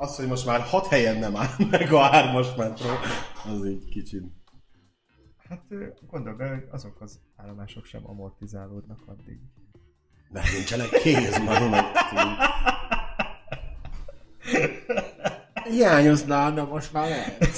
az, 0.00 0.16
hogy 0.16 0.26
most 0.26 0.46
már 0.46 0.60
hat 0.60 0.86
helyen 0.86 1.16
nem 1.18 1.36
áll 1.36 1.48
meg 1.70 1.92
a 1.92 2.00
hármas 2.02 2.54
metró, 2.56 2.88
az 3.44 3.66
így 3.66 3.88
kicsit. 3.88 4.24
Hát 5.48 5.62
ö, 5.68 5.86
gondold 6.10 6.36
be, 6.36 6.48
hogy 6.48 6.64
azok 6.70 7.00
az 7.00 7.18
állomások 7.36 7.84
sem 7.84 8.08
amortizálódnak 8.08 8.98
addig. 9.06 9.38
De 10.30 10.42
nincsenek 10.54 10.88
kéz, 10.88 11.38
már 11.46 11.68
meg. 11.68 11.84
Hiányozná, 15.64 16.50
de 16.50 16.62
most 16.62 16.92
már 16.92 17.08
lehet. 17.08 17.56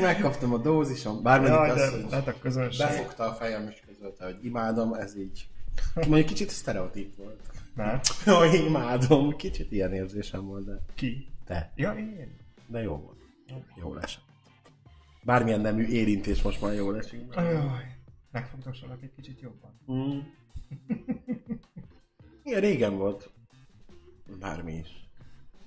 Megkaptam 0.00 0.52
a 0.52 0.58
dózisom, 0.58 1.22
bármelyik 1.22 1.54
Jaj, 1.54 1.70
az, 1.70 1.76
de 1.76 1.90
hogy 1.90 2.12
hát 2.12 2.28
a 2.28 2.38
közönség. 2.38 2.86
befogta 2.86 3.24
a 3.24 3.32
fejem 3.34 3.68
és 3.68 3.82
közölte, 3.86 4.24
hogy 4.24 4.44
imádom, 4.44 4.94
ez 4.94 5.16
így. 5.16 5.48
Mondjuk 5.94 6.26
kicsit 6.26 6.50
sztereotíp 6.50 7.16
volt. 7.16 7.40
Mert? 7.76 8.06
Hogy 8.06 8.54
imádom, 8.66 9.36
kicsit 9.36 9.72
ilyen 9.72 9.92
érzésem 9.92 10.46
volt, 10.46 10.64
de 10.64 10.82
Ki? 10.94 11.32
te. 11.44 11.72
Ja, 11.74 11.92
én. 11.92 12.36
De 12.66 12.82
jó 12.82 12.96
volt. 12.96 13.18
Jó 13.80 13.96
esett. 13.96 14.22
Bármilyen 15.22 15.60
nemű 15.60 15.86
érintés 15.86 16.42
most 16.42 16.60
már 16.60 16.74
jól 16.74 16.98
esik. 16.98 17.36
Ajaj. 17.36 17.96
Megfogdossanak 18.30 19.02
egy 19.02 19.12
kicsit 19.16 19.40
jobban. 19.40 19.80
Mm. 19.92 20.18
Igen, 22.42 22.60
régen 22.60 22.96
volt. 22.96 23.30
Bármi 24.40 24.74
is. 24.74 24.88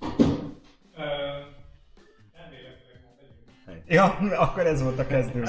Ö, 0.00 0.06
ma 3.02 3.10
megyünk. 3.66 3.84
Ja, 3.86 4.04
akkor 4.38 4.66
ez 4.66 4.82
volt 4.82 4.98
a 4.98 5.06
kezdő 5.06 5.44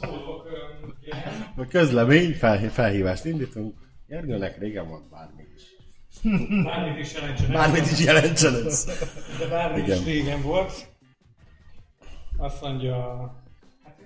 szólok, 0.00 0.48
közlemény, 1.68 2.34
fel, 2.34 2.70
felhívást 2.70 3.24
indítunk. 3.24 3.89
Gergőnek 4.10 4.58
régen 4.58 4.88
volt 4.88 5.08
bármi 5.08 5.46
is. 5.56 5.62
Bármit 6.64 6.98
is 6.98 7.14
jelentsen. 7.14 7.52
Bármit 7.52 7.90
is 7.90 8.04
jelentsen 8.04 8.54
ez. 8.54 8.84
De 9.38 9.48
bármi 9.48 9.78
Igen. 9.82 9.98
is 9.98 10.04
régen 10.04 10.42
volt. 10.42 10.88
Azt 12.36 12.62
mondja... 12.62 12.96
Hát 13.84 13.98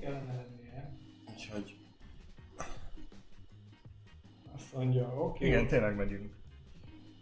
kellene 0.00 0.34
lennie. 0.34 0.92
Úgyhogy 1.32 1.76
Azt 4.54 4.74
mondja, 4.74 5.04
oké. 5.04 5.46
Igen, 5.46 5.66
tényleg 5.66 5.96
megyünk. 5.96 6.34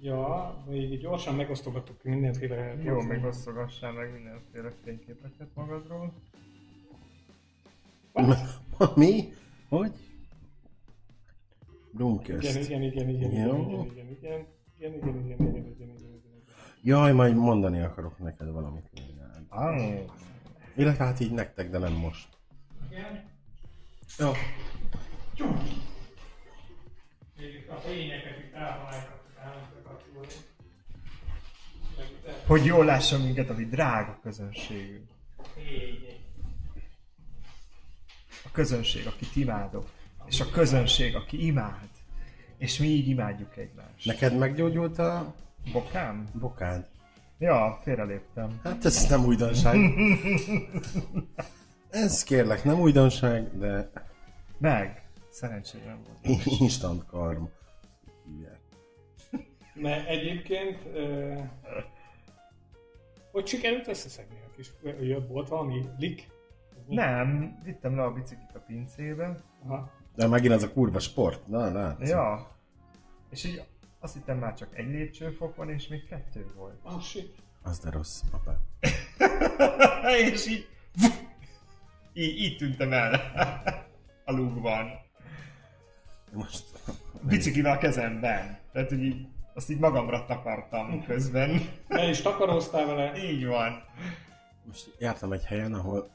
Ja, 0.01 0.55
még 0.69 0.99
gyorsan 1.01 1.35
megosztogatok 1.35 2.03
mindenféle... 2.03 2.77
Jó, 2.83 3.01
még 3.01 3.25
osztogassál 3.25 3.93
meg 3.93 4.13
mindenféle 4.13 4.73
fényképeket 4.85 5.49
magadról. 5.55 6.13
mi? 8.95 9.33
Hogy? 9.69 9.93
Brunközt. 11.95 12.43
igen, 12.43 12.83
igen, 12.83 12.83
igen, 12.83 13.09
igen, 13.09 13.47
Jó. 13.47 13.57
igen, 13.57 13.87
igen, 13.91 14.09
igen, 14.11 14.47
igen, 14.79 14.95
igen, 14.95 15.17
igen, 15.25 15.41
igen, 15.41 15.67
igen, 15.67 15.67
igen, 15.67 15.89
igen. 15.89 16.43
Jaj, 16.83 17.13
majd 17.13 17.35
mondani 17.37 17.81
akarok 17.81 18.19
neked 18.19 18.51
valamit. 18.51 18.91
Ah, 19.49 19.99
Illetve 20.77 21.05
hát 21.05 21.21
így 21.21 21.33
nektek, 21.33 21.71
de 21.71 21.79
nem 21.79 21.93
most. 21.93 22.29
Igen. 22.91 23.25
Jó. 24.19 24.29
A 27.69 27.75
fényeket 27.75 28.39
itt 28.39 28.55
elhaláltak 28.55 29.25
hogy 32.47 32.65
jól 32.65 32.85
lássa 32.85 33.19
minket 33.19 33.51
a 33.51 33.55
mi 33.55 33.65
drága 33.65 34.19
közönségünk. 34.23 35.11
A 38.45 38.51
közönség, 38.53 39.07
akit 39.07 39.37
imádok. 39.37 39.91
És 40.27 40.41
a 40.41 40.51
közönség, 40.51 41.15
aki 41.15 41.47
imád. 41.47 41.89
És 42.59 42.79
mi 42.79 42.87
így 42.87 43.09
imádjuk 43.09 43.57
egymást. 43.57 44.07
Neked 44.07 44.39
meggyógyult 44.39 44.99
a 44.99 45.35
Bokám? 45.73 46.29
bokád? 46.41 46.89
Ja, 47.39 47.81
félreléptem. 47.83 48.61
Hát 48.65 48.85
ez 48.85 49.09
nem 49.09 49.25
újdonság. 49.25 49.77
ez 51.91 52.23
kérlek 52.23 52.65
nem 52.65 52.81
újdonság, 52.81 53.59
de 53.59 53.91
Meg. 54.59 55.03
Szerencsére 55.31 55.85
nem 55.85 56.01
volt. 56.23 56.45
instant 56.61 57.07
karm. 57.07 57.45
Hívják. 58.27 58.61
Mert 59.75 60.09
egyébként... 60.09 60.79
Uh, 60.95 61.43
hogy 63.33 63.47
sikerült 63.47 63.89
összeszedni 63.89 64.37
a 64.47 64.51
kis... 64.57 64.71
Jött 65.01 65.29
volt 65.29 65.49
valami 65.49 65.85
lik? 65.99 66.29
Nem, 66.87 67.59
vittem 67.63 67.97
le 67.97 68.03
a 68.03 68.13
biciklit 68.13 68.55
a 68.55 68.59
pincébe. 68.59 69.43
Aha. 69.65 69.91
De 70.15 70.27
megint 70.27 70.53
az 70.53 70.63
a 70.63 70.73
kurva 70.73 70.99
sport. 70.99 71.47
Na, 71.47 71.73
látszik. 71.73 72.09
Ja. 72.09 72.57
És 73.31 73.45
így 73.45 73.63
azt 74.01 74.15
hittem 74.15 74.39
már 74.39 74.55
csak 74.55 74.79
egy 74.79 74.87
lépcsőfok 74.87 75.57
van, 75.57 75.71
és 75.71 75.89
még 75.89 76.07
kettő 76.09 76.53
volt. 76.57 76.81
Oh 76.83 77.01
shit. 77.01 77.35
Az 77.63 77.79
de 77.79 77.91
rossz, 77.91 78.23
apa. 78.31 78.57
és 80.33 80.47
így... 80.47 80.69
így, 82.13 82.39
így 82.39 82.57
tűntem 82.57 82.93
el. 82.93 83.21
a 84.25 84.33
lúgban. 84.33 84.91
Most... 86.33 86.65
Biciklivel 87.23 87.73
a 87.73 87.79
kezemben. 87.79 88.59
Tehát, 88.73 88.89
hogy 88.89 89.03
így, 89.03 89.27
azt 89.55 89.71
így 89.71 89.79
magamra 89.79 90.25
takartam 90.25 91.05
közben. 91.05 91.61
El 91.89 92.09
is 92.09 92.21
takaróztál 92.21 92.87
vele. 92.87 93.17
így 93.25 93.47
van. 93.47 93.83
Most 94.65 94.97
jártam 94.99 95.33
egy 95.33 95.45
helyen, 95.45 95.75
ahol 95.75 96.11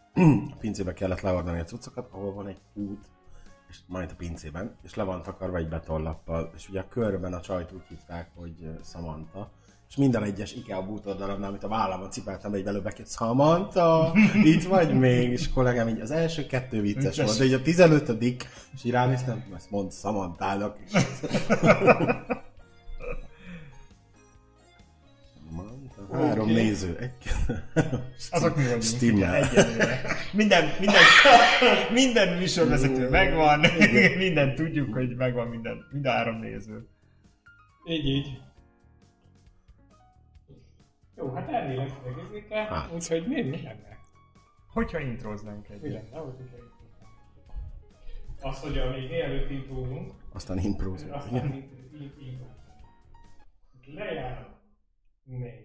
a 0.52 0.56
pincébe 0.59 0.94
kellett 0.94 1.22
leordani 1.22 1.59
a 1.59 1.64
cuccokat, 1.64 2.08
ahol 2.12 2.34
van 2.34 2.47
egy 2.47 2.62
út, 2.74 3.06
és 3.70 3.78
majd 3.88 4.09
a 4.12 4.16
pincében, 4.18 4.75
és 4.84 4.96
le 4.96 5.03
van 5.03 5.24
takarva 5.24 5.58
egy 5.58 5.70
betonlappal, 5.70 6.52
és 6.56 6.70
ugye 6.70 6.80
a 6.80 6.88
körben 6.88 7.34
a 7.34 7.42
csajt 7.42 7.72
úgy 7.72 7.84
hívták, 7.90 8.30
hogy 8.36 8.70
Samantha, 8.84 9.52
és 9.90 9.96
minden 9.96 10.24
egyes 10.24 10.53
IKEA 10.53 10.86
bútordarabnál, 10.86 11.50
amit 11.50 11.64
a 11.64 11.68
vállamon 11.68 12.12
cipeltem, 12.12 12.53
egy 12.53 12.64
belőle 12.64 12.84
bekét, 12.84 13.12
Samantha, 13.12 14.12
itt 14.44 14.64
vagy 14.64 15.00
még, 15.00 15.31
és 15.31 15.50
kollégám 15.50 15.88
így 15.88 16.00
az 16.00 16.12
első 16.12 16.46
kettő 16.46 16.81
vicces 16.81 17.18
volt, 17.18 17.38
de 17.38 17.44
így 17.44 17.53
a 17.53 17.62
tizenötödik, 17.62 18.47
és 18.74 18.84
így 18.84 18.91
ránéztem, 18.91 19.44
ezt 19.56 19.70
mond 19.70 19.94
Samanthának, 19.94 20.78
és 20.86 20.91
három 26.12 26.44
Oké. 26.50 26.53
néző, 26.53 26.97
egy, 26.97 27.14
Azok 28.31 28.56
mi 28.56 28.64
vagyunk. 28.64 28.81
Stimmel. 28.81 29.44
Minden, 30.34 30.64
minden, 30.80 31.02
minden 31.94 32.38
műsorvezető 32.38 33.09
megvan, 33.09 33.59
minden 34.18 34.56
tudjuk, 34.56 34.94
hogy 34.94 35.16
megvan 35.16 35.47
minden, 35.47 35.86
mind 35.92 36.06
a 36.06 36.12
három 36.12 36.36
néző. 36.40 36.88
Így, 37.88 38.06
így. 38.06 38.42
Jó, 41.18 41.34
hát 41.34 41.50
elméletileg 41.50 42.14
ez 42.18 42.44
kell, 42.50 42.66
Hát. 42.66 42.91
úgyhogy 42.94 43.28
mi, 43.28 43.41
mi 43.41 43.62
lenne? 43.62 43.97
Hogyha 44.74 45.00
introznánk 45.00 45.68
Mi 45.68 45.76
egyet. 45.76 45.91
lenne, 46.12 46.24
hogy 46.24 46.34
Azt, 48.41 48.64
hogy 48.64 48.78
a 48.78 48.90
még 48.90 49.09
mielőtt 49.09 49.50
intrózunk, 49.50 50.12
aztán 50.34 50.58
imprózunk. 50.59 51.14
aztán 51.14 51.34
intrózunk. 51.36 52.47
Lejár. 53.96 54.47
Mày... 55.31 55.63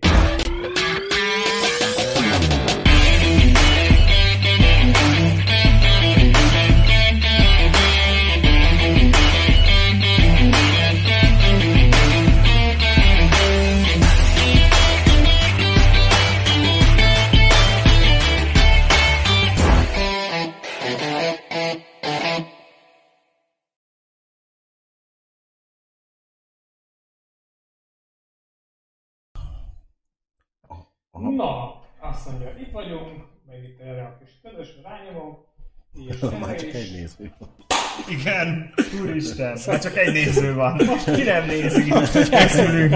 Aha. 31.16 31.30
Na, 31.30 31.82
azt 32.00 32.30
mondja, 32.30 32.48
itt 32.60 32.72
vagyunk, 32.72 33.24
meg 33.46 33.64
itt 33.64 33.80
erre 33.80 34.02
a 34.02 34.18
kis 34.18 34.30
közös 34.42 34.68
rányomom. 34.82 35.36
És 36.08 36.18
Már 36.40 36.56
csak 36.56 36.72
egy 36.72 36.90
néző. 36.92 37.32
Igen, 38.08 38.74
úristen, 39.00 39.58
már 39.66 39.78
csak 39.78 39.96
egy 39.96 40.12
néző 40.12 40.54
van. 40.54 40.76
Ki 41.14 41.22
nem 41.22 41.46
nézi, 41.46 41.92
készülünk. 42.30 42.94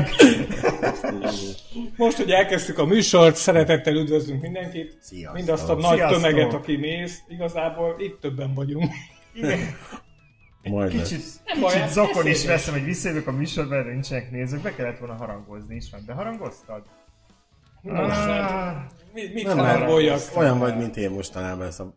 Most, 1.97 2.17
hogy 2.17 2.31
elkezdtük 2.31 2.79
a 2.79 2.85
műsort, 2.85 3.37
szeretettel 3.37 3.95
üdvözlünk 3.95 4.43
mindenkit. 4.43 4.99
Sziasztok. 5.01 5.35
Mindazt 5.35 5.69
a 5.69 5.75
nagy 5.75 5.97
Sziasztok. 5.97 6.21
tömeget, 6.21 6.53
aki 6.53 6.77
néz. 6.77 7.23
Igazából 7.29 7.95
itt 7.99 8.21
többen 8.21 8.55
vagyunk. 8.55 8.93
Igen. 9.35 9.59
Majd. 10.63 10.91
Kicsit, 10.91 11.23
Nem 11.45 11.61
baj, 11.61 11.69
kicsit 11.73 11.85
hát 11.85 11.93
zokon 11.93 12.27
is 12.27 12.47
veszem, 12.47 12.75
hogy 12.75 12.85
visszajövök 12.85 13.27
a 13.27 13.33
műsorban, 13.33 13.85
de 13.85 13.91
nincsenek 13.91 14.31
nézők, 14.31 14.63
be 14.63 14.75
kellett 14.75 14.99
volna 14.99 15.15
harangozni 15.15 15.75
is, 15.75 15.91
meg 15.91 16.05
beharangoztad? 16.07 16.83
Hát, 17.85 18.95
mit, 19.13 19.35
mit 19.35 19.55
Nem, 19.55 19.89
olyan 20.37 20.59
vagy, 20.59 20.77
mint 20.77 20.97
én 20.97 21.11
mostanában, 21.11 21.67
ez 21.67 21.81
a 21.81 21.97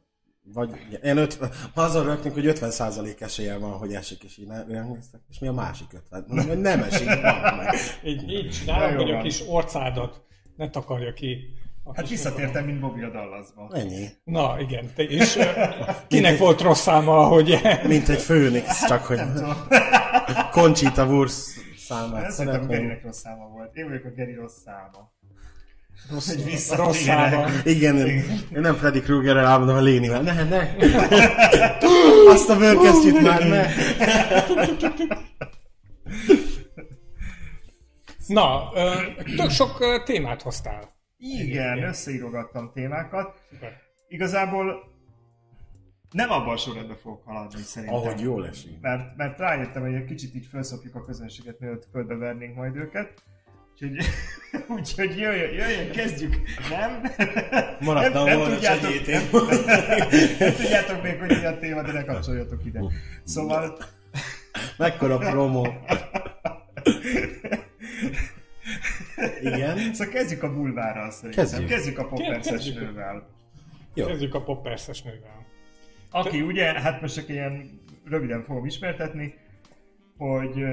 Vagy 0.54 0.70
ilyen 1.02 1.18
50, 1.18 1.50
azon 1.74 2.06
rögtünk, 2.06 2.34
hogy 2.34 2.46
50% 2.48 3.22
esélye 3.22 3.58
van, 3.58 3.72
hogy 3.72 3.94
esik, 3.94 4.24
és 4.24 4.38
így 4.38 4.48
néztek. 4.48 5.22
És 5.30 5.40
mi 5.40 5.48
a 5.48 5.54
másik 5.54 5.94
50? 5.94 6.26
Mondom, 6.28 6.48
hogy 6.48 6.62
nem 6.62 6.84
esik, 6.84 7.08
van 7.22 7.56
meg. 7.56 7.76
Így, 8.04 8.32
így 8.32 8.50
csinálom, 8.50 8.96
hogy 8.96 9.12
a 9.12 9.22
kis 9.22 9.44
orcádat 9.48 10.22
ne 10.56 10.70
takarja 10.70 11.14
ki. 11.14 11.38
a 11.84 11.96
Hát 11.96 12.10
visszatértem, 12.10 12.66
mint 12.66 12.80
Bobby 12.80 13.02
a 13.02 13.10
Dallasba. 13.10 13.70
Ennyi. 13.74 14.08
Na, 14.24 14.60
igen. 14.60 14.92
Te 14.96 15.04
is. 15.04 15.38
Kinek 16.08 16.38
volt 16.38 16.62
rossz 16.62 16.82
száma, 16.82 17.28
hogy... 17.28 17.60
Mint 17.88 18.10
egy 18.10 18.22
főnix, 18.22 18.88
csak 18.88 19.04
hogy. 19.04 19.20
Conchita 20.52 21.06
Wurst 21.06 21.62
számát 21.92 22.24
Ez 22.24 22.36
szerintem. 22.36 22.68
Gerinek 22.68 23.04
rossz 23.04 23.20
száma 23.20 23.48
volt. 23.48 23.76
Én 23.76 23.88
vagyok 23.88 24.06
a 24.06 24.10
Geri 24.10 24.34
rossz 24.34 24.62
száma. 24.66 25.12
Rossz, 26.12 26.28
Hogy 26.28 26.36
rossz 26.38 26.46
visszatérek. 26.52 26.94
száma. 26.94 27.48
Igen, 27.64 27.98
én 28.08 28.24
nem 28.52 28.76
Freddy 28.76 29.00
Kruegerrel 29.02 29.46
álmodom, 29.46 29.76
a 29.76 29.82
Lénivel. 29.82 30.22
Ne, 30.22 30.44
ne! 30.44 30.76
Azt 32.30 32.50
a 32.50 32.58
bőrkesztyűt 32.58 33.22
már 33.22 33.48
ne! 33.48 33.66
Na, 38.28 38.70
tök 39.36 39.50
sok 39.50 40.04
témát 40.06 40.42
hoztál. 40.42 40.94
Igen, 41.18 41.84
összeírogattam 41.84 42.72
témákat. 42.74 43.40
Igazából 44.08 44.90
nem 46.12 46.30
abban 46.32 46.54
a 46.54 46.58
sorrendben 46.58 46.98
fogok 46.98 47.24
haladni 47.26 47.62
szerintem. 47.62 47.98
Ahogy 47.98 48.20
jól 48.20 48.48
esik. 48.48 48.80
Mert, 48.82 49.16
mert 49.18 49.40
rájöttem, 49.40 49.82
hogy 49.82 49.94
egy 49.94 50.06
kicsit 50.06 50.36
így 50.36 50.46
felszopjuk 50.46 50.96
a 50.96 51.06
közönséget, 51.06 51.60
mielőtt 51.60 51.88
földbe 51.92 52.16
vernénk 52.16 52.56
majd 52.56 52.76
őket. 52.76 53.24
Úgyhogy, 53.82 54.06
úgyhogy 54.78 55.18
jöjjön, 55.18 55.54
jöjjön, 55.54 55.92
kezdjük. 55.92 56.36
Nem? 56.70 57.02
Maradtam 57.80 58.14
nem, 58.14 58.26
nem 58.26 58.38
volna 58.38 58.54
tudjátok, 58.54 59.06
nem, 59.08 59.24
nem 60.40 60.54
tudjátok 60.54 61.04
még, 61.04 61.20
hogy 61.20 61.38
mi 61.40 61.46
a 61.46 61.58
téma, 61.58 61.82
de 61.82 61.92
ne 61.92 62.04
kapcsoljatok 62.04 62.66
ide. 62.66 62.82
Szóval, 63.24 63.78
Mekkora 64.78 65.18
promo. 65.18 65.68
Igen. 69.42 69.94
szóval 69.94 70.14
kezdjük 70.14 70.44
a 70.44 70.54
bulvárral 70.54 71.12
szerintem. 71.12 71.44
Kezdjük. 71.46 71.70
Kezdjük, 71.70 71.98
a 71.98 72.08
popperces 72.08 72.52
Kezdjük. 72.52 72.80
nővel. 72.80 73.28
Jó. 73.94 74.06
Kezdjük 74.06 74.34
a 74.34 74.42
popperses 74.42 75.02
nővel. 75.02 75.46
Aki 76.12 76.42
ugye, 76.42 76.82
hát 76.82 77.02
most 77.02 77.16
csak 77.16 77.30
ilyen 77.30 77.82
röviden 78.06 78.44
fogom 78.44 78.66
ismertetni, 78.66 79.34
hogy 80.22 80.64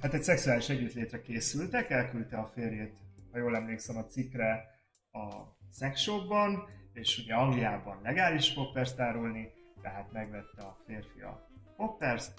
hát 0.00 0.14
egy 0.14 0.22
szexuális 0.22 0.68
együttlétre 0.68 1.20
készültek, 1.20 1.90
elküldte 1.90 2.36
a 2.36 2.50
férjét, 2.54 2.92
ha 3.32 3.38
jól 3.38 3.56
emlékszem, 3.56 3.96
a 3.96 4.04
cikkre 4.04 4.64
a 5.12 5.28
szexshopban, 5.70 6.68
és 6.92 7.18
ugye 7.18 7.34
Angliában 7.34 8.00
legális 8.02 8.52
poppers 8.52 8.94
tárolni, 8.94 9.48
tehát 9.82 10.12
megvette 10.12 10.62
a 10.62 10.76
férfi 10.86 11.20
a 11.20 11.48
popperst, 11.76 12.32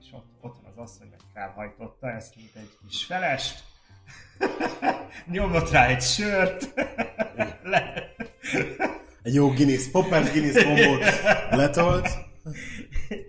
és 0.00 0.12
ott, 0.12 0.26
ott 0.40 0.56
van 0.62 0.70
az 0.70 0.78
asszony, 0.78 1.08
meg 1.10 1.20
felhajtotta 1.34 2.10
ezt, 2.10 2.36
mint 2.36 2.54
egy 2.54 2.70
kis 2.86 3.04
felest, 3.04 3.64
nyomott 5.32 5.70
rá 5.70 5.86
egy 5.86 6.02
sört, 6.02 6.74
le, 7.62 8.14
Egy 9.22 9.34
jó 9.34 9.48
Guinness, 9.48 9.90
Poppers 9.90 10.32
Guinness 10.32 10.64
kombót 10.64 11.04
letolt. 11.60 12.08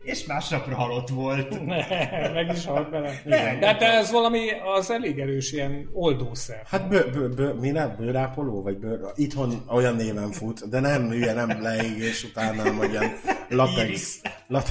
És 0.03 0.25
másnapra 0.25 0.75
halott 0.75 1.09
volt. 1.09 1.65
Ne, 1.65 1.87
meg 2.33 2.51
is 2.53 2.65
halt 2.65 2.89
bele. 2.89 3.21
Igen. 3.25 3.59
De 3.59 3.65
hát 3.65 3.81
ez 3.81 4.11
valami, 4.11 4.49
az 4.77 4.91
elég 4.91 5.19
erős 5.19 5.51
ilyen 5.51 5.89
oldószer. 5.93 6.61
Hát 6.65 6.87
bő, 6.87 7.09
bő, 7.13 7.29
bő, 7.29 7.53
mi 7.53 7.69
nem? 7.69 7.95
Bőrápoló? 7.97 8.61
Vagy 8.61 8.77
bőr... 8.77 8.99
Itthon 9.15 9.63
olyan 9.67 9.95
néven 9.95 10.31
fut, 10.31 10.69
de 10.69 10.79
nem 10.79 11.09
hülye, 11.09 11.33
nem 11.33 11.61
leégés 11.61 12.23
után, 12.23 12.55
nem, 12.55 12.77
vagy 12.77 12.89
ilyen 12.89 13.11
latex, 13.49 13.87
Iris. 13.87 14.21
lat, 14.47 14.69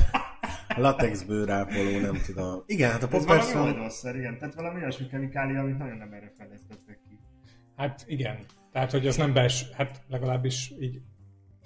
latex 0.76 1.22
bőrápoló, 1.22 1.98
nem 2.00 2.20
tudom. 2.26 2.62
Igen, 2.66 2.90
hát 2.90 3.02
a 3.02 3.08
Ez 3.16 3.24
valami 3.24 3.52
oldalszer, 3.54 4.16
igen. 4.16 4.38
Tehát 4.38 4.54
valami 4.54 4.80
olyasmi 4.80 5.06
kemikália, 5.06 5.60
amit 5.60 5.78
nagyon 5.78 5.96
nem 5.96 6.12
erre 6.12 6.32
fejlesztettek 6.38 6.98
ki. 7.08 7.18
Hát 7.76 8.04
igen. 8.06 8.44
Tehát, 8.72 8.90
hogy 8.90 9.06
az 9.06 9.16
nem 9.16 9.32
bes, 9.32 9.66
hát 9.76 10.02
legalábbis 10.08 10.72
így 10.80 11.00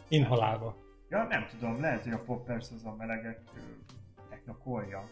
inhalálva. 0.09 0.82
Ja, 1.13 1.27
nem 1.31 1.47
tudom, 1.51 1.81
lehet, 1.81 2.03
hogy 2.03 2.13
a 2.13 2.19
poppers 2.19 2.67
az 2.75 2.85
a 2.85 2.95
melegek 2.99 3.41
ö, 3.57 3.61
technokolja. 4.31 5.09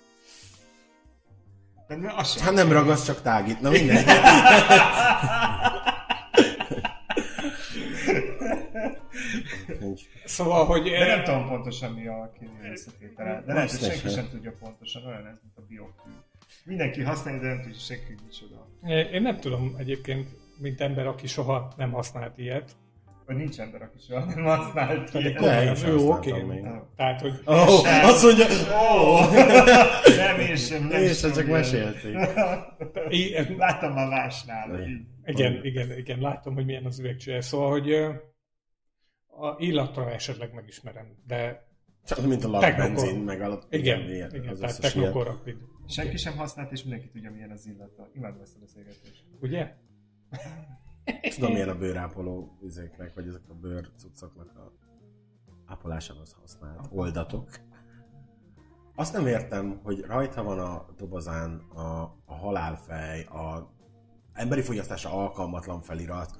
De 1.88 1.96
mi- 1.96 2.06
az. 2.16 2.42
Hát 2.42 2.52
nem 2.52 2.72
ragasz, 2.72 3.04
csak 3.04 3.22
tágít. 3.22 3.60
Na 3.60 3.70
mindegy. 3.70 4.04
Szóval, 10.24 10.64
hogy... 10.66 10.90
De 10.90 11.06
nem 11.06 11.24
tudom 11.24 11.48
pontosan 11.48 11.92
mi 11.92 12.06
a 12.06 12.32
kémiai 12.38 12.70
összetétele. 12.70 13.42
De 13.46 13.52
lehet, 13.52 13.70
hogy 13.70 13.80
senki 13.80 13.98
sem. 13.98 14.10
sem 14.10 14.28
tudja 14.30 14.52
pontosan, 14.60 15.04
olyan 15.06 15.26
ez, 15.26 15.36
mint 15.42 15.56
a 15.56 15.60
biokű. 15.68 16.10
Mindenki 16.64 17.02
használja, 17.02 17.40
de 17.40 17.46
nem 17.46 17.60
tudja 17.62 17.78
senki, 17.78 18.04
hogy 18.06 18.20
micsoda. 18.24 18.66
Én 19.12 19.22
nem 19.22 19.36
tudom 19.36 19.74
egyébként, 19.78 20.28
mint 20.58 20.80
ember, 20.80 21.06
aki 21.06 21.26
soha 21.26 21.72
nem 21.76 21.90
használt 21.92 22.38
ilyet. 22.38 22.72
Vagy 23.30 23.38
nincs 23.38 23.60
ember, 23.60 23.82
aki 23.82 23.98
soha 23.98 24.24
nem 24.24 24.44
használt 24.44 25.14
én 25.14 25.74
sem 25.74 25.90
jó, 25.90 26.12
oké. 26.12 26.42
még. 26.42 26.66
Tehát, 26.96 27.20
hogy 27.20 27.40
oh, 27.44 28.04
azt 28.04 28.22
mondja, 28.22 28.46
Ó, 28.46 29.18
nem, 30.16 30.40
én 30.40 30.56
sem. 30.56 30.86
Nem 30.86 31.06
sem 31.06 31.32
csak 31.32 31.46
mesélték. 31.46 32.14
Láttam 33.56 33.92
már 33.92 34.08
másnál. 34.08 34.88
igen, 35.24 35.64
igen, 35.64 35.98
igen, 35.98 36.20
látom, 36.20 36.54
hogy 36.54 36.64
milyen 36.64 36.84
az 36.84 36.98
üvegcsője. 36.98 37.40
Szóval, 37.40 37.70
hogy 37.70 37.92
a 39.26 39.54
illatra 39.58 40.12
esetleg 40.12 40.52
megismerem, 40.54 41.16
de 41.26 41.66
Csak 42.04 42.26
mint 42.26 42.44
a 42.44 42.48
lakbenzin, 42.48 43.18
meg 43.18 43.40
a 43.42 43.62
igen, 43.70 44.08
ilyen, 44.08 44.34
igen, 44.34 44.48
az 44.48 44.58
tehát 44.58 44.78
összes 44.78 44.94
ilyen. 44.94 45.04
Technokor 45.06 45.26
Rapid. 45.26 45.56
Senki 45.86 46.16
sem 46.16 46.36
használt, 46.36 46.72
és 46.72 46.82
mindenki 46.82 47.08
tudja, 47.08 47.30
milyen 47.30 47.50
az 47.50 47.66
illata. 47.66 48.10
Imádom 48.14 48.40
ezt 48.40 48.56
a 48.56 48.58
beszélgetést. 48.60 49.24
Ugye? 49.40 49.74
Tudom, 51.34 51.52
milyen 51.52 51.68
a 51.68 51.78
bőrápoló 51.78 52.58
üzéknek, 52.62 53.14
vagy 53.14 53.26
ezek 53.26 53.42
a 53.48 53.54
bőr 53.54 53.90
cuccoknak 53.96 54.56
a 54.56 54.72
ápolásához 55.66 56.36
használt 56.40 56.88
oldatok. 56.90 57.48
Azt 58.94 59.12
nem 59.12 59.26
értem, 59.26 59.80
hogy 59.82 60.00
rajta 60.00 60.42
van 60.42 60.58
a 60.58 60.86
dobozán 60.96 61.54
a, 61.74 62.02
a 62.24 62.34
halálfej, 62.34 63.22
a 63.22 63.72
emberi 64.32 64.62
fogyasztásra 64.62 65.10
alkalmatlan 65.12 65.80
felirat, 65.82 66.30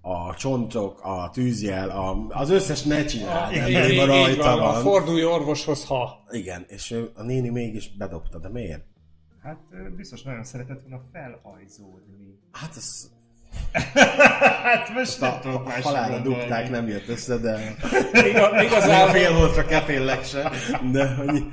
a 0.00 0.34
csontok, 0.34 1.00
a 1.02 1.30
tűzjel, 1.32 1.90
a, 1.90 2.26
az 2.28 2.50
összes 2.50 2.82
ne 2.82 3.04
csinál, 3.04 3.52
Igen, 3.52 3.70
nem 3.70 3.90
így, 3.90 4.06
rajta 4.06 4.56
van, 4.56 4.68
a 4.68 4.72
van. 4.72 4.82
fordulj 4.82 5.24
orvoshoz, 5.24 5.86
ha. 5.86 6.24
Igen, 6.30 6.64
és 6.68 7.04
a 7.14 7.22
néni 7.22 7.48
mégis 7.48 7.96
bedobta, 7.96 8.38
de 8.38 8.48
miért? 8.48 8.84
Hát 9.42 9.58
biztos 9.96 10.22
nagyon 10.22 10.44
szeretett 10.44 10.80
volna 10.82 11.04
felajzódni. 11.12 12.38
Hát 12.52 12.76
ez 12.76 13.10
hát 14.64 14.88
most 14.94 15.20
nem 15.20 15.30
a, 15.30 15.38
tudok 15.38 15.66
másra 15.66 15.82
halálra 15.82 16.18
dugták, 16.18 16.70
nem 16.70 16.88
jött 16.88 17.08
össze, 17.08 17.36
de 17.36 17.74
Iga, 18.12 18.62
igazából, 18.62 19.12
fél 19.12 19.32
voltra 19.34 19.64
keféllek 19.64 20.24
se, 20.24 20.50
de 20.92 21.14
hogy... 21.14 21.44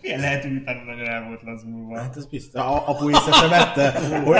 Milyen 0.00 0.20
lehet, 0.20 0.42
hogy 0.42 0.52
utána 0.52 0.82
nagyon 0.84 1.08
el 1.08 1.24
volt 1.26 1.42
lazulva. 1.42 1.98
Hát 1.98 2.16
ez 2.16 2.26
biztos. 2.26 2.60
A, 2.60 2.88
apu 2.88 3.10
észre 3.10 3.32
sem 3.32 3.48
vette, 3.48 3.90
hogy, 3.90 4.38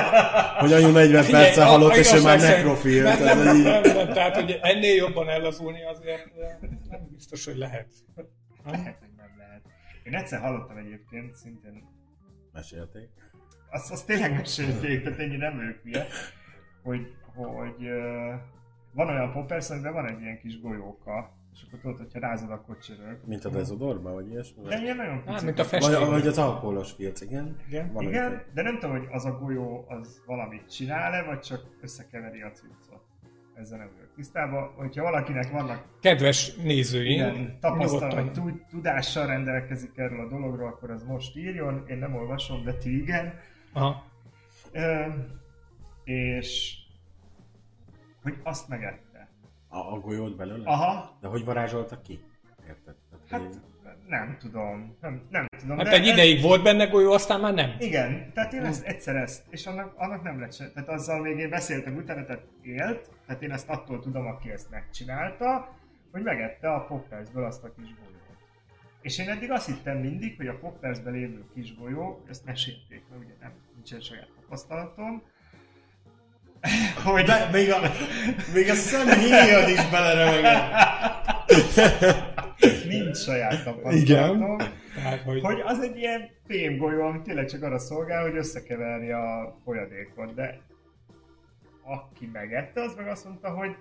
hogy 0.59 0.73
anyu 0.73 0.91
40 0.91 1.23
Figyelj, 1.23 1.45
perccel 1.45 1.67
halott, 1.67 1.91
a 1.91 1.97
és 1.97 2.13
ő 2.13 2.23
már 2.23 2.41
nekrofil. 2.41 3.03
Nem, 3.03 3.19
Tehát, 3.19 3.35
nem, 3.35 3.57
nem, 3.57 3.81
nem, 3.83 3.97
nem, 3.97 4.13
tehát, 4.13 4.35
hogy 4.35 4.59
ennél 4.63 4.95
jobban 4.95 5.29
ellazulni 5.29 5.85
azért 5.85 6.31
eh, 6.39 6.57
nem 6.89 7.09
biztos, 7.13 7.45
hogy 7.45 7.57
lehet. 7.57 7.89
Lehet, 8.65 8.97
hogy 8.99 9.09
nem 9.17 9.31
lehet. 9.39 9.63
Én 10.05 10.15
egyszer 10.15 10.41
hallottam 10.41 10.77
egyébként, 10.77 11.35
szintén, 11.35 11.83
Mesélték. 12.53 13.09
Azt, 13.71 13.91
azt 13.93 14.07
tényleg 14.07 14.33
mesélték, 14.37 15.03
tehát 15.03 15.19
ennyi 15.19 15.37
nem 15.37 15.61
ők 15.61 15.83
hülye, 15.83 16.07
hogy, 16.83 17.15
hogy 17.35 17.89
van 18.93 19.09
olyan 19.09 19.33
poppers, 19.33 19.71
amiben 19.71 19.93
van 19.93 20.07
egy 20.07 20.21
ilyen 20.21 20.39
kis 20.39 20.61
golyóka, 20.61 21.37
és 21.53 21.61
akkor 21.67 21.79
tudod, 21.79 21.97
hogyha 21.99 22.19
rázod, 22.21 22.51
akkor 22.51 22.79
csörög. 22.79 23.19
Mint 23.27 23.45
a 23.45 23.49
dezodorban, 23.49 24.13
vagy 24.15 24.29
ilyesmi? 24.31 24.63
De 24.69 24.79
ilyen 24.79 24.97
nagyon 24.97 25.23
Á, 25.27 25.33
pici. 25.33 25.45
mint 25.45 25.59
a 25.59 25.63
Vagy, 25.63 25.71
festék. 25.71 26.07
vagy 26.07 26.27
az 26.27 26.39
alkoholos 26.39 26.93
filc, 26.93 27.21
igen? 27.21 27.57
Igen. 27.69 27.93
Van 27.93 28.03
Igen, 28.03 28.43
de 28.55 28.63
nem 28.63 28.79
tudom, 28.79 28.97
hogy 28.97 29.07
az 29.11 29.25
a 29.25 29.33
golyó 29.39 29.85
az 29.89 30.23
valamit 30.27 30.71
csinál-e, 30.71 31.23
vagy 31.23 31.41
csak 31.41 31.61
összekeveri 31.81 32.41
a 32.43 32.51
cuccot. 32.51 33.07
Ezzel 33.55 33.79
nem 33.79 33.91
vagyok 33.95 34.15
tisztában. 34.15 34.73
Hogyha 34.77 35.03
valakinek 35.03 35.51
vannak 35.51 35.85
Kedves 36.01 36.57
ilyen 36.93 37.59
tapasztalat, 37.61 38.15
vagy 38.15 38.33
tud- 38.33 38.67
tudással 38.71 39.27
rendelkezik 39.27 39.91
erről 39.99 40.21
a 40.21 40.29
dologról, 40.29 40.69
akkor 40.69 40.91
az 40.91 41.03
most 41.03 41.37
írjon. 41.37 41.85
Én 41.89 41.99
nem 41.99 42.15
olvasom, 42.15 42.65
de 42.65 42.73
ti 42.75 42.97
igen. 43.01 43.33
Aha. 43.73 44.05
Ö, 44.73 45.05
és 46.05 46.77
hogy 48.23 48.37
azt 48.43 48.69
megette. 48.69 49.29
A, 49.69 49.79
a 49.79 49.99
golyót 50.01 50.37
belőle? 50.37 50.69
Aha, 50.69 51.17
De 51.21 51.29
hogy 51.29 51.45
varázsoltak 51.45 52.03
ki? 52.03 52.21
Érted? 52.69 52.95
Hát 53.31 53.43
nem 54.09 54.37
tudom. 54.41 54.97
Nem, 55.01 55.27
nem 55.31 55.47
tudom. 55.59 55.77
Hát 55.77 55.87
de 55.87 55.93
egy 55.93 56.07
ez- 56.07 56.13
ideig 56.13 56.43
volt 56.43 56.63
benne 56.63 56.85
golyó, 56.87 57.13
aztán 57.13 57.41
már 57.41 57.55
nem. 57.55 57.71
Igen, 57.79 58.33
tehát 58.35 58.53
én 58.53 58.65
ezt 58.65 58.85
egyszer 58.87 59.17
ezt, 59.17 59.45
és 59.51 59.67
annak, 59.67 59.93
annak 59.97 60.23
nem 60.23 60.41
lett 60.41 60.53
se, 60.55 60.71
tehát 60.73 60.89
azzal 60.89 61.21
még 61.21 61.39
én 61.39 61.51
beszéltem 61.51 61.97
utána, 61.97 62.25
tehát 62.25 62.43
élt, 62.63 63.11
tehát 63.27 63.43
én 63.43 63.51
ezt 63.53 63.69
attól 63.69 64.01
tudom, 64.01 64.27
aki 64.27 64.51
ezt 64.51 64.71
megcsinálta, 64.71 65.77
hogy 66.13 66.23
megette 66.23 66.73
a 66.73 66.85
Poppersből 66.85 67.45
azt 67.45 67.65
a 67.65 67.73
kis 67.75 67.85
golyót. 67.95 68.18
És 69.03 69.19
én 69.19 69.29
eddig 69.29 69.51
azt 69.51 69.67
hittem 69.67 69.99
mindig, 69.99 70.37
hogy 70.37 70.47
a 70.47 70.59
Poppersben 70.59 71.13
lévő 71.13 71.45
kis 71.55 71.77
golyó, 71.77 72.25
ezt 72.29 72.45
mesélték, 72.45 73.03
mert 73.11 73.23
ugye 73.25 73.35
nem, 73.41 73.53
nincsen 73.75 74.01
saját 74.01 74.29
tapasztalatom, 74.41 75.23
hogy... 77.05 77.25
De 77.25 77.49
még 77.53 77.71
a, 77.71 77.81
még 78.55 78.69
a 78.69 78.75
szemhéjad 78.75 79.69
is 79.69 79.91
beleremegett. 79.91 80.73
Nincs 82.89 83.17
saját 83.17 83.65
tapasztalatom. 83.65 84.57
Tehát, 84.95 85.21
hogy... 85.23 85.41
Hogy 85.41 85.61
az 85.61 85.81
egy 85.81 85.97
ilyen 85.97 86.31
fémgolyó, 86.47 87.03
ami 87.03 87.23
tényleg 87.23 87.47
csak 87.47 87.63
arra 87.63 87.79
szolgál, 87.79 88.23
hogy 88.23 88.37
összekeverje 88.37 89.17
a 89.17 89.59
folyadékot, 89.65 90.35
de 90.35 90.61
aki 91.83 92.27
megette, 92.33 92.83
az 92.83 92.95
meg 92.95 93.09
azt 93.09 93.25
mondta, 93.25 93.51
hogy 93.51 93.77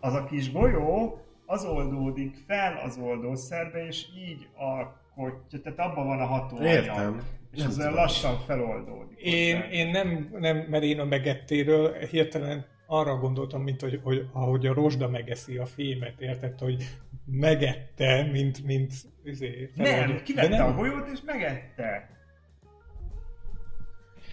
az 0.00 0.14
a 0.14 0.24
kis 0.24 0.52
golyó 0.52 1.20
az 1.52 1.64
oldódik 1.64 2.36
fel 2.46 2.80
az 2.84 2.98
oldószerbe, 2.98 3.86
és 3.86 4.04
így 4.28 4.48
alkotja, 4.56 5.60
tehát 5.60 5.78
abban 5.78 6.06
van 6.06 6.20
a 6.20 6.24
hatóanyag. 6.26 6.66
Értem. 6.66 7.22
És 7.52 7.62
Nem 7.62 7.70
tudom. 7.70 7.94
lassan 7.94 8.38
feloldódik. 8.38 9.18
Én, 9.20 9.56
hozzá. 9.56 9.68
én 9.70 9.90
nem, 9.90 10.36
nem, 10.38 10.56
mert 10.56 10.82
én 10.84 11.00
a 11.00 11.04
megettéről 11.04 11.92
hirtelen 11.98 12.66
arra 12.86 13.16
gondoltam, 13.16 13.62
mint 13.62 13.80
hogy, 13.80 14.00
hogy 14.02 14.26
ahogy 14.32 14.66
a 14.66 14.72
rozsda 14.74 15.08
megeszi 15.08 15.56
a 15.56 15.66
fémet, 15.66 16.20
érted, 16.20 16.58
hogy 16.58 16.84
megette, 17.26 18.28
mint, 18.32 18.64
mint 18.64 18.92
izé, 19.24 19.70
Nem, 19.74 20.22
kivette 20.24 20.48
nem. 20.48 20.66
a 20.66 20.74
golyót 20.74 21.08
és 21.12 21.18
megette. 21.26 22.08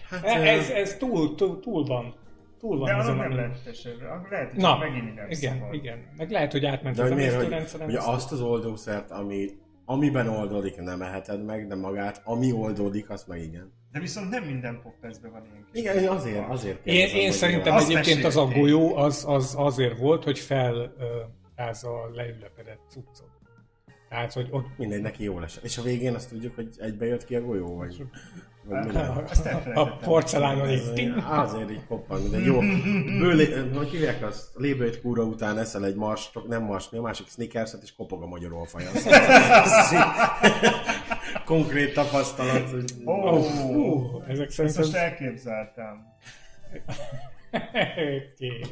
Hát, 0.08 0.24
E- 0.24 0.48
ez, 0.48 0.58
Ez, 0.58 0.70
ez 0.70 0.96
túl, 0.96 1.34
túl, 1.34 1.60
túl 1.60 1.84
van. 1.84 2.14
Túl 2.60 2.78
van 2.78 2.88
De 2.88 2.94
ezen 2.94 3.18
annak 3.18 3.30
a 3.30 3.34
nem 3.34 3.52
esetben. 3.66 4.26
Lehet, 4.30 4.50
hogy 4.50 4.60
Na, 4.60 4.78
megint 4.78 5.20
igen, 5.28 5.56
szabad. 5.58 5.74
igen. 5.74 5.98
Meg 6.16 6.30
lehet, 6.30 6.52
hogy 6.52 6.64
átment 6.64 6.96
de 6.96 7.02
az 7.02 7.10
miért, 7.10 7.34
hogy 7.34 7.54
ugye 7.86 7.98
azt- 8.00 8.32
az 8.32 8.40
oldószert, 8.40 9.10
ami, 9.10 9.48
amiben 9.84 10.28
oldódik, 10.28 10.76
nem 10.76 11.02
eheted 11.02 11.44
meg, 11.44 11.66
de 11.66 11.74
magát, 11.74 12.20
ami 12.24 12.52
oldódik, 12.52 13.10
azt 13.10 13.28
meg 13.28 13.42
igen. 13.42 13.72
De 13.92 14.00
viszont 14.00 14.30
nem 14.30 14.44
minden 14.44 14.80
poppersben 14.82 15.30
van 15.30 15.42
ilyen 15.50 15.66
kis 15.72 15.80
Igen, 15.80 15.98
én 15.98 16.08
azért, 16.08 16.48
azért 16.48 16.86
Én, 16.86 16.94
kérdezem, 16.94 17.20
én 17.20 17.32
szerintem 17.32 17.74
Azt 17.74 17.90
egyébként 17.90 18.24
az 18.24 18.36
a 18.36 18.46
golyó 18.46 18.96
az, 18.96 19.24
az 19.28 19.54
azért 19.58 19.98
volt, 19.98 20.24
hogy 20.24 20.38
felrázza 20.38 21.88
a 22.02 22.10
leülepedett 22.14 22.80
cuccot. 22.88 23.28
Tehát, 24.08 24.32
hogy 24.32 24.48
ott 24.50 24.66
Mindegy, 24.76 25.00
neki 25.02 25.24
jól 25.24 25.44
esett. 25.44 25.64
És 25.64 25.78
a 25.78 25.82
végén 25.82 26.14
azt 26.14 26.28
tudjuk, 26.28 26.54
hogy 26.54 26.68
egybe 26.78 27.06
jött 27.06 27.24
ki 27.24 27.34
a 27.34 27.40
golyó, 27.40 27.76
vagy, 27.76 28.04
Azt 28.70 29.46
a 29.46 29.48
elfelejtettem. 29.48 29.98
porcelánon 29.98 30.70
így 30.70 30.78
Ez 30.78 31.22
Azért 31.28 31.70
így 31.70 31.84
poppan, 31.88 32.20
mint 32.20 32.34
egy 32.38 32.44
jó 32.44 32.58
bőlé, 33.18 33.54
hogy 33.74 33.88
hívják 33.88 34.22
azt, 34.22 34.48
lébőjt 34.54 35.00
kúra 35.00 35.22
után 35.22 35.58
eszel 35.58 35.84
egy 35.84 35.94
mars, 35.94 36.30
nem 36.48 36.62
mars, 36.62 36.88
a 36.92 37.00
másik 37.00 37.28
sneakerset, 37.28 37.82
és 37.82 37.94
kopog 37.94 38.22
a 38.22 38.26
magyar 38.26 38.52
olfaja. 38.52 38.90
Ez 38.90 39.04
Konkrét 41.44 41.94
tapasztalat. 41.94 42.70
Hogy... 42.70 42.94
Ó, 43.06 43.12
Oh, 43.12 43.42
fú, 43.42 44.22
ezek 44.28 44.48
ezt 44.48 44.58
most 44.58 44.72
szerintem... 44.72 45.02
elképzeltem. 45.02 46.06
Oké. 48.32 48.62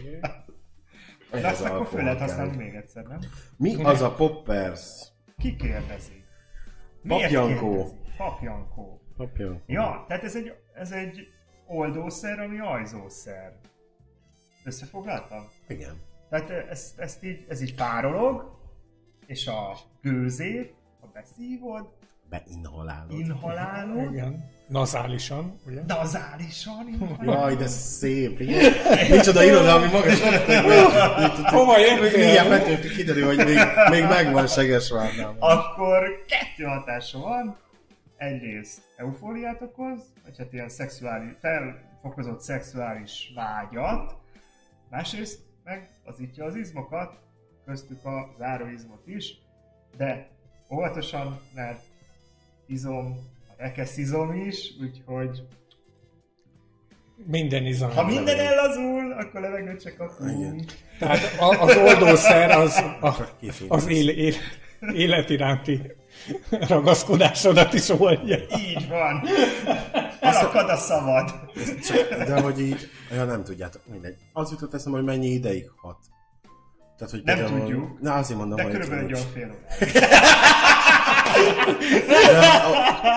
De 1.30 1.48
azt 1.48 1.64
akkor 1.64 1.86
föl 1.86 2.02
lehet 2.02 2.18
használni 2.18 2.56
még 2.56 2.74
egyszer, 2.74 3.04
nem? 3.04 3.18
Mi 3.56 3.82
az 3.82 4.02
a 4.02 4.12
poppers? 4.14 4.82
Ki 5.38 5.56
kérdezi? 5.56 6.24
Papjankó. 7.08 7.98
Papjankó. 8.16 9.00
Papjan. 9.18 9.62
Ja, 9.66 10.04
tehát 10.08 10.24
ez 10.24 10.34
egy, 10.36 10.52
ez 10.74 10.90
egy 10.92 11.26
oldószer, 11.66 12.40
ami 12.40 12.58
ajzószer. 12.58 13.52
Összefoglaltam? 14.64 15.48
Igen. 15.68 16.00
Tehát 16.30 16.50
ezt, 16.50 16.98
ezt 16.98 17.24
így, 17.24 17.44
ez 17.48 17.60
így 17.60 17.74
párolog, 17.74 18.56
és 19.26 19.46
a 19.46 19.76
gőzét, 20.02 20.74
ha 21.00 21.10
beszívod, 21.12 21.88
Beinhalálod. 22.30 23.18
inhalálod, 23.18 24.12
Igen. 24.12 24.50
Nazálisan, 24.68 25.60
ugye? 25.66 25.82
nazálisan 25.86 26.88
inhalálod. 26.88 27.24
Jaj, 27.40 27.56
de 27.56 27.66
szép. 27.66 28.40
Igen. 28.40 28.72
Micsoda 29.10 29.42
irodalmi 29.44 29.86
magas 29.92 30.20
Hova 31.44 31.76
Még 31.76 32.12
Milyen 32.16 32.46
értél? 32.46 32.48
Petőfi 32.58 32.88
kiderül, 32.94 33.26
hogy 33.26 33.36
még, 33.36 33.58
még 33.90 34.02
megvan 34.02 34.46
Segesvárnál. 34.46 35.36
Akkor 35.38 36.24
kettő 36.26 36.64
hatása 36.64 37.18
van. 37.18 37.56
Egyrészt 38.18 38.80
eufóriát 38.96 39.62
okoz, 39.62 40.00
vagy 40.24 40.38
hát 40.38 40.52
ilyen 40.52 40.68
szexuális, 40.68 41.30
felfokozott 41.40 42.40
szexuális 42.40 43.32
vágyat. 43.34 44.14
Másrészt 44.90 45.40
meg 45.64 45.88
lazítja 46.04 46.44
az 46.44 46.54
izmokat, 46.56 47.18
köztük 47.66 48.04
a 48.04 48.34
záróizmot 48.38 49.06
is, 49.06 49.34
de 49.96 50.28
óvatosan, 50.70 51.40
mert 51.54 51.80
izom, 52.66 53.18
a 53.48 53.52
rekesz 53.56 53.96
izom 53.96 54.32
is, 54.32 54.70
úgyhogy 54.80 55.42
Minden 57.26 57.66
izom. 57.66 57.90
ha 57.90 58.04
minden 58.06 58.38
ellazul, 58.38 59.12
akkor 59.12 59.40
levegőt 59.40 59.82
se 59.82 59.90
Igen. 59.90 60.06
kapunk. 60.08 60.72
Tehát 60.98 61.38
a- 61.40 61.62
az 61.62 61.76
oldószer 61.76 62.50
az, 62.50 62.76
a, 63.00 63.14
Csak 63.40 63.64
az 63.68 63.86
éle, 63.86 64.12
éle, 64.12 64.36
élet 64.94 65.30
iránti 65.30 65.80
ragaszkodásodat 66.68 67.72
is 67.72 67.88
oldja. 67.88 68.36
Így 68.36 68.88
van. 68.88 69.22
Elakad 70.20 70.68
a 70.70 70.76
szabad. 70.76 71.34
Csak, 71.86 72.08
de 72.24 72.40
hogy 72.40 72.60
így, 72.60 72.90
ja 73.14 73.24
nem 73.24 73.44
tudjátok, 73.44 73.82
mindegy. 73.90 74.14
Az 74.32 74.50
jutott 74.50 74.74
eszembe, 74.74 74.98
hogy 74.98 75.06
mennyi 75.06 75.26
ideig 75.26 75.70
hat. 75.76 75.98
Tehát, 76.98 77.12
hogy 77.12 77.22
Nem 77.24 77.36
például- 77.36 77.60
tudjuk. 77.60 78.00
Na, 78.00 78.14
azért 78.14 78.38
mondom, 78.38 78.56
De 78.56 78.62
hogy... 78.62 78.72
körülbelül 78.72 79.04
egy 79.04 79.12
olyan 79.12 79.26
fél 79.34 79.54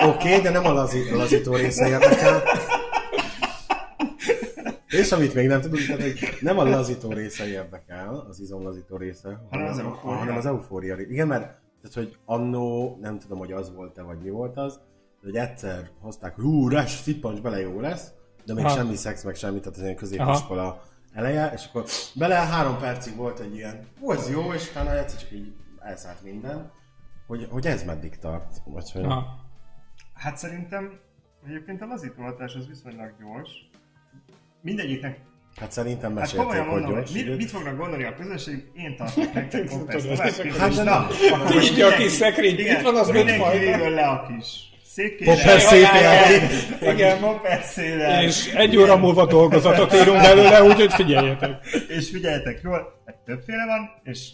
Oké, 0.08 0.40
de 0.40 0.50
nem 0.50 0.66
a 0.66 0.72
lazi, 0.72 1.10
lazító 1.16 1.54
része 1.56 1.88
érdekel. 1.88 2.42
És 4.88 5.12
amit 5.12 5.34
még 5.34 5.46
nem 5.46 5.60
tudunk, 5.60 5.86
tehát, 5.86 6.02
hogy 6.02 6.18
nem 6.40 6.58
a 6.58 6.64
lazító 6.64 7.12
része 7.12 7.46
érdekel, 7.48 8.26
az 8.28 8.40
izomlazító 8.40 8.96
része, 8.96 9.40
Hanem 9.50 9.66
az 9.66 9.78
eufória. 9.78 10.18
hanem 10.18 10.36
az 10.36 10.46
eufória. 10.46 10.96
Igen, 10.98 11.26
mert 11.26 11.60
tehát, 11.82 11.96
hogy 11.96 12.16
annó, 12.24 12.98
nem 13.00 13.18
tudom, 13.18 13.38
hogy 13.38 13.52
az 13.52 13.74
volt-e, 13.74 14.02
vagy 14.02 14.18
mi 14.18 14.30
volt 14.30 14.56
az, 14.56 14.80
de 15.20 15.26
hogy 15.26 15.36
egyszer 15.36 15.90
hozták, 16.00 16.34
hogy 16.34 16.44
hú, 16.44 16.68
res, 16.68 16.90
szippancs 16.90 17.40
bele 17.40 17.60
jó 17.60 17.80
lesz, 17.80 18.12
de 18.44 18.54
még 18.54 18.64
Aha. 18.64 18.74
semmi 18.74 18.96
szex, 18.96 19.24
meg 19.24 19.34
semmi, 19.34 19.60
tehát 19.60 19.76
ez 19.76 19.82
ilyen 19.82 19.96
középiskola 19.96 20.82
eleje, 21.12 21.52
és 21.52 21.66
akkor 21.66 21.84
bele 22.14 22.34
három 22.34 22.78
percig 22.78 23.16
volt 23.16 23.38
egy 23.38 23.54
ilyen, 23.54 23.86
hú, 24.00 24.12
ez 24.12 24.30
jó, 24.30 24.52
és 24.52 24.70
utána 24.70 24.98
egyszer 24.98 25.20
csak 25.20 25.32
így 25.32 25.54
elszállt 25.78 26.22
minden, 26.22 26.70
hogy, 27.26 27.48
hogy 27.50 27.66
ez 27.66 27.84
meddig 27.84 28.18
tart, 28.18 28.62
vagy 28.64 28.90
hogy... 28.92 29.04
Ha. 29.04 29.40
Hát 30.14 30.36
szerintem 30.36 31.00
egyébként 31.46 31.82
a 31.82 31.86
lazítóhatás 31.86 32.54
az 32.54 32.66
viszonylag 32.66 33.14
gyors. 33.20 33.50
Mindegyiknek, 34.60 35.20
Hát 35.56 35.72
szerintem 35.72 36.10
hát 36.16 36.20
mesélték, 36.20 36.58
hogy 36.60 36.66
mondom, 36.66 36.90
gyors. 36.94 37.10
mit, 37.10 37.36
mit 37.36 37.50
fognak 37.50 37.76
gondolni 37.76 38.04
a 38.04 38.14
közönség, 38.14 38.70
én 38.74 38.96
tartok 38.96 39.32
nektek 39.32 39.70
hát 40.58 40.74
de 40.74 40.82
Na, 40.82 41.06
nem. 41.30 41.40
akkor 41.40 41.94
Kis 41.96 42.10
szekrény, 42.10 42.58
itt 42.58 42.80
van 42.80 42.96
az 42.96 43.08
öt 43.08 43.30
fajta. 43.30 43.88
le 43.88 44.06
a 44.06 44.26
kis 44.26 44.70
Popper 44.94 45.60
székére. 45.60 45.60
székére. 45.60 46.92
Igen, 46.92 47.20
Popper 47.20 47.62
széle. 47.62 48.22
És 48.22 48.52
egy 48.54 48.76
óra 48.76 48.96
múlva 48.96 49.26
dolgozatot 49.26 49.94
írunk 49.94 50.20
belőle, 50.20 50.62
úgyhogy 50.62 50.92
figyeljetek. 50.92 51.64
És 51.88 52.10
figyeljetek 52.10 52.60
jól, 52.62 53.02
hát 53.06 53.16
többféle 53.24 53.66
van, 53.66 53.90
és 54.02 54.28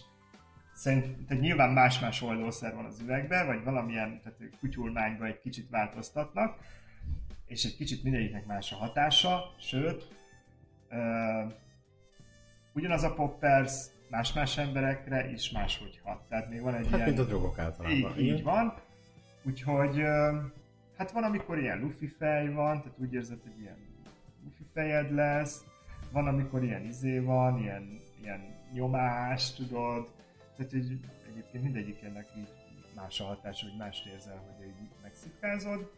szerint, 0.75 1.04
tehát 1.28 1.42
nyilván 1.42 1.70
más-más 1.70 2.22
oldószer 2.22 2.75
van 2.75 2.84
az 2.84 3.00
üvegben, 3.02 3.46
vagy 3.46 3.64
valamilyen 3.64 4.20
tehát 4.22 4.38
kutyulmányban 4.60 5.26
egy 5.26 5.40
kicsit 5.40 5.66
változtatnak, 5.70 6.56
és 7.46 7.64
egy 7.64 7.76
kicsit 7.76 8.02
mindegyiknek 8.02 8.46
más 8.46 8.72
a 8.72 8.76
hatása, 8.76 9.40
sőt, 9.60 10.06
uh, 10.90 11.52
ugyanaz 12.73 13.02
a 13.02 13.14
poppers 13.14 13.73
más-más 14.11 14.59
emberekre 14.59 15.30
is 15.30 15.50
máshogy 15.50 16.00
hat. 16.04 16.21
Tehát 16.28 16.49
még 16.49 16.61
van 16.61 16.75
egy 16.75 16.87
Hát, 16.87 16.95
ilyen... 16.95 17.09
mint 17.09 17.18
a 17.18 17.25
drogok 17.25 17.59
általában. 17.59 17.97
Így, 17.97 18.21
így 18.21 18.42
van. 18.42 18.75
Úgyhogy, 19.42 20.00
ö, 20.00 20.40
hát 20.97 21.11
van, 21.11 21.23
amikor 21.23 21.59
ilyen 21.59 21.80
lufi 21.80 22.07
fej 22.07 22.52
van, 22.52 22.83
tehát 22.83 22.99
úgy 22.99 23.12
érzed, 23.14 23.38
hogy 23.42 23.61
ilyen 23.61 23.76
lufi 24.45 24.66
fejed 24.73 25.14
lesz. 25.14 25.64
Van, 26.11 26.26
amikor 26.26 26.62
ilyen 26.62 26.85
izé 26.85 27.18
van, 27.18 27.59
ilyen, 27.59 28.00
ilyen 28.23 28.40
nyomás, 28.73 29.54
tudod. 29.54 30.09
Tehát 30.57 30.73
hogy 30.73 31.00
egyébként 31.30 31.64
mindegyik 31.64 32.02
ennek 32.02 32.26
így 32.37 32.49
más 32.95 33.21
a 33.21 33.25
hatása, 33.25 33.66
hogy 33.66 33.78
mást 33.78 34.07
érzel, 34.07 34.57
hogy 34.59 34.66
így 34.66 34.88
megszikkázod. 35.02 35.92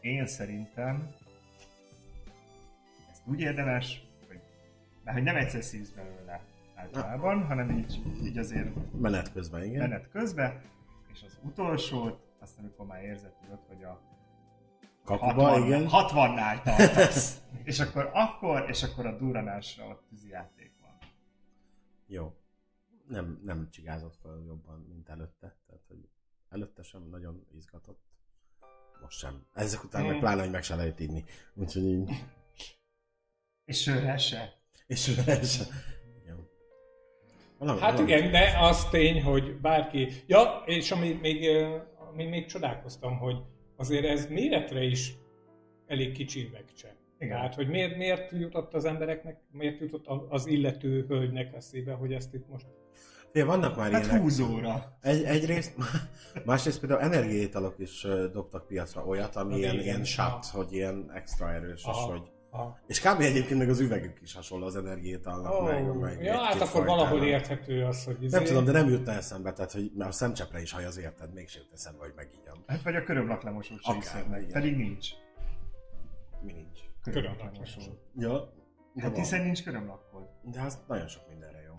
Én 0.00 0.26
szerintem 0.26 1.14
úgy 3.24 3.40
érdemes, 3.40 4.06
hogy, 4.28 4.40
mert 5.04 5.16
hogy 5.16 5.26
nem 5.26 5.36
egyszer 5.36 5.62
szívsz 5.62 5.90
belőle 5.90 6.44
általában, 6.74 7.44
hanem 7.46 7.70
így, 7.70 8.02
így 8.24 8.38
azért 8.38 8.92
Menet 9.00 9.32
közben, 9.32 9.62
igen. 9.64 9.78
menet 9.88 10.10
közben, 10.10 10.60
és 11.12 11.22
az 11.26 11.38
utolsót, 11.42 12.22
azt 12.38 12.58
amikor 12.58 12.86
már 12.86 13.02
érzed, 13.02 13.32
hogy 13.40 13.48
ott 13.52 13.66
vagy 13.68 13.82
a 13.84 14.00
Kapuba, 15.04 15.42
60, 15.42 15.66
igen. 15.66 15.86
60-nál 15.90 16.62
tartasz. 16.64 17.42
és 17.62 17.80
akkor 17.80 18.10
akkor, 18.12 18.64
és 18.68 18.82
akkor 18.82 19.06
a 19.06 19.16
duranásra 19.16 19.86
ott 19.86 20.04
tűzijáték 20.08 20.72
van. 20.80 20.98
Jó. 22.06 22.34
nem, 23.08 23.40
nem 23.44 23.68
csigázott 23.70 24.16
fel 24.22 24.42
jobban, 24.46 24.86
mint 24.88 25.08
előtte. 25.08 25.56
Tehát, 25.66 25.82
hogy 25.88 26.08
előtte 26.48 26.82
sem 26.82 27.08
nagyon 27.10 27.46
izgatott. 27.52 28.00
Most 29.00 29.18
sem. 29.18 29.44
Ezek 29.54 29.84
után 29.84 30.02
meg 30.02 30.10
Hmm. 30.10 30.20
pláne, 30.20 30.42
hogy 30.42 30.50
meg 30.50 30.62
se 30.62 30.74
lehet 30.76 31.00
inni. 31.00 31.24
Úgyhogy 31.54 31.82
így... 31.84 32.24
És 33.64 33.82
se. 34.16 34.52
És. 34.86 35.08
Igen. 36.22 36.48
Valami, 37.58 37.80
Hát 37.80 37.92
valami- 37.92 38.12
igen, 38.12 38.30
de 38.30 38.56
az 38.60 38.88
tény, 38.90 39.22
hogy 39.22 39.60
bárki... 39.60 40.08
Ja, 40.26 40.62
és 40.66 40.90
ami 40.90 41.18
még, 41.20 41.48
ö, 41.48 41.76
ami 42.10 42.24
még 42.24 42.46
csodálkoztam, 42.46 43.18
hogy 43.18 43.36
azért 43.76 44.04
ez 44.04 44.26
méretre 44.26 44.82
is 44.82 45.12
elég 45.86 46.12
kicsi 46.12 46.46
üvegcse. 46.48 46.96
Igen. 47.18 47.36
Tehát, 47.36 47.54
hogy 47.54 47.68
miért, 47.68 47.96
miért 47.96 48.30
jutott 48.32 48.74
az 48.74 48.84
embereknek, 48.84 49.40
miért 49.50 49.80
jutott 49.80 50.06
az 50.28 50.46
illető 50.46 51.04
hölgynek 51.08 51.54
eszébe, 51.54 51.92
hogy 51.92 52.12
ezt 52.12 52.34
itt 52.34 52.48
most... 52.48 52.66
Fé, 53.32 53.42
vannak 53.42 53.76
már 53.76 53.92
Hát 53.92 54.02
ilyenek. 54.04 54.20
húzóra. 54.22 54.98
Egy, 55.00 55.22
egyrészt, 55.24 55.74
másrészt 56.44 56.80
például 56.80 57.00
energiaitalok 57.00 57.74
is 57.78 58.06
dobtak 58.32 58.66
piacra 58.66 59.04
olyat, 59.04 59.36
ami 59.36 59.50
Hát 59.50 59.58
ilyen, 59.58 59.74
igen, 59.74 59.84
ilyen 59.84 60.04
shot, 60.04 60.46
hogy 60.46 60.72
ilyen 60.72 61.10
extra 61.14 61.52
erős, 61.52 61.80
és 61.80 61.84
Aha. 61.84 62.10
hogy... 62.10 62.30
Aha. 62.56 62.78
És 62.86 63.00
kb. 63.00 63.20
egyébként 63.20 63.58
meg 63.58 63.68
az 63.68 63.80
üvegük 63.80 64.20
is 64.22 64.34
hasonló 64.34 64.66
az 64.66 64.76
energiaitalnak, 64.76 65.52
Ó, 65.52 65.60
meg, 65.60 65.96
meg 65.98 66.22
ja, 66.22 66.36
hát 66.38 66.60
akkor 66.60 66.84
valahol 66.86 67.24
érthető 67.24 67.84
az, 67.84 68.04
hogy... 68.04 68.22
izé- 68.22 68.36
Nem 68.36 68.44
tudom, 68.44 68.64
de 68.64 68.72
nem 68.72 68.88
jutna 68.88 69.12
eszembe, 69.12 69.52
tehát 69.52 69.72
hogy 69.72 69.92
mert 69.96 70.10
a 70.10 70.12
szemcsepre 70.12 70.60
is 70.60 70.72
haj 70.72 70.84
az 70.84 70.96
érted, 70.98 71.32
mégsem 71.32 71.62
jut 71.62 71.72
eszembe, 71.72 71.98
hogy 71.98 72.12
megígyam. 72.16 72.64
Hát 72.66 72.82
vagy 72.82 72.96
a 72.96 73.02
körömlaklemosót 73.02 73.82
sem 73.82 73.96
iszod 73.96 74.28
meg. 74.28 74.40
igen. 74.40 74.52
Pedig 74.52 74.76
nincs. 74.76 75.08
Mi 76.42 76.52
nincs. 76.52 76.78
Körömlaklemosó. 77.02 77.80
Ja. 78.16 78.52
De, 78.94 79.02
Hát 79.02 79.10
van. 79.10 79.20
hiszen 79.20 79.42
nincs 79.42 79.62
körömlakkod. 79.64 80.28
de 80.42 80.60
az 80.60 80.78
nagyon 80.88 81.06
sok 81.08 81.28
mindenre 81.28 81.62
jó. 81.66 81.73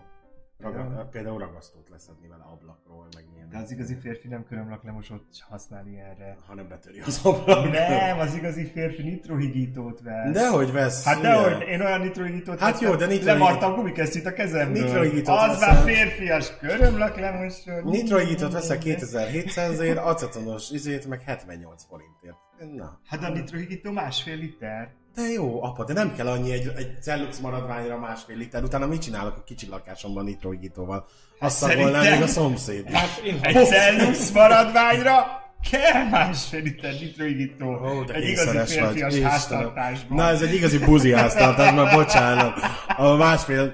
Raga, 0.60 1.08
például 1.10 1.38
ragasztót 1.38 1.88
leszedni 1.88 2.28
vele 2.28 2.42
ablakról, 2.52 3.08
meg 3.14 3.24
milyen. 3.32 3.48
De 3.48 3.58
az 3.58 3.70
igazi 3.70 3.94
férfi 3.94 4.28
nem 4.28 4.44
körömlaklemosót 4.44 5.24
használ 5.48 5.86
ilyenre. 5.86 6.36
hanem 6.46 6.68
betöri 6.68 7.00
az 7.00 7.20
ablakot. 7.24 7.70
Nem, 7.72 8.18
az 8.18 8.34
igazi 8.34 8.64
férfi 8.64 9.02
nitrohigítót 9.02 10.00
vesz. 10.00 10.32
Dehogy 10.32 10.72
vesz. 10.72 11.04
Hát 11.04 11.16
hülye. 11.16 11.28
dehogy, 11.28 11.68
én 11.68 11.80
olyan 11.80 12.00
nitrohigítót 12.00 12.58
Hát 12.58 12.72
vettem, 12.72 12.88
jó, 12.88 12.94
de 12.96 13.06
nitrohigít- 13.06 13.24
Lemartam 13.24 13.74
gumikesztyűt 13.74 14.26
a 14.26 14.32
kezemből. 14.32 14.82
Nitrohigítót 14.82 15.38
Az 15.38 15.48
veszel. 15.58 15.74
már 15.74 15.82
férfias 15.82 16.56
körömlaklemosó. 16.58 17.72
Nitroigitot 17.84 18.52
veszel 18.52 18.78
2700-ért, 18.80 19.98
acetonos 19.98 20.70
izét 20.70 21.06
meg 21.06 21.20
78 21.20 21.84
forintért. 21.84 22.36
Na. 22.76 23.00
Hát 23.06 23.22
a 23.24 23.28
nitrohigító 23.28 23.90
másfél 23.92 24.36
liter. 24.36 24.94
De 25.16 25.22
jó, 25.22 25.62
apa, 25.62 25.84
de 25.84 25.92
nem 25.92 26.14
kell 26.14 26.26
annyi 26.26 26.52
egy, 26.52 26.72
egy 26.76 27.02
cellux 27.02 27.38
maradványra 27.38 27.98
másfél 27.98 28.36
liter. 28.36 28.62
Utána 28.62 28.86
mit 28.86 29.02
csinálok 29.02 29.36
a 29.36 29.42
kicsi 29.44 29.66
lakásomban 29.68 30.24
nitroigítóval? 30.24 31.06
Azt 31.38 31.56
szagolnám 31.56 31.92
szerintem- 31.92 32.12
még 32.18 32.22
a 32.22 32.26
szomszéd. 32.26 32.90
Hát 32.90 33.20
én 33.24 33.38
Egy 33.42 33.66
cellux 33.66 34.30
maradványra 34.30 35.26
kell 35.70 36.08
másfél 36.10 36.62
liter 36.62 36.92
nitrohigító. 37.00 37.66
Ó, 37.66 38.02
de 38.02 38.14
egy 38.14 38.28
igazi 38.28 38.56
vagy. 38.56 38.68
férfias 38.68 39.08
Istenem. 39.12 39.30
háztartásban. 39.30 40.16
Na, 40.16 40.28
ez 40.28 40.42
egy 40.42 40.54
igazi 40.54 40.78
buzi 40.78 41.12
háztartás, 41.12 41.72
már 41.74 41.94
bocsánat. 41.94 42.58
A 42.96 43.14
másfél 43.14 43.72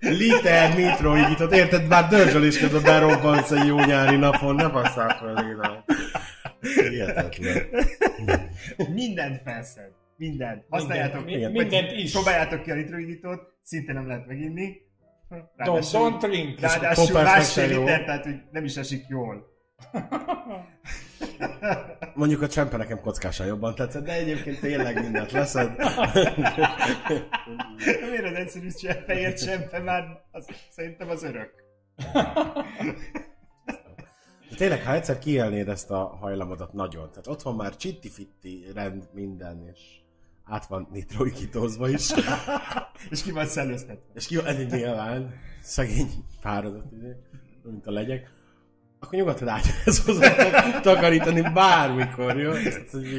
liter 0.00 0.74
nitroigitot, 0.76 1.52
érted? 1.52 1.88
Bár 1.88 2.08
dörzsölés 2.08 2.58
közben 2.58 2.82
berobbansz 2.82 3.50
egy 3.50 3.66
jó 3.66 3.78
nyári 3.84 4.16
napon, 4.16 4.54
ne 4.54 4.68
basszál 4.68 5.16
föl, 5.18 5.34
Léna. 5.34 5.84
Hihetetlen. 6.90 7.62
Mindent 8.94 9.40
felszed. 9.44 9.90
Mindent. 10.18 10.64
Használjátok. 10.68 11.24
Minden- 11.24 11.50
igen. 11.50 11.52
mindent 11.68 11.92
is. 11.92 12.12
Próbáljátok 12.12 12.62
ki 12.62 12.70
a 12.70 12.74
nitrohigítót, 12.74 13.40
szinte 13.62 13.92
nem 13.92 14.06
lehet 14.06 14.26
meginni. 14.26 14.76
Don't, 15.56 15.90
don't 15.92 16.16
drink. 16.20 16.60
ráadásul 16.60 17.22
másfél 17.22 17.78
liter, 17.78 18.04
tehát 18.04 18.24
hogy 18.24 18.40
nem 18.50 18.64
is 18.64 18.76
esik 18.76 19.04
jól. 19.08 19.46
Mondjuk 22.14 22.42
a 22.42 22.48
csempe 22.48 22.76
nekem 22.76 23.00
kockásan 23.00 23.46
jobban 23.46 23.74
tetszett, 23.74 24.04
de 24.04 24.12
egyébként 24.12 24.60
tényleg 24.60 25.00
mindent 25.02 25.30
leszed. 25.32 25.76
Miért 28.10 28.24
az 28.24 28.34
egyszerű 28.34 28.68
sem, 28.70 28.96
fehér 29.06 29.34
csempe 29.34 29.78
már 29.78 30.04
az, 30.30 30.46
szerintem 30.70 31.08
az 31.08 31.22
örök. 31.22 31.50
De 34.50 34.56
tényleg, 34.56 34.82
ha 34.82 34.92
egyszer 34.92 35.18
kielnéd 35.18 35.68
ezt 35.68 35.90
a 35.90 36.06
hajlamodat 36.20 36.72
nagyon, 36.72 37.08
tehát 37.10 37.26
otthon 37.26 37.54
már 37.56 37.76
csitti-fitti 37.76 38.64
rend 38.74 39.08
minden, 39.12 39.68
és 39.72 39.80
át 40.48 40.66
van 40.66 40.88
nitroikitozva 40.92 41.88
is, 41.88 42.10
És 43.10 43.22
ki 43.22 43.30
van 43.30 43.46
szellőztetve. 43.46 44.12
és 44.14 44.26
ki 44.26 44.36
van 44.36 44.46
egy 44.46 44.70
nyilván, 44.70 45.34
szegény 45.62 46.10
párodat, 46.40 46.92
izé, 46.92 47.16
mint 47.62 47.86
a 47.86 47.90
legyek, 47.90 48.30
akkor 49.00 49.18
nyugodtan 49.18 49.48
át 49.48 49.64
ez 49.84 50.04
hozzá 50.04 50.80
takarítani 50.80 51.40
bármikor, 51.40 52.38
jó? 52.38 52.52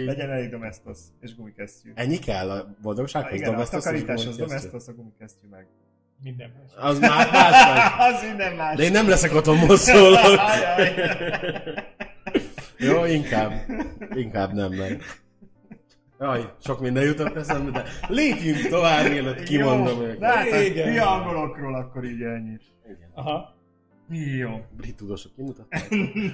Legyen 0.06 0.30
elég 0.30 0.50
domestos 0.50 0.98
és 1.22 1.36
gumikesztyű. 1.36 1.92
Ennyi 1.96 2.18
kell 2.20 2.50
a 2.50 2.76
boldogsághoz? 2.82 3.34
Igen, 3.34 3.50
a 3.50 3.52
domestos 3.52 3.78
és 3.78 3.84
takarításhoz 3.84 4.38
domestos, 4.38 4.88
a 4.88 4.94
gumikesztyű 4.94 5.48
meg. 5.48 5.68
Minden 6.24 6.52
más. 6.58 6.90
Az 6.92 7.00
már 7.00 7.32
más 7.32 7.66
vagy. 7.66 8.08
az 8.14 8.24
minden 8.24 8.56
más. 8.56 8.76
De 8.76 8.84
én 8.84 8.92
nem 8.92 9.10
leszek 9.10 9.34
otthon 9.34 9.78
szólok. 9.78 10.20
Ajaj. 10.24 10.94
Jó, 12.78 13.06
inkább. 13.06 13.52
Inkább 14.14 14.54
nem, 14.54 14.72
meg. 14.72 15.04
Jaj, 16.20 16.54
sok 16.64 16.80
minden 16.80 17.04
jutott 17.04 17.36
eszembe, 17.36 17.72
de 17.72 17.84
lépjünk 18.08 18.68
tovább, 18.68 19.10
mielőtt 19.10 19.44
kimondom 19.44 20.02
őket. 20.02 20.20
de 20.20 20.28
hát 20.28 20.52
a 20.52 20.62
Igen. 20.62 20.92
mi 20.92 20.98
angolokról 20.98 21.76
akkor 21.76 22.04
így 22.04 22.22
ennyit. 22.22 22.62
Igen. 22.86 23.10
Aha. 23.14 23.58
Jó. 24.38 24.50
Brit 24.78 24.96
tudósok 24.96 25.36
kimutatták, 25.36 25.88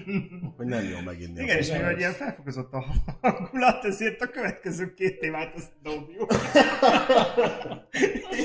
hogy 0.57 0.65
nem 0.65 0.83
jó 0.83 0.97
meginni. 1.05 1.41
Igen, 1.41 1.57
és 1.57 1.71
mivel 1.71 1.97
ilyen 1.97 2.11
felfokozott 2.11 2.73
a 2.73 2.85
hangulat, 3.21 3.83
ezért 3.83 4.21
a 4.21 4.27
következő 4.27 4.93
két 4.93 5.19
témát 5.19 5.55
azt 5.55 5.71
dobjuk. 5.83 6.33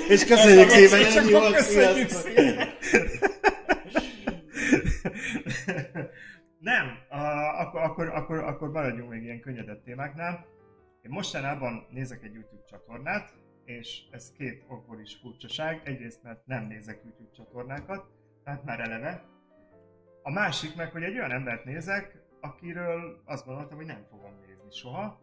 És 0.08 0.24
köszönjük 0.24 0.68
szépen, 0.68 1.00
ennyi 1.00 1.12
csak 1.12 1.30
volt, 1.30 1.54
köszönjük 1.54 2.08
szépen. 2.08 2.56
Nem, 6.58 6.86
uh, 7.10 7.60
akkor, 7.60 7.80
akkor, 7.80 8.08
akkor, 8.08 8.38
akkor 8.38 8.70
maradjunk 8.70 9.10
még 9.10 9.22
ilyen 9.22 9.40
könnyedebb 9.40 9.82
témáknál. 9.82 10.46
Én 11.02 11.10
mostanában 11.10 11.86
nézek 11.90 12.22
egy 12.22 12.34
YouTube 12.34 12.64
csatornát, 12.64 13.34
és 13.64 14.02
ez 14.10 14.32
két 14.32 14.64
okból 14.68 15.00
is 15.00 15.14
furcsaság. 15.14 15.80
Egyrészt, 15.84 16.22
mert 16.22 16.46
nem 16.46 16.64
nézek 16.66 17.00
YouTube 17.04 17.30
csatornákat, 17.34 18.06
tehát 18.44 18.64
már 18.64 18.80
eleve. 18.80 19.24
A 20.22 20.30
másik 20.30 20.76
meg, 20.76 20.92
hogy 20.92 21.02
egy 21.02 21.16
olyan 21.16 21.30
embert 21.30 21.64
nézek, 21.64 22.22
akiről 22.40 23.22
azt 23.24 23.46
gondoltam, 23.46 23.76
hogy 23.76 23.86
nem 23.86 24.06
fogom 24.10 24.32
nézni 24.46 24.70
soha. 24.70 25.20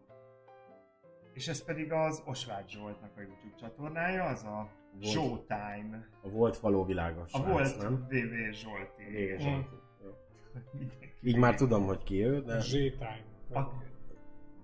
És 1.32 1.48
ez 1.48 1.64
pedig 1.64 1.92
az 1.92 2.22
Osvágy 2.26 2.68
Zsoltnak 2.68 3.16
a 3.16 3.20
YouTube 3.20 3.54
csatornája, 3.60 4.24
az 4.24 4.44
a 4.44 4.68
Volt. 4.92 5.06
Showtime. 5.12 6.08
A 6.22 6.28
volt 6.28 6.58
való 6.58 6.84
világos 6.84 7.32
A 7.32 7.42
volt 7.42 7.82
nem? 7.82 8.06
VV 8.08 8.52
Zsolti. 8.52 9.02
Réges 9.10 9.42
Mm. 9.44 9.46
Zsolti. 9.46 9.76
Mindenki. 10.72 11.12
Így 11.22 11.36
már 11.36 11.54
tudom, 11.54 11.84
hogy 11.84 12.02
ki 12.02 12.24
ő, 12.24 12.40
de 12.42 12.60
Z-time. 12.60 13.24
A- 13.52 13.86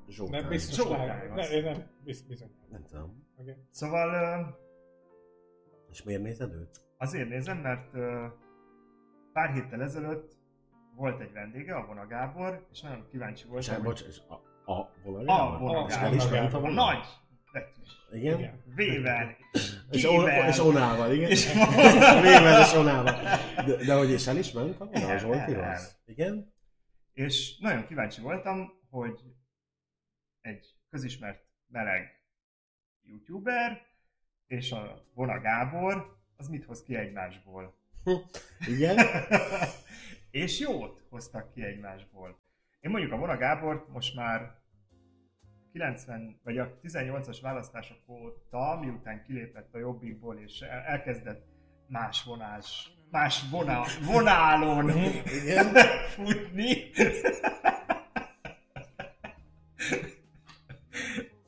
Zsoltán. 0.08 0.40
Nem 0.40 0.48
biztos 0.48 0.74
Showtime 0.74 1.06
lány. 1.06 1.30
az. 1.30 1.50
Ne, 1.50 1.60
nem, 1.60 1.90
biz- 2.04 2.26
bizony. 2.28 2.50
Nem 2.70 2.84
tudom. 2.90 3.26
Okay. 3.36 3.54
Szóval 3.70 4.08
ö, 4.14 4.46
És 5.90 6.02
miért 6.02 6.22
nézed 6.22 6.52
őt? 6.52 6.80
azért 6.98 7.28
nézem, 7.28 7.58
mert 7.58 7.94
ö, 7.94 8.26
pár 9.32 9.52
héttel 9.52 9.82
ezelőtt 9.82 10.32
volt 10.96 11.20
egy 11.20 11.32
vendége, 11.32 11.74
a 11.74 11.86
Vona 11.86 12.06
Gábor, 12.06 12.66
és 12.72 12.80
nagyon 12.80 13.06
kíváncsi 13.10 13.42
És, 13.44 13.48
voltam, 13.50 13.74
hogy 13.74 13.84
bocs, 13.84 14.02
és 14.02 14.20
a, 14.28 14.34
a 14.72 14.90
Vona 15.04 15.18
A 15.18 15.86
És 15.86 16.28
Gábor, 16.30 16.62
a 16.62 16.66
a 16.66 16.70
nagy 16.70 17.04
betűs, 17.52 17.88
Igen? 18.12 18.38
Igen. 18.38 18.62
V-vel, 18.74 19.36
És, 19.90 20.04
on, 20.04 20.28
és 20.28 20.58
onával, 20.58 21.12
igen? 21.12 21.30
És- 21.30 21.52
Vével 22.22 22.60
és 22.60 22.74
onával. 22.74 23.14
De, 23.66 23.84
de 23.84 23.94
hogy 23.94 24.10
is 24.10 24.26
el 24.26 24.36
is 24.36 24.52
ment 24.52 24.80
a 24.80 24.84
vonal 24.84 25.10
El, 25.10 25.18
Zsoltihoz? 25.18 26.00
Igen? 26.06 26.52
És 27.12 27.58
nagyon 27.60 27.86
kíváncsi 27.86 28.20
voltam, 28.20 28.72
hogy 28.90 29.20
egy 30.44 30.74
közismert 30.90 31.44
meleg 31.66 32.22
youtuber 33.02 33.86
és 34.46 34.72
a 34.72 35.04
Vona 35.14 35.40
Gábor, 35.40 36.18
az 36.36 36.48
mit 36.48 36.64
hoz 36.64 36.82
ki 36.82 36.96
egymásból. 36.96 37.74
Igen? 38.66 39.06
és 40.30 40.58
jót 40.58 41.02
hoztak 41.08 41.52
ki 41.52 41.62
egymásból. 41.64 42.38
Én 42.80 42.90
mondjuk 42.90 43.12
a 43.12 43.16
Vona 43.16 43.36
Gábort 43.36 43.88
most 43.88 44.14
már 44.14 44.62
90 45.72 46.40
vagy 46.42 46.58
a 46.58 46.80
18-as 46.82 47.38
választások 47.42 48.08
óta, 48.08 48.78
miután 48.80 49.22
kilépett 49.22 49.74
a 49.74 49.78
Jobbikból 49.78 50.38
és 50.38 50.60
el- 50.60 50.84
elkezdett 50.84 51.46
más 51.86 52.22
vonás, 52.22 52.90
más 53.10 53.48
vona, 53.50 53.82
vonálon 54.06 54.90
futni. 56.14 56.90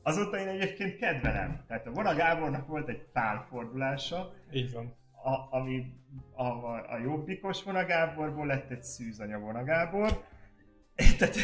Azóta 0.07 0.37
én 0.39 0.47
egyébként 0.47 0.97
kedvelem. 0.97 1.63
Tehát 1.67 1.87
a 1.87 1.91
Vona 1.91 2.15
Gábornak 2.15 2.67
volt 2.67 2.89
egy 2.89 3.01
pálfordulása, 3.13 4.33
Így 4.53 4.71
van. 4.73 4.95
a, 5.23 5.55
ami 5.57 5.93
a, 6.35 6.43
a, 6.43 6.85
a 6.89 6.97
jobbikos 7.03 7.63
vonagáborból 7.63 8.45
lett 8.45 8.71
egy 8.71 8.83
szűzanya 8.83 9.39
vonagábor. 9.39 10.23
Tehát, 11.17 11.35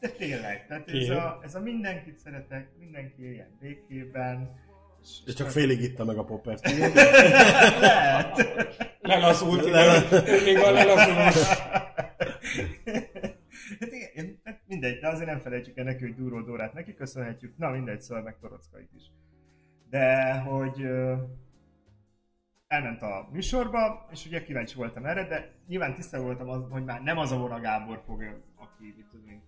de 0.00 0.08
tényleg, 0.18 0.66
tehát 0.66 0.88
ez 0.88 1.08
a, 1.08 1.40
ez 1.42 1.54
a 1.54 1.60
mindenkit 1.60 2.18
szeretek, 2.18 2.68
mindenki 2.78 3.22
éljen 3.24 3.56
békében. 3.60 4.50
és- 5.02 5.20
És 5.26 5.34
csak 5.34 5.50
félig 5.50 5.80
itta 5.80 6.04
meg 6.04 6.16
a 6.18 6.24
poppert. 6.24 6.70
Lehet. 7.80 8.46
Lelazult, 9.00 9.66
igen. 9.66 10.02
még 10.44 10.56
a 10.58 10.70
lelazulós. 10.70 11.48
Hát 13.80 13.92
igen, 13.92 14.10
én- 14.14 14.40
hát 14.44 14.59
mindegy, 14.70 14.98
de 14.98 15.08
azért 15.08 15.28
nem 15.28 15.38
felejtjük 15.38 15.76
el 15.76 15.84
neki, 15.84 16.02
hogy 16.02 16.14
Duró 16.14 16.40
Dórát 16.40 16.72
neki 16.72 16.94
köszönhetjük. 16.94 17.56
Na 17.56 17.70
mindegy, 17.70 18.00
szóval 18.00 18.22
meg 18.22 18.36
Torockait 18.40 18.90
is. 18.96 19.02
De 19.88 20.38
hogy 20.38 20.86
elment 22.66 23.02
a 23.02 23.28
műsorba, 23.32 24.08
és 24.10 24.26
ugye 24.26 24.42
kíváncsi 24.42 24.76
voltam 24.76 25.06
erre, 25.06 25.26
de 25.26 25.52
nyilván 25.66 25.94
tiszta 25.94 26.22
voltam, 26.22 26.48
az, 26.48 26.62
hogy 26.70 26.84
már 26.84 27.02
nem 27.02 27.18
az 27.18 27.32
a 27.32 27.38
Vona 27.38 27.60
Gábor 27.60 28.02
fog, 28.06 28.22
aki 28.56 28.94
mit 28.96 29.06
tudom 29.10 29.28
én, 29.28 29.42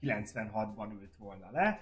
96-ban 0.00 0.92
ült 0.92 1.16
volna 1.18 1.50
le, 1.50 1.80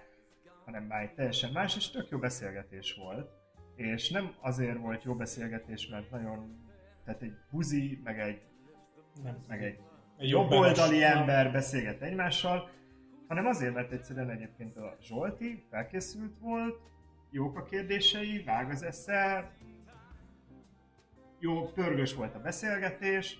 hanem 0.64 0.84
már 0.84 1.02
egy 1.02 1.14
teljesen 1.14 1.52
más, 1.52 1.76
és 1.76 1.90
tök 1.90 2.08
jó 2.08 2.18
beszélgetés 2.18 2.94
volt. 2.94 3.30
És 3.74 4.10
nem 4.10 4.34
azért 4.40 4.78
volt 4.78 5.02
jó 5.02 5.14
beszélgetés, 5.14 5.88
mert 5.88 6.10
nagyon, 6.10 6.66
tehát 7.04 7.22
egy 7.22 7.34
buzi, 7.50 8.00
meg 8.04 8.18
egy, 8.18 8.42
Nem. 9.22 9.38
meg 9.48 9.62
Egy 9.62 9.80
jobboldali 10.18 11.02
ember 11.02 11.52
beszélget 11.52 12.02
egymással, 12.02 12.70
hanem 13.28 13.46
azért, 13.46 13.74
mert 13.74 13.92
egyszerűen 13.92 14.30
egyébként 14.30 14.76
a 14.76 14.96
Zsolti 15.02 15.64
felkészült 15.70 16.38
volt, 16.40 16.80
jók 17.30 17.58
a 17.58 17.62
kérdései, 17.62 18.42
vág 18.42 18.70
az 18.70 18.82
esze, 18.82 19.50
jó, 21.38 21.72
pörgős 21.72 22.14
volt 22.14 22.34
a 22.34 22.40
beszélgetés, 22.40 23.38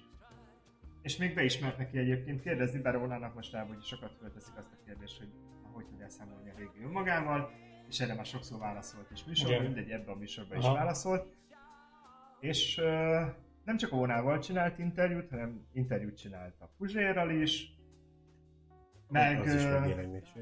és 1.02 1.16
még 1.16 1.34
beismert 1.34 1.78
neki 1.78 1.98
egyébként 1.98 2.40
kérdezni, 2.40 2.80
bár 2.80 2.94
Rónának 2.94 3.34
most 3.34 3.52
rá, 3.52 3.64
hogy 3.64 3.82
sokat 3.82 4.12
fölteszik 4.20 4.56
azt 4.56 4.72
a 4.72 4.84
kérdést, 4.84 5.18
hogy 5.18 5.28
hogy 5.72 5.86
tud 5.86 6.00
elszámolni 6.00 6.50
a 6.50 6.54
régi 6.56 6.84
önmagával, 6.84 7.50
és 7.88 8.00
erre 8.00 8.14
már 8.14 8.26
sokszor 8.26 8.58
válaszolt 8.58 9.10
is 9.10 9.24
műsorban, 9.24 9.62
mindegy, 9.62 9.90
ebben 9.90 10.14
a 10.14 10.18
műsorban 10.18 10.58
is 10.58 10.64
Aha. 10.64 10.74
válaszolt. 10.74 11.26
És 12.40 12.78
ö, 12.78 13.20
nem 13.68 13.76
csak 13.76 13.92
a 13.92 13.96
Ónával 13.96 14.38
csinált 14.38 14.78
interjút, 14.78 15.30
hanem 15.30 15.66
interjút 15.72 16.16
csinált 16.16 16.54
a 16.58 16.70
Puzsérral 16.76 17.30
is, 17.30 17.76
meg, 19.08 19.40
az 19.40 19.54
is 19.54 19.62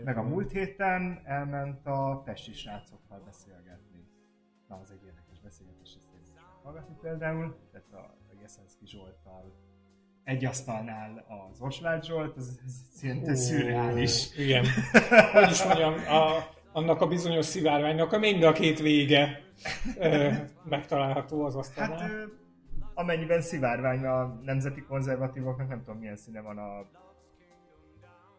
meg 0.05 0.17
a 0.17 0.23
múlt 0.23 0.51
héten 0.51 1.21
elment 1.25 1.87
a 1.87 2.23
pesti 2.25 2.53
srácokkal 2.53 3.23
beszélgetni. 3.25 4.09
Na, 4.69 4.77
az 4.83 4.91
egy 4.91 5.05
érdekes 5.07 5.41
beszélgetés, 5.43 5.95
ezt 5.97 6.09
én 6.15 6.21
hallgatni 6.63 6.95
például, 7.01 7.57
tehát 7.73 7.93
a 7.93 8.17
Jeszenszki 8.41 8.87
Zsolttal 8.87 9.55
egy 10.25 10.45
asztalnál 10.45 11.25
az 11.29 11.61
Osvágy 11.61 12.05
Zsolt, 12.05 12.37
ez, 12.37 12.61
ez 12.67 12.73
szinte 12.95 13.35
szürreális. 13.35 14.37
Igen. 14.37 14.65
Hogy 15.33 15.51
is 15.51 15.65
mondjam, 15.65 15.93
a, 15.93 16.49
annak 16.73 17.01
a 17.01 17.07
bizonyos 17.07 17.45
szivárványnak 17.45 18.13
a 18.13 18.19
mind 18.19 18.43
a 18.43 18.53
két 18.53 18.81
vége 18.81 19.41
ö, 19.99 20.33
megtalálható 20.65 21.45
az 21.45 21.57
asztalnál. 21.57 21.99
Hát 21.99 22.45
amennyiben 22.97 23.41
szivárvány 23.41 24.05
a 24.05 24.41
nemzeti 24.43 24.81
konzervatívoknak, 24.81 25.69
nem 25.69 25.85
tudom 25.85 25.99
milyen 25.99 26.17
színe 26.17 26.41
van 26.41 26.59
a 26.59 26.87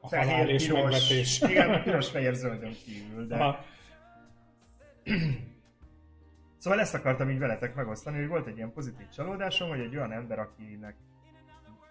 a 0.01 0.43
és 0.47 0.67
megvetés. 0.67 1.41
Igen, 1.49 1.83
piros, 1.83 2.09
fehér, 2.09 2.33
zöldön 2.33 2.73
kívül, 2.85 3.27
de... 3.27 3.35
Aha. 3.35 3.65
Szóval 6.57 6.79
ezt 6.79 6.93
akartam 6.93 7.29
így 7.29 7.39
veletek 7.39 7.75
megosztani, 7.75 8.17
hogy 8.17 8.27
volt 8.27 8.47
egy 8.47 8.57
ilyen 8.57 8.73
pozitív 8.73 9.09
csalódásom, 9.09 9.69
hogy 9.69 9.79
egy 9.79 9.95
olyan 9.95 10.11
ember, 10.11 10.39
akinek 10.39 10.95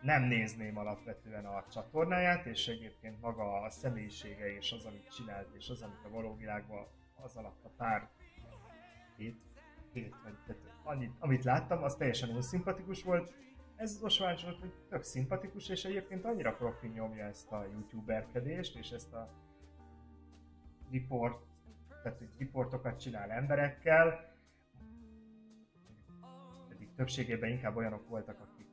nem 0.00 0.22
nézném 0.22 0.78
alapvetően 0.78 1.44
a 1.44 1.64
csatornáját, 1.72 2.46
és 2.46 2.66
egyébként 2.66 3.20
maga 3.20 3.60
a 3.60 3.70
személyisége 3.70 4.56
és 4.56 4.72
az, 4.72 4.84
amit 4.84 5.14
csinált, 5.16 5.48
és 5.58 5.68
az, 5.68 5.82
amit 5.82 6.04
a 6.04 6.08
való 6.08 6.36
világban 6.36 6.86
az 7.14 7.36
alatt 7.36 7.64
a 7.64 7.70
pár 7.76 8.08
hét, 9.16 9.36
hét 10.00 10.14
vagy 10.22 10.34
tehát 10.46 10.62
annyit, 10.82 11.12
amit 11.18 11.44
láttam, 11.44 11.82
az 11.82 11.96
teljesen 11.96 12.28
unszimpatikus 12.28 13.02
volt. 13.02 13.34
Ez 13.76 13.90
az 13.90 14.02
Osvány 14.02 14.38
volt, 14.42 14.60
hogy 14.60 14.72
tök 14.88 15.02
szimpatikus, 15.02 15.68
és 15.68 15.84
egyébként 15.84 16.24
annyira 16.24 16.54
profi 16.54 16.86
nyomja 16.86 17.24
ezt 17.24 17.52
a 17.52 17.66
youtuberkedést, 17.72 18.76
és 18.76 18.90
ezt 18.90 19.12
a 19.12 19.30
report, 20.90 21.42
tehát 22.02 22.18
hogy 22.18 22.28
riportokat 22.38 23.00
csinál 23.00 23.30
emberekkel, 23.30 24.34
pedig 26.68 26.94
többségében 26.94 27.50
inkább 27.50 27.76
olyanok 27.76 28.08
voltak, 28.08 28.40
akik 28.40 28.66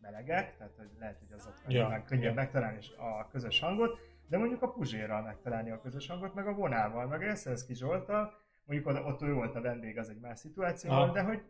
melegek, 0.00 0.56
tehát 0.56 0.76
hogy 0.76 0.90
lehet, 0.98 1.18
hogy 1.18 1.32
azokkal 1.32 1.72
Ja, 1.72 1.90
ja, 1.90 2.04
könnyebb 2.04 2.22
igen. 2.22 2.34
megtalálni 2.34 2.78
a 2.96 3.28
közös 3.28 3.60
hangot, 3.60 3.98
de 4.28 4.38
mondjuk 4.38 4.62
a 4.62 4.72
Puzsérral 4.72 5.22
megtalálni 5.22 5.70
a 5.70 5.80
közös 5.80 6.06
hangot, 6.06 6.34
meg 6.34 6.46
a 6.46 6.54
Vonával, 6.54 7.06
meg 7.06 7.20
a 7.20 7.24
Jeszenszki 7.24 7.74
Zsoltal, 7.74 8.45
mondjuk 8.66 8.88
oda, 8.88 9.02
ott 9.02 9.22
ő 9.22 9.32
volt 9.32 9.54
a 9.54 9.60
vendég, 9.60 9.98
az 9.98 10.08
egy 10.08 10.20
más 10.20 10.38
szituáció 10.38 10.90
volt, 10.90 11.12
de 11.12 11.22
hogy 11.22 11.42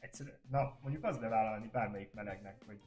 egyszerűen, 0.00 0.38
na 0.50 0.78
mondjuk 0.82 1.04
az 1.04 1.18
bevállalni 1.18 1.68
bármelyik 1.72 2.12
melegnek, 2.12 2.62
hogy, 2.66 2.80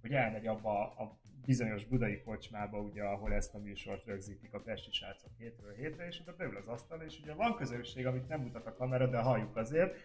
hogy 0.00 0.12
elmegy 0.12 0.46
abba 0.46 0.94
a 0.96 1.18
bizonyos 1.44 1.84
budai 1.84 2.22
kocsmába, 2.24 2.78
ugye, 2.78 3.02
ahol 3.02 3.32
ezt 3.32 3.54
a 3.54 3.58
műsort 3.58 4.04
rögzítik 4.04 4.54
a 4.54 4.60
pesti 4.60 4.92
srácok 4.92 5.30
hétről 5.38 5.74
hétre, 5.74 6.06
és 6.06 6.20
oda 6.20 6.34
beül 6.36 6.56
az 6.56 6.66
asztal, 6.66 7.00
és 7.00 7.18
ugye 7.22 7.34
van 7.34 7.56
közösség, 7.56 8.06
amit 8.06 8.28
nem 8.28 8.40
mutat 8.40 8.66
a 8.66 8.74
kamera, 8.74 9.06
de 9.06 9.18
halljuk 9.18 9.56
azért. 9.56 9.96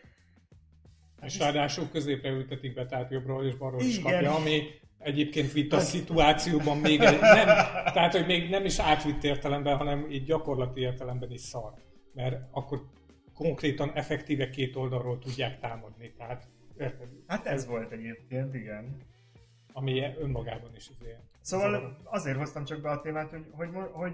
És 1.22 1.40
ráadásul 1.40 1.90
középre 1.90 2.30
ültetik 2.30 2.74
be, 2.74 2.86
tehát 2.86 3.12
jobbról 3.12 3.46
és 3.46 3.56
balról 3.56 3.82
is 3.82 4.02
kapja, 4.02 4.36
ami 4.36 4.62
egyébként 4.98 5.52
vita 5.52 5.80
szituációban 5.80 6.78
még 6.78 7.02
egy, 7.02 7.20
nem, 7.20 7.46
tehát 7.94 8.12
hogy 8.12 8.26
még 8.26 8.50
nem 8.50 8.66
is 8.66 8.80
átvitt 8.80 9.24
értelemben, 9.24 9.78
hanem 9.78 10.10
így 10.10 10.24
gyakorlati 10.24 10.82
értelemben 10.82 11.32
is 11.32 11.42
szar. 11.42 11.74
Mert 12.14 12.48
akkor 12.52 12.82
konkrétan 13.42 13.92
effektíve 13.94 14.50
két 14.50 14.76
oldalról 14.76 15.20
tudják 15.20 15.60
támadni, 15.60 16.14
tehát 16.18 16.48
érted? 16.78 17.08
Hát 17.28 17.46
ez 17.46 17.66
volt 17.66 17.92
egyébként, 17.92 18.54
igen. 18.54 18.98
Ami 19.74 20.04
önmagában 20.20 20.72
is 20.76 20.90
azért. 21.00 21.22
Szóval 21.42 22.02
azért 22.04 22.38
hoztam 22.38 22.66
csak 22.66 22.82
be 22.82 22.90
a 22.90 23.02
témát, 23.02 23.30
hogy, 23.30 23.46
hogy, 23.52 23.70
hogy 23.92 24.14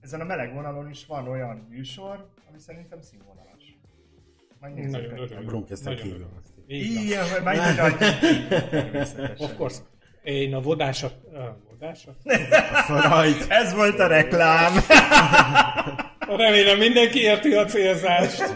ezen 0.00 0.20
a 0.20 0.24
meleg 0.24 0.54
vonalon 0.54 0.90
is 0.90 1.06
van 1.06 1.28
olyan 1.28 1.66
műsor, 1.70 2.28
ami 2.48 2.58
szerintem 2.58 3.00
színvonalas. 3.00 3.78
Majd 4.60 4.74
Nagyon 4.74 4.90
nézzétek. 4.90 5.18
örülök. 5.18 5.44
Brunkesten 5.44 5.92
Nagyon 5.92 6.06
kívül. 6.06 6.20
örülök. 6.20 6.42
Van. 6.44 6.64
Igen, 6.68 7.42
majd. 7.42 7.58
Of 9.38 9.56
course. 9.56 9.82
Én 10.22 10.54
a 10.54 10.60
vodásat... 10.60 11.14
Uh, 11.32 11.44
vodásat? 11.70 12.16
Frajt. 12.86 13.46
Ez 13.62 13.74
volt 13.74 13.98
a 13.98 14.06
reklám. 14.06 14.72
Remélem 16.36 16.78
mindenki 16.78 17.20
érti 17.20 17.54
a 17.54 17.64
célzást. 17.64 18.42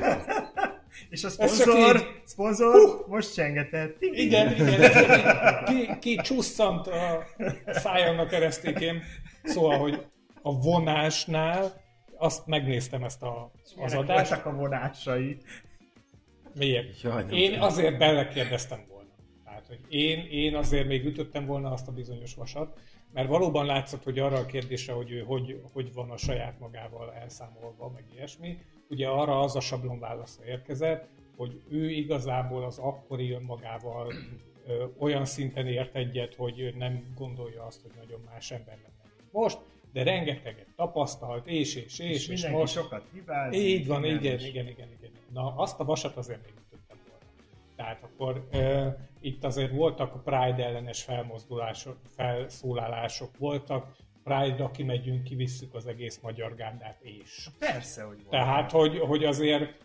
És 1.11 1.25
a 1.25 1.29
szponzor, 1.29 1.97
így. 1.97 2.21
szponzor 2.25 3.05
most 3.09 3.35
csengetett. 3.35 3.97
Igen, 4.01 4.53
igen, 4.55 4.93
ki, 5.65 5.99
ki 6.01 6.17
csusszant 6.23 6.87
a 6.87 7.27
szájamnak 7.67 8.29
keresztékén. 8.29 9.03
Szóval, 9.45 9.79
hogy 9.79 10.07
a 10.43 10.59
vonásnál 10.61 11.81
azt 12.17 12.47
megnéztem 12.47 13.05
ezt 13.05 13.23
a, 13.23 13.53
az 13.65 13.73
Ilyenek 13.77 13.99
adást. 13.99 14.29
voltak 14.31 14.47
a 14.47 14.57
vonásai. 14.57 15.37
Miért? 16.55 17.01
Jaj, 17.01 17.25
Én 17.31 17.61
azért 17.61 17.99
belekérdeztem 17.99 18.85
volna. 18.89 19.11
Tehát, 19.45 19.67
hogy 19.67 19.79
én, 19.89 20.27
én 20.31 20.57
azért 20.57 20.87
még 20.87 21.05
ütöttem 21.05 21.47
volna 21.47 21.71
azt 21.71 21.89
a 21.89 21.93
bizonyos 21.93 22.35
vasat, 22.35 22.79
mert 23.13 23.29
valóban 23.29 23.67
látszott, 23.67 24.05
hogy 24.05 24.19
arra 24.19 24.37
a 24.37 24.47
kérdésre, 24.47 24.93
hogy 24.93 25.11
ő 25.11 25.21
hogy, 25.21 25.61
hogy 25.73 25.93
van 25.93 26.11
a 26.11 26.17
saját 26.17 26.59
magával 26.59 27.13
elszámolva, 27.13 27.91
meg 27.95 28.05
ilyesmi, 28.15 28.59
ugye 28.89 29.09
arra 29.09 29.41
az 29.41 29.57
a 29.57 29.61
sablon 29.61 29.99
válasza 29.99 30.45
érkezett, 30.45 31.09
hogy 31.37 31.63
ő 31.69 31.91
igazából 31.91 32.65
az 32.65 32.79
akkori 32.79 33.31
önmagával 33.31 34.13
ö, 34.67 34.85
olyan 34.99 35.25
szinten 35.25 35.67
ért 35.67 35.95
egyet, 35.97 36.35
hogy 36.35 36.61
ő 36.61 36.75
nem 36.79 37.13
gondolja 37.15 37.65
azt, 37.65 37.83
hogy 37.83 37.91
nagyon 37.97 38.21
más 38.33 38.51
ember 38.51 38.75
lenne. 38.75 39.13
Most, 39.31 39.59
de 39.93 40.03
rengeteget 40.03 40.67
tapasztalt, 40.77 41.47
és, 41.47 41.75
és, 41.75 41.99
és, 41.99 42.29
És, 42.29 42.29
és, 42.29 42.47
most 42.49 42.73
sokat 42.73 43.09
hibázik. 43.13 43.61
így 43.61 43.87
van, 43.87 44.05
igen, 44.05 44.41
igen, 44.41 44.67
igen, 44.67 44.89
igen. 44.99 45.11
Na, 45.33 45.55
azt 45.57 45.81
a 45.81 45.85
vasat 45.85 46.17
azért 46.17 46.43
még. 46.43 46.76
Tehát 47.87 48.03
akkor 48.03 48.47
uh, 48.53 48.87
itt 49.21 49.45
azért 49.45 49.71
voltak 49.71 50.15
a 50.15 50.19
Pride 50.19 50.65
ellenes 50.65 51.03
felmozdulások, 51.03 51.97
felszólalások, 52.17 53.39
voltak 53.39 53.97
Pride-ra 54.25 54.71
kimegyünk, 54.71 55.23
kivisszük 55.23 55.75
az 55.75 55.87
egész 55.87 56.21
magyar 56.23 56.55
gárdát, 56.55 57.01
és. 57.01 57.49
Persze, 57.59 58.03
hogy 58.03 58.17
volt. 58.17 58.29
Tehát, 58.29 58.71
hogy, 58.71 58.99
hogy 58.99 59.25
azért 59.25 59.85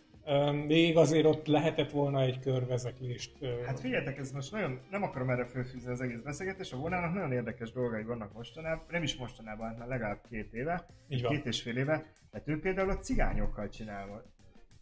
még 0.67 0.97
azért 0.97 1.25
ott 1.25 1.47
lehetett 1.47 1.91
volna 1.91 2.21
egy 2.21 2.39
körvezeklést. 2.39 3.31
Uh, 3.39 3.65
Hát 3.65 3.79
figyeljetek, 3.79 4.17
ez 4.17 4.31
most 4.31 4.51
nagyon, 4.51 4.79
nem 4.91 5.03
akarom 5.03 5.29
erre 5.29 5.45
fölfűzni 5.45 5.91
az 5.91 6.01
egész 6.01 6.21
beszélgetést, 6.23 6.73
a 6.73 6.77
vonának 6.77 7.13
nagyon 7.13 7.31
érdekes 7.31 7.71
dolgai 7.71 8.03
vannak 8.03 8.33
mostanában, 8.33 8.85
nem 8.89 9.03
is 9.03 9.15
mostanában, 9.15 9.71
hanem 9.71 9.87
legalább 9.87 10.21
két 10.29 10.53
éve, 10.53 10.87
Így 11.07 11.21
van. 11.21 11.31
két 11.31 11.45
és 11.45 11.61
fél 11.61 11.77
éve, 11.77 12.05
mert 12.31 12.47
ő 12.47 12.59
például 12.59 12.89
a 12.89 12.97
cigányokkal 12.97 13.69
csinál 13.69 14.30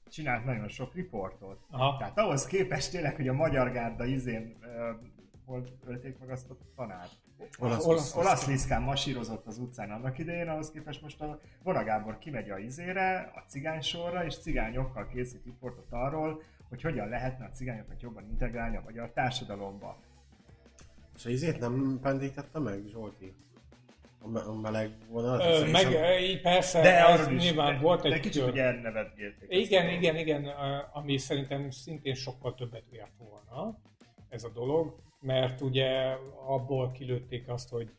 csinált 0.10 0.46
nagyon 0.46 0.68
sok 0.68 0.94
riportot. 0.94 1.60
Aha. 1.70 1.98
Tehát 1.98 2.18
ahhoz 2.18 2.46
képest 2.46 2.92
tényleg, 2.92 3.16
hogy 3.16 3.28
a 3.28 3.34
magyar 3.34 3.72
gárda 3.72 4.06
izén 4.06 4.58
uh, 4.62 5.08
hol 5.46 5.64
ölték 5.86 6.20
meg 6.20 6.30
azt 6.30 6.50
a 6.50 6.58
tanárt. 6.76 7.18
Olasz, 7.60 7.86
Olasz, 7.86 8.16
olasz 8.16 8.48
liszkán 8.48 8.82
masírozott 8.82 9.46
az 9.46 9.58
utcán 9.58 9.92
annak 9.92 10.18
idején, 10.18 10.48
ahhoz 10.48 10.72
képest 10.72 11.02
most 11.02 11.22
a 11.22 11.40
Vona 11.64 11.84
Gábor 11.84 12.18
kimegy 12.18 12.50
a 12.50 12.58
izére, 12.58 13.32
a 13.36 13.44
cigány 13.48 13.82
sorra, 13.82 14.26
és 14.26 14.38
cigányokkal 14.38 15.08
készít 15.08 15.44
riportot 15.44 15.88
arról, 15.90 16.44
hogy 16.70 16.82
hogyan 16.82 17.08
lehetne 17.08 17.46
a 17.46 17.50
cigányokat 17.50 18.02
jobban 18.02 18.30
integrálni 18.30 18.78
a 18.78 18.82
magyar 18.82 19.12
társadalomba. 19.12 20.00
És 21.16 21.26
a 21.26 21.30
izét 21.30 21.60
nem 21.60 22.00
pendítette 22.02 22.60
meg, 22.60 22.84
Zsolti? 22.88 23.36
A, 24.22 24.28
me- 24.28 24.44
a 24.46 24.54
meleg? 24.54 24.92
Ö, 25.14 25.38
Szerintem- 25.40 25.72
meg 25.72 25.94
ö, 25.94 26.18
így 26.18 26.42
persze, 26.42 26.82
De 26.82 27.08
ez 27.08 27.20
arról 27.20 27.34
is, 27.36 27.44
nyilván 27.44 27.74
de, 27.74 27.80
volt 27.82 28.02
de 28.02 28.14
egy... 28.14 28.20
kicsit 28.20 28.42
ö, 28.42 28.50
ugye 28.50 28.64
elnevetgélték. 28.64 29.48
Igen, 29.50 29.90
igen, 29.90 30.16
igen, 30.16 30.46
ami 30.94 31.18
szerintem 31.18 31.70
szintén 31.70 32.14
sokkal 32.14 32.56
többet 32.56 32.84
ért 32.92 33.12
volna 33.18 33.78
ez 34.30 34.44
a 34.44 34.50
dolog, 34.50 34.96
mert 35.20 35.62
ugye 35.62 36.16
abból 36.48 36.92
kilőtték 36.92 37.48
azt, 37.48 37.70
hogy 37.70 37.90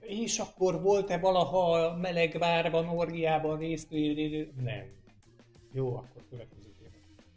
és 0.00 0.38
akkor 0.38 0.82
volt-e 0.82 1.18
valaha 1.18 1.96
Melegvárban, 1.96 2.88
Orgiában 2.88 3.58
részt? 3.58 3.90
Nem. 4.62 4.84
Jó, 5.72 5.88
akkor 5.96 6.22
következő. 6.30 6.64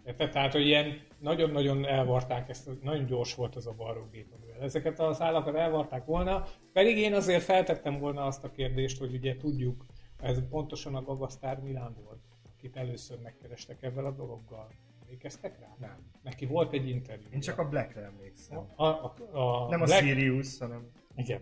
Érted? 0.06 0.32
Tehát, 0.32 0.52
hogy 0.52 0.66
ilyen 0.66 1.00
nagyon-nagyon 1.20 1.86
elvarták 1.86 2.50
ezt, 2.50 2.70
nagyon 2.82 3.06
gyors 3.06 3.36
volt 3.36 3.56
az 3.56 3.68
a 3.68 3.74
varrógép, 3.78 4.28
amivel 4.38 4.49
ezeket 4.62 5.00
az 5.00 5.22
állakat 5.22 5.56
elvarták 5.56 6.06
volna, 6.06 6.46
pedig 6.74 6.98
én 6.98 7.14
azért 7.14 7.44
feltettem 7.44 8.00
volna 8.00 8.26
azt 8.26 8.44
a 8.44 8.52
kérdést, 8.52 8.98
hogy 9.00 9.14
ugye 9.14 9.36
tudjuk, 9.38 9.86
ez 10.22 10.48
pontosan 10.50 10.96
a 10.96 11.02
Gagasztár 11.02 11.60
Milán 11.60 11.96
volt, 12.04 12.20
akit 12.58 12.76
először 12.76 13.20
megkerestek 13.22 13.84
ebben 13.84 14.06
a 14.06 14.12
dologgal. 14.12 14.68
Emlékeztek 15.02 15.60
rá? 15.60 15.76
Nem. 15.80 15.98
Neki 16.24 16.46
volt 16.46 16.74
egy 16.74 16.90
interjú. 16.90 17.26
Én 17.32 17.40
csak 17.40 17.58
a 17.60 17.68
Blackre 17.70 18.02
emlékszem. 18.02 18.58
a, 18.76 18.84
a, 18.86 19.14
a 19.32 19.68
Nem 19.70 19.82
a 19.82 19.86
Black- 19.86 20.04
Sirius, 20.04 20.58
hanem... 20.60 20.90
igen. 21.16 21.42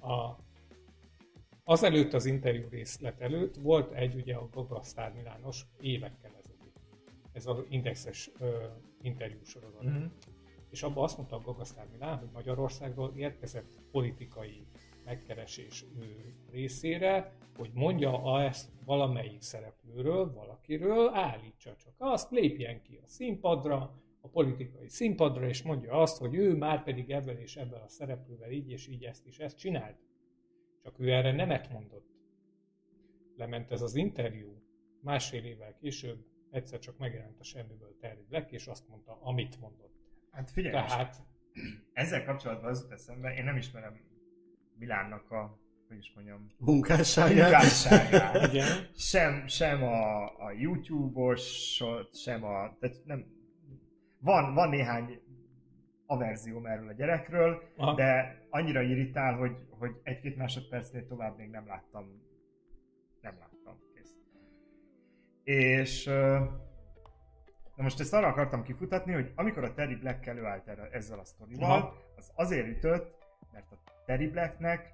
A, 0.00 0.36
azelőtt 1.64 2.12
az 2.12 2.24
interjú 2.26 2.68
részlet 2.70 3.20
előtt 3.20 3.56
volt 3.56 3.92
egy 3.92 4.14
ugye 4.14 4.34
a 4.34 4.48
Gagasztár 4.52 5.12
Milános 5.12 5.66
évekkel 5.80 6.30
ezelőtt. 6.42 6.76
Ez 7.32 7.46
az 7.46 7.64
indexes 7.68 8.30
ö, 8.38 8.64
interjú 9.02 9.38
sorozat. 9.44 9.82
Mhm. 9.82 10.04
És 10.70 10.82
abban 10.82 11.04
azt 11.04 11.16
mondta 11.16 11.36
a 11.36 11.40
Gagasztár 11.40 11.86
Milán, 11.92 12.18
hogy 12.18 12.28
Magyarországról 12.32 13.12
érkezett 13.16 13.80
politikai 13.90 14.66
megkeresés 15.04 15.84
ő 15.98 16.34
részére, 16.50 17.32
hogy 17.56 17.70
mondja 17.74 18.22
a 18.22 18.42
ezt 18.42 18.70
valamelyik 18.84 19.40
szereplőről, 19.40 20.32
valakiről, 20.32 21.14
állítsa 21.14 21.76
csak 21.76 21.94
azt, 21.98 22.30
lépjen 22.30 22.82
ki 22.82 23.00
a 23.04 23.06
színpadra, 23.06 23.94
a 24.20 24.28
politikai 24.28 24.88
színpadra, 24.88 25.48
és 25.48 25.62
mondja 25.62 25.92
azt, 25.92 26.18
hogy 26.18 26.34
ő 26.34 26.56
már 26.56 26.82
pedig 26.82 27.10
ebben 27.10 27.38
és 27.38 27.56
ebben 27.56 27.80
a 27.80 27.88
szereplővel 27.88 28.50
így 28.50 28.70
és 28.70 28.88
így 28.88 29.04
ezt 29.04 29.26
és 29.26 29.38
ezt 29.38 29.58
csinált. 29.58 29.96
Csak 30.82 30.98
ő 30.98 31.12
erre 31.12 31.32
nemet 31.32 31.72
mondott. 31.72 32.06
Lement 33.36 33.70
ez 33.70 33.82
az 33.82 33.94
interjú, 33.94 34.62
másfél 35.00 35.44
évvel 35.44 35.76
később 35.80 36.24
egyszer 36.50 36.78
csak 36.78 36.98
megjelent 36.98 37.40
a 37.40 37.44
semmiből 37.44 37.96
Terry 38.00 38.24
Black, 38.28 38.52
és 38.52 38.66
azt 38.66 38.88
mondta, 38.88 39.18
amit 39.20 39.60
mondott. 39.60 39.97
Hát 40.38 40.50
figyelj, 40.50 40.74
Tehát 40.74 41.16
ezzel 41.92 42.24
kapcsolatban 42.24 42.70
az 42.70 42.80
jut 42.82 42.92
eszembe, 42.92 43.34
én 43.34 43.44
nem 43.44 43.56
ismerem 43.56 44.00
Milánnak 44.78 45.30
a, 45.30 45.58
hogy 45.88 45.96
is 45.96 46.12
mondjam, 46.14 46.46
Munkásságát? 46.58 47.32
munkásságát. 47.34 48.46
igen, 48.52 48.66
sem, 48.96 49.46
sem 49.46 49.82
a, 49.82 50.24
a 50.24 50.52
YouTube-os, 50.52 51.82
sem 52.12 52.44
a... 52.44 52.76
Tehát 52.80 52.96
nem, 53.04 53.26
van, 54.18 54.54
van 54.54 54.68
néhány 54.68 55.20
averzióm 56.06 56.66
erről 56.66 56.88
a 56.88 56.92
gyerekről, 56.92 57.62
Aha. 57.76 57.94
de 57.94 58.42
annyira 58.50 58.82
irritál, 58.82 59.36
hogy, 59.36 59.66
hogy 59.70 60.00
egy-két 60.02 60.36
másodpercnél 60.36 61.06
tovább 61.06 61.36
még 61.36 61.50
nem 61.50 61.66
láttam. 61.66 62.22
Nem 63.20 63.38
láttam. 63.38 63.78
Kész. 63.94 64.16
És 65.44 66.10
na 67.78 67.84
most 67.84 68.00
ezt 68.00 68.14
arra 68.14 68.26
akartam 68.26 68.62
kifutatni, 68.62 69.12
hogy 69.12 69.32
amikor 69.34 69.64
a 69.64 69.74
Terry 69.74 69.94
Black 69.94 70.26
előállt 70.26 70.68
erre, 70.68 70.88
ezzel 70.92 71.18
a 71.18 71.24
sztorival, 71.24 71.70
Aha. 71.70 71.94
az 72.16 72.30
azért 72.34 72.66
ütött, 72.66 73.14
mert 73.52 73.72
a 73.72 73.76
Terry 74.06 74.26
Blacknek 74.28 74.92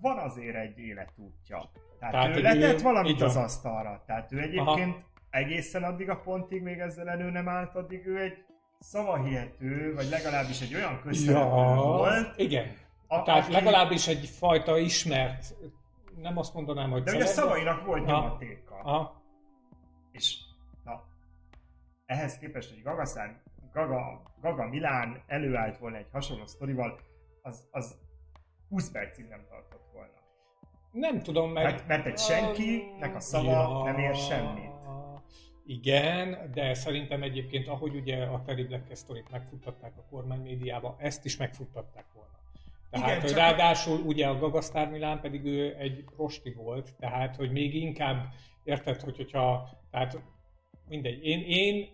van 0.00 0.18
azért 0.18 0.56
egy 0.56 0.78
életútja. 0.78 1.70
Tehát, 1.98 2.14
Tehát, 2.14 2.36
ő 2.36 2.40
letett 2.42 2.80
ő- 2.80 2.82
valamit 2.82 3.20
az 3.22 3.36
asztalra. 3.36 4.02
Tehát 4.06 4.32
ő 4.32 4.40
egyébként 4.40 4.96
egészen 5.30 5.82
addig 5.82 6.10
a 6.10 6.16
pontig, 6.20 6.62
még 6.62 6.78
ezzel 6.78 7.08
elő 7.08 7.30
nem 7.30 7.48
állt, 7.48 7.74
addig 7.74 8.06
ő 8.06 8.20
egy 8.20 8.44
szavahihető, 8.78 9.94
vagy 9.94 10.08
legalábbis 10.08 10.60
egy 10.60 10.74
olyan 10.74 11.00
közszereplő 11.02 11.48
ja, 11.58 11.74
volt, 11.74 12.38
igen. 12.38 12.66
a, 13.06 13.22
Tehát 13.22 13.42
aki- 13.44 13.52
legalábbis 13.52 14.06
egyfajta 14.08 14.78
ismert, 14.78 15.54
nem 16.16 16.38
azt 16.38 16.54
mondanám, 16.54 16.90
hogy 16.90 17.02
De 17.02 17.14
ugye 17.14 17.24
a 17.24 17.26
szavainak 17.26 17.84
volt 17.84 18.08
Aha. 18.08 18.22
nyomatéka. 18.22 18.74
Aha. 18.82 19.22
És 20.12 20.38
ehhez 22.06 22.38
képest, 22.38 22.70
hogy 22.70 22.82
Gaga, 22.82 23.04
szám, 23.04 23.42
Gaga, 23.72 24.22
Gaga 24.40 24.68
Milán 24.68 25.22
előállt 25.26 25.78
volna 25.78 25.96
egy 25.96 26.08
hasonló 26.12 26.46
sztorival, 26.46 27.00
az, 27.42 27.68
az 27.70 27.98
20 28.68 28.90
percig 28.90 29.24
nem 29.28 29.44
tartott 29.48 29.90
volna. 29.92 30.10
Nem 30.92 31.22
tudom, 31.22 31.52
meg... 31.52 31.64
Mert- 31.64 31.86
mert 31.86 32.06
egy 32.06 32.18
senkinek 32.18 33.14
a 33.14 33.20
szava 33.20 33.84
nem 33.84 33.98
ér 33.98 34.14
semmit. 34.14 34.74
Igen, 35.66 36.50
de 36.54 36.74
szerintem 36.74 37.22
egyébként, 37.22 37.68
ahogy 37.68 37.94
ugye 37.94 38.24
a 38.24 38.42
Terry 38.42 38.62
Black 38.64 38.94
sztorit 38.96 39.30
megfuttatták 39.30 39.92
a 39.96 40.04
kormány 40.10 40.40
médiába, 40.40 40.96
ezt 40.98 41.24
is 41.24 41.36
megfuttatták 41.36 42.04
volna. 42.14 42.30
Tehát, 42.90 43.06
Igen, 43.06 43.20
hogy 43.20 43.28
csak- 43.30 43.38
ráadásul 43.38 43.98
ugye 44.00 44.26
a 44.28 44.38
Gagasztár 44.38 44.90
Milán 44.90 45.20
pedig 45.20 45.44
ő 45.44 45.76
egy 45.78 46.04
prosti 46.16 46.52
volt, 46.52 46.94
tehát, 46.98 47.36
hogy 47.36 47.50
még 47.52 47.74
inkább, 47.74 48.24
érted, 48.64 49.00
hogy, 49.00 49.16
hogyha, 49.16 49.68
tehát 49.90 50.20
mindegy, 50.88 51.24
én, 51.24 51.42
én, 51.46 51.88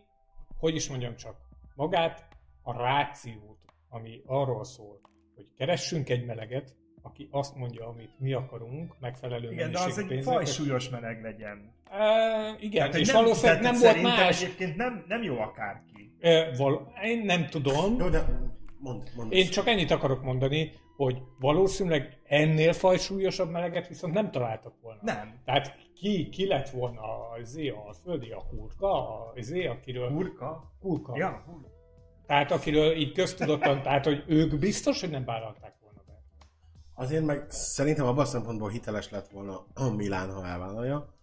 hogy 0.62 0.74
is 0.74 0.88
mondjam 0.88 1.16
csak, 1.16 1.36
magát 1.74 2.26
a 2.62 2.72
rációt, 2.82 3.58
ami 3.88 4.22
arról 4.26 4.64
szól, 4.64 5.00
hogy 5.34 5.46
keressünk 5.56 6.08
egy 6.08 6.24
meleget, 6.24 6.74
aki 7.02 7.28
azt 7.30 7.56
mondja, 7.56 7.88
amit 7.88 8.18
mi 8.18 8.32
akarunk, 8.32 8.94
megfelelő 9.00 9.52
Igen, 9.52 9.70
de 9.70 9.78
az 9.78 9.98
egy 9.98 10.22
fajsúlyos 10.22 10.88
meleg 10.88 11.22
legyen. 11.22 11.74
Uh, 11.90 12.62
igen, 12.62 12.90
hogy 12.90 13.00
és 13.00 13.12
valószínűleg 13.12 13.60
tehát 13.60 13.80
nem 13.80 13.92
volt 13.92 14.02
más. 14.02 14.42
egyébként 14.42 14.76
nem, 14.76 15.04
nem 15.08 15.22
jó 15.22 15.38
akárki. 15.38 16.14
Uh, 16.20 16.56
val- 16.56 16.88
én 17.02 17.24
nem 17.24 17.46
tudom. 17.46 17.96
Jó, 17.98 18.08
de 18.08 18.24
mond, 18.78 19.12
mond. 19.16 19.32
Én 19.32 19.50
csak 19.50 19.66
ennyit 19.66 19.90
akarok 19.90 20.22
mondani, 20.22 20.72
hogy 20.96 21.22
valószínűleg 21.38 22.18
ennél 22.24 22.72
fajsúlyosabb 22.72 23.50
meleget 23.50 23.88
viszont 23.88 24.14
nem 24.14 24.30
találtak 24.30 24.74
volna. 24.80 25.00
Nem. 25.02 25.40
Tehát 25.44 25.76
ki, 26.02 26.28
ki 26.28 26.46
lett 26.46 26.68
volna 26.68 27.30
az 27.30 27.60
a 27.88 27.92
földi, 27.92 28.30
a 28.30 28.42
hurka, 28.50 29.18
az 29.34 29.54
akiről... 29.70 30.10
Hurka? 30.10 30.72
Hurka. 30.80 31.16
Ja, 31.16 31.42
hurka. 31.46 31.68
Tehát 32.26 32.50
akiről 32.50 32.92
így 32.96 33.12
köztudottan, 33.12 33.80
tehát 33.82 34.04
hogy 34.04 34.24
ők 34.26 34.58
biztos, 34.58 35.00
hogy 35.00 35.10
nem 35.10 35.24
vállalták 35.24 35.74
volna 35.80 36.02
be. 36.06 36.22
Azért 36.94 37.24
meg 37.24 37.50
szerintem 37.50 38.06
abban 38.06 38.24
a 38.24 38.26
szempontból 38.26 38.68
hiteles 38.68 39.10
lett 39.10 39.28
volna 39.28 39.66
a 39.74 39.88
Milán, 39.96 40.32
ha 40.32 40.46
elvállalja, 40.46 41.14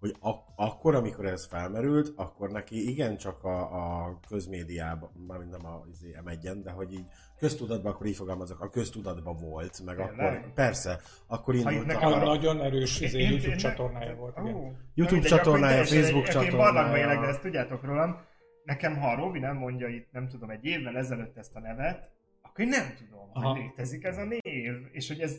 hogy 0.00 0.14
ak- 0.20 0.48
akkor, 0.56 0.94
amikor 0.94 1.26
ez 1.26 1.46
felmerült, 1.46 2.12
akkor 2.16 2.50
neki 2.50 2.88
igencsak 2.88 3.44
a, 3.44 3.60
a 4.04 4.18
közmédiában, 4.28 5.10
mármint 5.26 5.50
nem 5.50 5.66
a 5.66 5.82
izé, 5.90 6.16
M1-en, 6.24 6.58
de 6.62 6.70
hogy 6.70 6.92
így 6.92 7.04
köztudatban, 7.38 7.92
akkor 7.92 8.06
így 8.06 8.16
fogalmazok, 8.16 8.60
a 8.60 8.68
köztudatban 8.68 9.36
volt, 9.36 9.84
meg 9.84 9.96
Tényleg? 9.96 10.18
akkor, 10.18 10.52
persze, 10.52 11.00
akkor 11.26 11.54
indult 11.54 11.86
nekem 11.86 12.12
a, 12.12 12.16
nagyon 12.24 12.60
erős 12.60 13.00
izé, 13.00 13.18
Én- 13.18 13.24
én- 13.24 13.30
YouTube 13.30 13.52
én- 13.52 13.58
csatornája 13.58 14.14
volt. 14.14 14.38
Igen. 14.38 14.54
Ó, 14.54 14.58
YouTube 14.94 15.20
mindegy, 15.20 15.30
csatornája, 15.38 15.84
Facebook 15.84 16.26
egy- 16.28 16.34
Én 16.34 16.42
csatornája. 16.42 16.96
élek, 16.96 17.20
de 17.20 17.26
ezt 17.26 17.40
tudjátok 17.40 17.82
rólam. 17.84 18.20
Nekem, 18.64 18.96
ha 18.96 19.08
a 19.10 19.14
Robi 19.16 19.38
nem 19.38 19.56
mondja 19.56 19.88
itt, 19.88 20.08
nem 20.12 20.28
tudom, 20.28 20.50
egy 20.50 20.64
évvel 20.64 20.96
ezelőtt 20.96 21.36
ezt 21.36 21.54
a 21.56 21.60
nevet, 21.60 22.10
akkor 22.42 22.64
én 22.64 22.70
nem 22.70 22.94
tudom, 22.98 23.30
Aha. 23.32 23.48
hogy 23.48 23.58
létezik 23.60 24.04
ez 24.04 24.18
a 24.18 24.24
név, 24.24 24.72
és 24.92 25.08
hogy 25.08 25.20
ez 25.20 25.36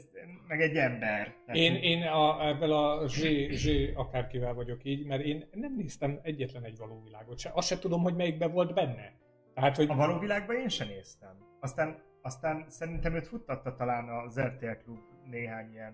meg 0.51 0.61
egy 0.61 0.75
ember. 0.75 1.35
Tehát, 1.45 1.61
Én, 1.61 1.71
hogy- 1.71 1.83
én 1.83 2.03
a, 2.03 2.47
ebből 2.47 2.71
a 2.73 3.07
zsé 3.07 3.93
akárkivel 3.95 4.53
vagyok 4.53 4.83
így, 4.83 5.05
mert 5.05 5.23
én 5.23 5.47
nem 5.51 5.75
néztem 5.75 6.19
egyetlen 6.21 6.63
egy 6.63 6.77
való 6.77 7.01
világot 7.03 7.37
se. 7.37 7.51
Azt 7.53 7.67
se 7.67 7.79
tudom, 7.79 8.01
hogy 8.01 8.15
melyikben 8.15 8.51
volt 8.51 8.73
benne. 8.73 9.13
Tehát, 9.53 9.75
hogy 9.75 9.89
A 9.89 9.95
való 9.95 10.19
világban 10.19 10.55
én 10.55 10.69
sem 10.69 10.87
néztem. 10.87 11.37
Aztán, 11.59 12.01
aztán 12.21 12.65
szerintem 12.67 13.15
őt 13.15 13.27
futtatta 13.27 13.75
talán 13.75 14.09
az 14.09 14.39
RTL 14.39 14.83
Klub 14.83 14.99
néhány 15.29 15.71
ilyen 15.71 15.93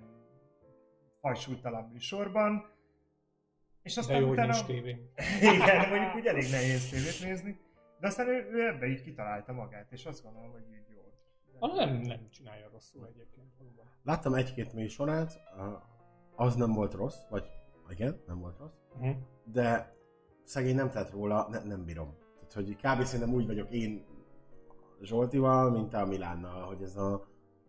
fajsúlytalan 1.22 1.90
műsorban. 1.94 2.70
És 3.84 3.94
de 3.94 4.00
aztán 4.00 4.20
jó, 4.20 4.28
hogy 4.28 4.34
utána... 4.38 4.52
nincs 4.54 4.66
tévén. 4.66 5.12
Igen, 5.56 5.90
mondjuk 5.90 6.16
úgy 6.16 6.26
elég 6.26 6.50
nehéz 6.52 6.90
tévét 6.90 7.30
nézni. 7.30 7.60
De 8.00 8.08
aztán 8.08 8.28
ő, 8.28 8.50
ő 8.52 8.68
ebbe 8.68 8.88
így 8.88 9.02
kitalálta 9.02 9.54
magát, 9.54 9.92
és 9.92 10.06
azt 10.06 10.24
gondolom, 10.24 10.52
hogy 10.52 10.62
így 10.62 10.90
jól. 10.94 10.97
Ah, 11.60 11.76
nem, 11.76 11.96
nem 11.96 12.30
csinálja 12.30 12.70
rosszul 12.72 13.06
egyébként. 13.08 13.48
valóban. 13.58 13.86
Láttam 14.04 14.34
egy-két 14.34 14.74
műsorát, 14.74 15.40
az 16.36 16.56
nem 16.56 16.74
volt 16.74 16.94
rossz, 16.94 17.18
vagy 17.30 17.44
igen, 17.90 18.22
nem 18.28 18.40
volt 18.40 18.58
rossz, 18.58 18.72
Uh-huh. 19.00 19.16
de 19.44 19.96
szegény 20.44 20.76
nem 20.76 20.90
tett 20.90 21.12
róla, 21.12 21.48
ne, 21.50 21.64
nem 21.64 21.86
bírom. 21.86 22.16
Tehát, 22.36 22.54
hogy 22.54 22.76
kb. 22.76 23.04
szerintem 23.04 23.34
úgy 23.36 23.46
vagyok 23.46 23.72
én 23.72 24.06
Zsoltival, 25.02 25.72
mint 25.72 25.94
a 25.94 26.06
Milánnal, 26.06 26.62
hogy 26.66 26.82
ez 26.82 26.96
a, 26.96 27.14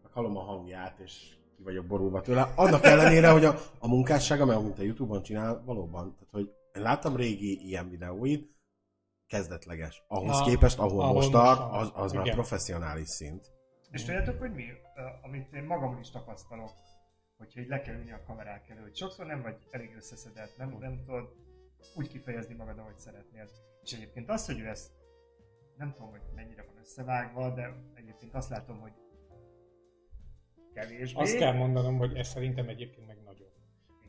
a 0.02 0.08
hallom 0.12 0.36
a 0.36 0.40
hangját, 0.42 0.98
és 0.98 1.36
ki 1.56 1.62
vagyok 1.62 1.86
borulva 1.86 2.20
tőle. 2.20 2.52
Annak 2.56 2.84
ellenére, 2.84 3.30
hogy 3.30 3.44
a, 3.44 3.54
a 3.78 3.88
munkássága, 3.88 4.44
mert 4.44 4.58
amit 4.58 4.78
a 4.78 4.82
Youtube-on 4.82 5.22
csinál, 5.22 5.62
valóban, 5.64 6.12
tehát, 6.14 6.28
hogy 6.30 6.50
én 6.72 6.82
láttam 6.82 7.16
régi 7.16 7.66
ilyen 7.66 7.88
videóit, 7.88 8.56
kezdetleges. 9.26 10.04
Ahhoz 10.08 10.38
Na, 10.38 10.44
képest, 10.44 10.78
ahol, 10.78 11.00
ahol 11.00 11.14
most 11.14 11.30
tart, 11.30 11.60
az, 11.72 11.90
az 11.94 12.12
már 12.12 12.30
professzionális 12.30 13.08
szint. 13.08 13.56
És 13.90 14.04
tudjátok, 14.04 14.38
hogy 14.38 14.52
mi? 14.52 14.64
Amit 15.22 15.52
én 15.52 15.62
magamon 15.62 15.98
is 16.00 16.10
tapasztalok, 16.10 16.70
hogyha 17.36 17.60
így 17.60 17.68
le 17.68 17.80
kell 17.80 17.94
ülni 17.94 18.12
a 18.12 18.22
kamerák 18.22 18.68
elő, 18.68 18.80
hogy 18.80 18.96
sokszor 18.96 19.26
nem 19.26 19.42
vagy 19.42 19.56
elég 19.70 19.94
összeszedett, 19.96 20.56
nem, 20.56 20.76
nem 20.80 20.96
tudod 20.96 21.34
úgy 21.96 22.08
kifejezni 22.08 22.54
magad, 22.54 22.78
ahogy 22.78 22.98
szeretnél. 22.98 23.48
És 23.82 23.92
egyébként 23.92 24.28
az, 24.28 24.46
hogy 24.46 24.60
ő 24.60 24.68
ezt 24.68 24.90
nem 25.76 25.92
tudom, 25.92 26.10
hogy 26.10 26.20
mennyire 26.34 26.62
van 26.62 26.78
összevágva, 26.80 27.54
de 27.54 27.74
egyébként 27.94 28.34
azt 28.34 28.50
látom, 28.50 28.80
hogy 28.80 28.92
kevésbé. 30.74 31.20
Azt 31.20 31.36
kell 31.36 31.52
mondanom, 31.52 31.98
hogy 31.98 32.16
ez 32.16 32.28
szerintem 32.28 32.68
egyébként 32.68 33.06
meg 33.06 33.22
nagyon. 33.24 33.48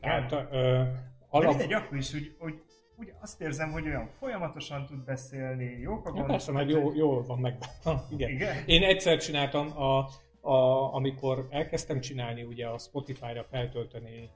Tehát 0.00 0.32
ö, 0.32 0.36
De 0.38 1.26
alap... 1.28 1.48
mindegy, 1.48 1.72
akkor 1.72 1.96
is, 1.96 2.12
hogy, 2.12 2.36
hogy 2.38 2.62
úgy 3.00 3.12
azt 3.20 3.40
érzem, 3.40 3.70
hogy 3.70 3.86
olyan 3.86 4.06
folyamatosan 4.18 4.86
tud 4.86 5.04
beszélni, 5.04 5.78
jók 5.80 6.06
a 6.06 6.12
Ja, 6.16 6.24
persze, 6.24 6.52
meg 6.52 6.68
jó, 6.68 6.94
jól 6.94 7.22
van 7.22 7.38
meg. 7.38 7.58
Igen. 8.10 8.30
Igen? 8.30 8.56
Én 8.66 8.82
egyszer 8.82 9.18
csináltam, 9.18 9.78
a, 9.78 10.08
a, 10.40 10.94
amikor 10.94 11.46
elkezdtem 11.50 12.00
csinálni 12.00 12.42
ugye 12.42 12.66
a 12.66 12.78
Spotify-ra 12.78 13.44
feltölteni 13.44 14.30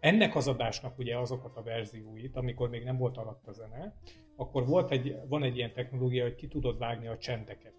ennek 0.00 0.34
az 0.34 0.48
adásnak 0.48 0.98
ugye 0.98 1.18
azokat 1.18 1.56
a 1.56 1.62
verzióit, 1.62 2.36
amikor 2.36 2.68
még 2.68 2.84
nem 2.84 2.96
volt 2.96 3.16
alatt 3.16 3.46
a 3.46 3.52
zene, 3.52 3.94
akkor 4.36 4.66
volt 4.66 4.90
egy, 4.90 5.16
van 5.28 5.42
egy 5.42 5.56
ilyen 5.56 5.72
technológia, 5.72 6.22
hogy 6.22 6.34
ki 6.34 6.48
tudod 6.48 6.78
vágni 6.78 7.06
a 7.06 7.18
csendeket 7.18 7.74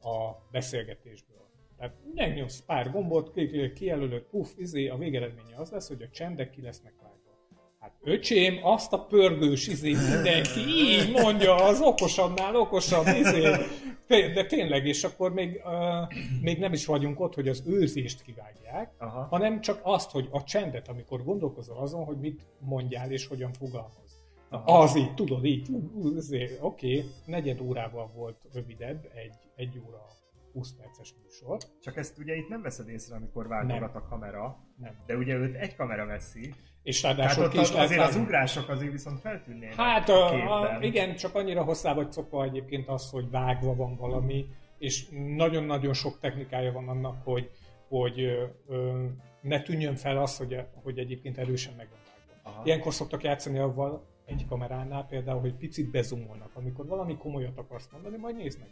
a 0.00 0.30
beszélgetésből. 0.50 1.48
Tehát 1.76 1.94
megnyomsz 2.14 2.60
pár 2.60 2.90
gombot, 2.90 3.32
ki- 3.32 3.46
ki- 3.46 3.72
kijelölöd, 3.72 4.22
puff, 4.22 4.48
izé, 4.56 4.88
a 4.88 4.96
végeredménye 4.96 5.56
az 5.56 5.70
lesz, 5.70 5.88
hogy 5.88 6.02
a 6.02 6.08
csendek 6.08 6.50
ki 6.50 6.62
lesznek 6.62 6.92
vágva. 7.02 7.19
Hát 7.80 7.92
öcsém, 8.02 8.58
azt 8.62 8.92
a 8.92 9.04
pörgős 9.04 9.66
izé 9.66 9.90
mindenki 9.90 10.60
így 10.60 11.10
mondja, 11.10 11.54
az 11.54 11.80
okosabbnál 11.80 12.56
okosabb 12.56 13.06
izé. 13.06 13.40
De 14.06 14.46
tényleg, 14.46 14.86
és 14.86 15.04
akkor 15.04 15.32
még, 15.32 15.60
uh, 15.64 16.18
még 16.40 16.58
nem 16.58 16.72
is 16.72 16.86
vagyunk 16.86 17.20
ott, 17.20 17.34
hogy 17.34 17.48
az 17.48 17.62
őrzést 17.66 18.22
kivágják, 18.22 18.92
Aha. 18.98 19.26
hanem 19.30 19.60
csak 19.60 19.80
azt, 19.82 20.10
hogy 20.10 20.28
a 20.30 20.44
csendet, 20.44 20.88
amikor 20.88 21.24
gondolkozol 21.24 21.76
azon, 21.76 22.04
hogy 22.04 22.16
mit 22.16 22.46
mondjál 22.58 23.10
és 23.10 23.26
hogyan 23.26 23.52
fogalmaz. 23.52 24.24
Aha. 24.48 24.78
Az 24.78 24.96
így, 24.96 25.14
tudod, 25.14 25.44
így, 25.44 25.68
izé, 26.16 26.58
oké, 26.60 26.96
okay, 26.96 27.10
negyed 27.24 27.60
órával 27.60 28.10
volt 28.14 28.36
rövidebb, 28.52 29.10
egy, 29.14 29.34
egy 29.56 29.82
óra 29.86 30.06
20 30.52 30.72
perces 30.72 31.14
műsor. 31.22 31.58
Csak 31.80 31.96
ezt 31.96 32.18
ugye 32.18 32.36
itt 32.36 32.48
nem 32.48 32.62
veszed 32.62 32.88
észre, 32.88 33.16
amikor 33.16 33.48
váltogat 33.48 33.94
a 33.94 34.02
kamera, 34.08 34.58
Nem. 34.76 34.94
de 35.06 35.16
ugye 35.16 35.34
őt 35.34 35.54
egy 35.54 35.76
kamera 35.76 36.06
veszi, 36.06 36.54
És 36.82 37.02
ráadásul 37.02 37.44
ott 37.44 37.50
ki 37.50 37.60
is 37.60 37.70
azért 37.70 38.00
az 38.00 38.16
ugrások 38.16 38.68
azért 38.68 38.92
viszont 38.92 39.20
feltűnnének 39.20 39.74
Hát 39.74 40.08
a 40.08 40.50
a, 40.60 40.78
igen, 40.80 41.14
csak 41.14 41.34
annyira 41.34 41.62
hosszá 41.62 41.94
vagy 41.94 42.12
szokva 42.12 42.44
egyébként 42.44 42.88
az, 42.88 43.10
hogy 43.10 43.30
vágva 43.30 43.74
van 43.74 43.96
valami, 43.96 44.46
és 44.78 45.08
nagyon-nagyon 45.36 45.92
sok 45.92 46.18
technikája 46.18 46.72
van 46.72 46.88
annak, 46.88 47.22
hogy, 47.24 47.50
hogy 47.88 48.20
ö, 48.20 48.44
ö, 48.68 49.04
ne 49.40 49.62
tűnjön 49.62 49.94
fel 49.94 50.18
az, 50.18 50.36
hogy, 50.38 50.64
hogy 50.82 50.98
egyébként 50.98 51.38
erősen 51.38 51.74
meg 51.76 51.88
van 51.90 51.98
vágva. 52.04 52.50
Aha. 52.50 52.62
Ilyenkor 52.64 52.92
szoktak 52.94 53.22
játszani 53.22 53.58
avval 53.58 54.08
egy 54.24 54.46
kameránál 54.48 55.06
például, 55.06 55.40
hogy 55.40 55.54
picit 55.54 55.90
bezumolnak. 55.90 56.50
Amikor 56.54 56.86
valami 56.86 57.16
komolyat 57.16 57.58
akarsz 57.58 57.88
mondani, 57.92 58.16
majd 58.16 58.36
nézd 58.36 58.58
meg. 58.58 58.68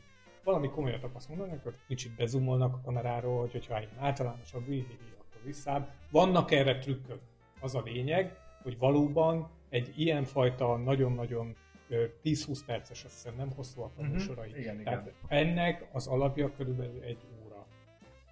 Valami 0.49 0.69
komolyat 0.69 1.05
akarsz 1.05 1.27
mondani, 1.27 1.53
akkor 1.53 1.75
kicsit 1.87 2.17
bezumolnak 2.17 2.75
a 2.75 2.81
kameráról, 2.85 3.41
hogy 3.41 3.53
hogyha 3.53 3.79
ilyen 3.79 3.99
általánosabb 3.99 4.67
hihi, 4.67 4.99
akkor 5.19 5.41
visszább. 5.45 5.91
Vannak 6.11 6.51
erre 6.51 6.79
trükkök. 6.79 7.21
Az 7.61 7.75
a 7.75 7.83
lényeg, 7.85 8.37
hogy 8.63 8.79
valóban 8.79 9.51
egy 9.69 9.93
ilyenfajta 9.97 10.77
nagyon-nagyon 10.77 11.57
ö, 11.89 12.05
10-20 12.25 12.61
perces, 12.67 13.05
azt 13.05 13.15
hiszem 13.15 13.35
nem 13.37 13.51
hosszúak 13.51 13.93
a 13.97 14.03
Mhm. 14.03 14.11
műsorai. 14.11 14.51
Igen, 14.59 14.83
Tehát 14.83 15.07
igen. 15.07 15.15
ennek 15.29 15.89
az 15.93 16.07
alapja 16.07 16.53
körülbelül 16.53 17.03
egy 17.03 17.27
óra. 17.45 17.67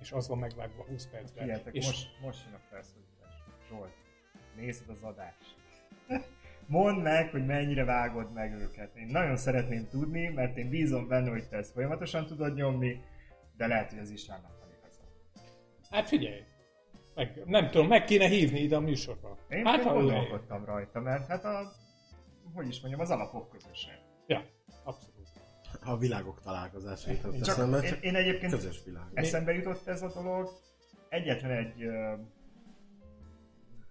És 0.01 0.13
az 0.13 0.29
van 0.29 0.39
megvágva 0.39 0.85
20 0.85 1.07
percben. 1.07 1.61
És 1.71 1.87
most, 1.87 2.21
most 2.21 2.45
jön 2.45 2.55
a 2.55 2.61
felszólítás. 2.71 3.35
Zsolt, 3.69 3.93
nézd 4.57 4.91
az 4.91 5.03
adást. 5.03 5.55
Mondd 6.67 7.01
meg, 7.01 7.31
hogy 7.31 7.47
mennyire 7.47 7.85
vágod 7.85 8.33
meg 8.33 8.55
őket. 8.55 8.97
Én 8.97 9.07
nagyon 9.07 9.37
szeretném 9.37 9.89
tudni, 9.89 10.29
mert 10.29 10.57
én 10.57 10.69
bízom 10.69 11.09
benne, 11.09 11.31
hogy 11.31 11.49
te 11.49 11.57
ezt 11.57 11.73
folyamatosan 11.73 12.27
tudod 12.27 12.55
nyomni, 12.55 13.01
de 13.57 13.67
lehet, 13.67 13.91
hogy 13.91 13.99
az 13.99 14.11
Istvánnak 14.11 14.59
van 14.61 14.69
igaza. 14.79 15.01
Hát 15.91 16.09
figyelj, 16.09 16.43
meg, 17.15 17.43
nem 17.45 17.71
tudom, 17.71 17.87
meg 17.87 18.05
kéne 18.05 18.27
hívni 18.27 18.61
ide 18.61 18.77
a 18.77 18.81
műsorba. 18.81 19.39
Én 19.49 19.67
hát, 19.67 19.83
ha 19.83 19.93
gondolkodtam 19.93 20.65
rajta, 20.65 21.01
mert 21.01 21.27
hát 21.27 21.45
a, 21.45 21.73
hogy 22.55 22.69
is 22.69 22.81
mondjam, 22.81 23.01
az 23.01 23.11
alapok 23.11 23.51
közösen. 23.51 23.99
Ja, 24.27 24.45
abszolút. 24.85 25.15
A 25.85 25.97
világok 25.99 26.41
találkozása 26.41 27.11
jutott 27.11 27.41
Csak 27.41 27.49
eszembe, 27.49 27.83
én, 27.83 27.99
én 28.01 28.15
egyébként 28.15 28.53
közös 28.53 28.85
világ. 28.85 29.05
eszembe 29.15 29.53
jutott 29.53 29.87
ez 29.87 30.03
a 30.03 30.13
dolog. 30.15 30.49
Egyetlen 31.09 31.51
egy, 31.51 31.85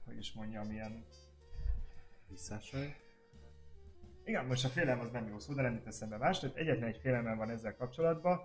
hogy 0.06 0.18
is 0.18 0.34
mondjam, 0.34 0.72
ilyen 0.72 1.06
Visszásaj. 2.36 2.96
Igen, 4.24 4.46
most 4.46 4.66
a 4.66 4.68
félelem 4.68 5.00
az 5.00 5.12
nem 5.12 5.28
jó 5.28 5.40
szó, 5.40 5.54
de 5.54 5.62
nem 5.62 5.74
jut 5.74 5.88
eszembe 5.88 6.18
más. 6.18 6.40
Tehát 6.40 6.56
egyetlen 6.56 6.90
egy 6.90 6.98
félelmem 6.98 7.38
van 7.38 7.50
ezzel 7.50 7.76
kapcsolatban, 7.76 8.40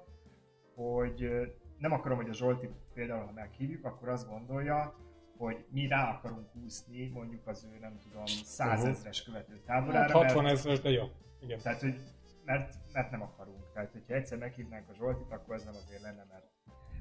hogy 0.74 1.31
nem 1.79 1.92
akarom, 1.92 2.16
hogy 2.16 2.29
a 2.29 2.33
Zsolti 2.33 2.68
például, 2.94 3.24
ha 3.24 3.33
meghívjuk, 3.33 3.85
akkor 3.85 4.09
azt 4.09 4.29
gondolja, 4.29 4.94
hogy 5.37 5.64
mi 5.70 5.87
rá 5.87 6.11
akarunk 6.11 6.55
úszni 6.64 7.09
mondjuk 7.09 7.46
az 7.46 7.68
ő, 7.72 7.79
nem 7.79 7.98
tudom, 8.03 8.26
százezres 8.26 9.22
követő 9.22 9.53
Hát 9.53 9.64
táborára, 9.64 10.18
60 10.18 10.42
mert, 10.42 10.57
ezres, 10.57 10.81
de 10.81 10.90
jó. 10.90 11.05
Igen. 11.40 11.59
tehát, 11.59 11.81
hogy, 11.81 11.94
mert, 12.44 12.74
mert 12.92 13.11
nem 13.11 13.22
akarunk. 13.22 13.72
Tehát, 13.72 13.92
hogyha 13.92 14.14
egyszer 14.14 14.38
meghívnánk 14.38 14.88
a 14.88 14.94
Zsoltit, 14.94 15.31
akkor 15.33 15.55
ez 15.55 15.64
nem 15.64 15.74
azért 15.74 16.03
lenne, 16.03 16.26
mert, 16.29 16.46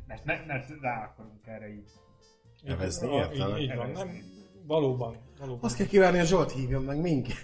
mert, 0.07 0.25
mert, 0.25 0.47
mert 0.47 0.81
rá 0.81 1.05
akarunk 1.05 1.47
erre 1.47 1.69
így. 1.69 1.91
Evezni, 2.63 3.07
Így- 3.07 3.13
értelek. 3.13 3.59
Így, 3.59 3.69
így 3.69 3.75
van, 3.75 3.89
nem, 3.89 4.09
valóban, 4.69 5.17
valóban. 5.39 5.63
Azt 5.63 5.77
kell 5.77 5.85
kívánni, 5.85 6.17
hogy 6.17 6.27
Zsolt 6.27 6.51
hívjon 6.51 6.83
meg 6.83 7.01
minket. 7.01 7.37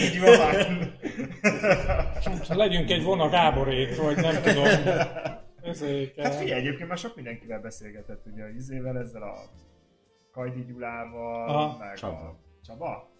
Így 0.00 0.20
van! 0.20 0.92
Legyünk 2.56 2.90
egy 2.90 3.02
vona 3.02 3.28
Gáborék, 3.28 3.96
vagy 4.02 4.16
nem 4.16 4.42
tudom. 4.42 4.64
Ezért 5.62 6.14
kell. 6.14 6.24
Hát 6.24 6.34
figyelj, 6.34 6.60
egyébként 6.60 6.88
már 6.88 6.98
sok 6.98 7.14
mindenkivel 7.16 7.60
beszélgetett 7.60 8.26
ugye 8.32 8.44
az 8.44 8.54
izével, 8.54 8.98
ezzel 8.98 9.22
a 9.22 9.34
Kajdi 10.32 10.64
Gyulával, 10.64 11.48
Aha. 11.48 11.78
meg 11.78 11.96
Csaba. 11.96 12.16
a... 12.16 12.38
Csaba? 12.66 13.10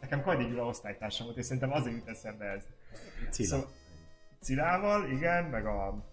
Nekem 0.00 0.22
Kajdi 0.22 0.44
Gyula 0.44 0.66
osztálytársam 0.66 1.26
volt, 1.26 1.38
és 1.38 1.44
szerintem 1.44 1.72
azért 1.72 1.96
jut 1.96 2.08
eszembe 2.08 2.44
ez. 2.44 2.64
Cilla. 3.30 3.48
Szóval- 3.48 3.70
Cilával, 4.40 5.10
igen, 5.10 5.44
meg 5.44 5.66
a 5.66 6.04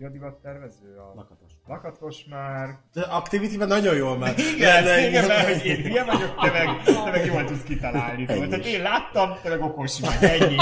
mi 0.00 0.06
a 0.06 0.08
divat 0.08 0.34
tervező, 0.42 0.96
a 0.96 1.12
Lakatos. 1.14 1.52
Lakatos 1.66 2.24
már. 2.30 2.68
De 2.92 3.00
Activity-ben 3.00 3.68
nagyon 3.68 3.96
jól 3.96 4.16
már. 4.18 4.34
Igen, 4.56 4.84
De- 4.84 5.08
igen, 5.08 5.26
mert 5.26 5.52
hogy 5.52 5.66
én 5.66 5.76
hülye 5.82 6.04
vagyok, 6.04 6.34
te 6.40 6.50
meg, 6.50 6.82
te 6.82 7.10
meg 7.10 7.24
jól 7.26 7.44
tudsz 7.44 7.62
kitalálni. 7.62 8.24
Tehát 8.24 8.64
én 8.66 8.82
láttam, 8.82 9.30
te 9.42 9.48
meg 9.48 9.60
okos 9.62 10.00
vagy, 10.00 10.30
ennyi. 10.30 10.56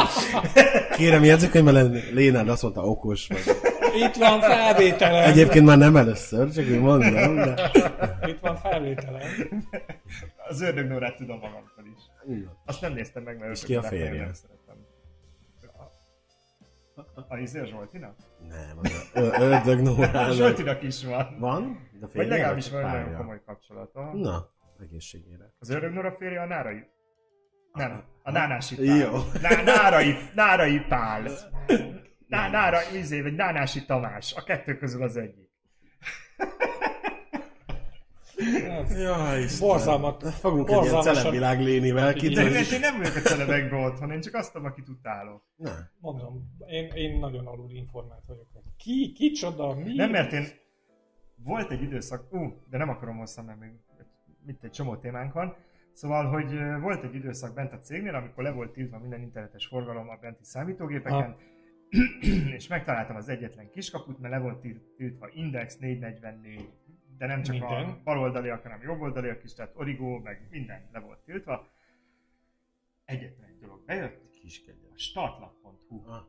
Kérem, 0.96 1.24
jegyzőkönyvben 1.24 1.90
Lénád 2.12 2.48
azt 2.48 2.62
mondta, 2.62 2.80
okos 2.82 3.26
vagy. 3.28 3.42
Itt 3.94 4.14
van 4.14 4.40
felvételem. 4.40 5.30
Egyébként 5.30 5.66
már 5.66 5.78
nem 5.78 5.96
először, 5.96 6.52
csak 6.52 6.64
én 6.64 6.80
mondom, 6.80 7.34
de... 7.34 7.70
Itt 8.26 8.40
van 8.40 8.56
felvételem. 8.56 9.20
Az 10.48 10.60
ördög 10.60 10.86
Nórát 10.86 11.16
tudom 11.16 11.38
magamtól 11.38 11.84
is. 11.96 12.02
Na. 12.44 12.52
Azt 12.64 12.80
nem 12.80 12.92
néztem 12.92 13.22
meg, 13.22 13.38
mert 13.38 13.52
És 13.52 13.64
ki 13.64 13.74
a 13.74 13.82
férje? 13.82 14.20
nem 14.20 14.32
szeretem. 14.32 14.86
A, 17.28 17.36
izé 17.36 17.60
a 17.60 17.66
Zsoltinak? 17.66 18.16
Nem, 18.48 18.78
az 18.78 19.08
ördög 19.14 19.80
Nórának. 19.80 20.32
Zsoltinak 20.40 20.82
is 20.82 21.04
van. 21.04 21.36
Van? 21.38 21.88
De 22.00 22.06
Vagy 22.14 22.26
legalábbis 22.26 22.70
van 22.70 22.82
nagyon 22.82 23.16
komoly 23.16 23.40
kapcsolata. 23.46 24.12
Na, 24.14 24.50
egészségére. 24.80 25.54
Az 25.58 25.70
ördög 25.70 25.92
Nóra 25.92 26.12
férje 26.12 26.40
a 26.40 26.46
Nárai... 26.46 26.86
Nem, 27.72 28.04
a 28.22 28.30
Nánási 28.30 28.74
Pál. 28.74 28.84
Jó. 28.84 29.12
Ná, 29.42 29.62
nárai, 29.62 30.14
nárai 30.34 30.80
Pál. 30.88 31.22
Ná, 32.26 32.48
nára, 32.48 32.78
izé, 32.94 33.22
vagy 33.22 33.34
Nánási 33.34 33.84
Tamás. 33.84 34.34
A 34.34 34.42
kettő 34.42 34.76
közül 34.76 35.02
az 35.02 35.16
egyik. 35.16 35.50
Jaj. 38.98 39.44
Borzalmat. 39.60 40.22
Fogunk 40.28 40.68
egy 40.68 40.82
ilyen 40.82 41.02
celebvilág 41.02 41.60
lénivel 41.60 42.16
Így 42.16 42.34
De 42.34 42.42
én, 42.42 42.64
én 42.72 42.80
nem 42.80 42.96
vagyok 42.98 43.16
a 43.16 43.20
celebekbe 43.20 43.76
otthon, 43.76 44.10
én 44.10 44.20
csak 44.20 44.34
azt 44.34 44.52
tudom, 44.52 44.66
akit 44.66 44.88
utálok. 44.88 45.42
Na, 45.56 45.70
Mondom, 46.00 46.56
én, 46.66 46.90
én 46.94 47.18
nagyon 47.18 47.46
alul 47.46 47.70
informált 47.70 48.24
vagyok. 48.26 48.46
Ki, 48.76 49.12
kicsoda, 49.12 49.74
mi? 49.74 49.94
Nem, 49.94 50.10
mert 50.10 50.32
én... 50.32 50.44
Volt 51.44 51.70
egy 51.70 51.82
időszak... 51.82 52.32
Ú, 52.32 52.62
de 52.70 52.78
nem 52.78 52.88
akarom 52.88 53.18
hosszan, 53.18 53.44
mert 53.44 53.58
még 53.58 53.70
mit 54.46 54.64
egy 54.64 54.70
csomó 54.70 54.96
témánk 54.96 55.32
van. 55.32 55.56
Szóval, 55.92 56.26
hogy 56.26 56.80
volt 56.80 57.04
egy 57.04 57.14
időszak 57.14 57.54
bent 57.54 57.72
a 57.72 57.78
cégnél, 57.78 58.14
amikor 58.14 58.42
le 58.42 58.50
volt 58.50 58.72
tiltva 58.72 58.98
minden 58.98 59.20
internetes 59.20 59.66
forgalom 59.66 60.08
a 60.08 60.18
benti 60.20 60.44
számítógépeken, 60.44 61.36
és 62.56 62.66
megtaláltam 62.66 63.16
az 63.16 63.28
egyetlen 63.28 63.70
kiskaput, 63.70 64.18
mert 64.18 64.34
le 64.34 64.40
volt 64.40 64.60
til- 64.60 64.82
tiltva 64.96 65.28
Index 65.34 65.76
444, 65.76 66.68
de 67.18 67.26
nem 67.26 67.42
csak 67.42 67.62
a 67.62 67.74
Minden. 67.74 68.00
baloldaliak, 68.04 68.62
hanem 68.62 68.82
jobboldaliak 68.82 69.44
is, 69.44 69.54
tehát 69.54 69.72
Origo, 69.74 70.18
meg 70.18 70.46
minden 70.50 70.88
le 70.92 70.98
volt 71.00 71.18
tiltva. 71.18 71.66
Egyetlen 73.04 73.48
egy 73.48 73.58
dolog 73.58 73.84
bejött, 73.84 74.28
a 74.94 74.98
startlap.hu. 74.98 76.10
Ah, 76.10 76.20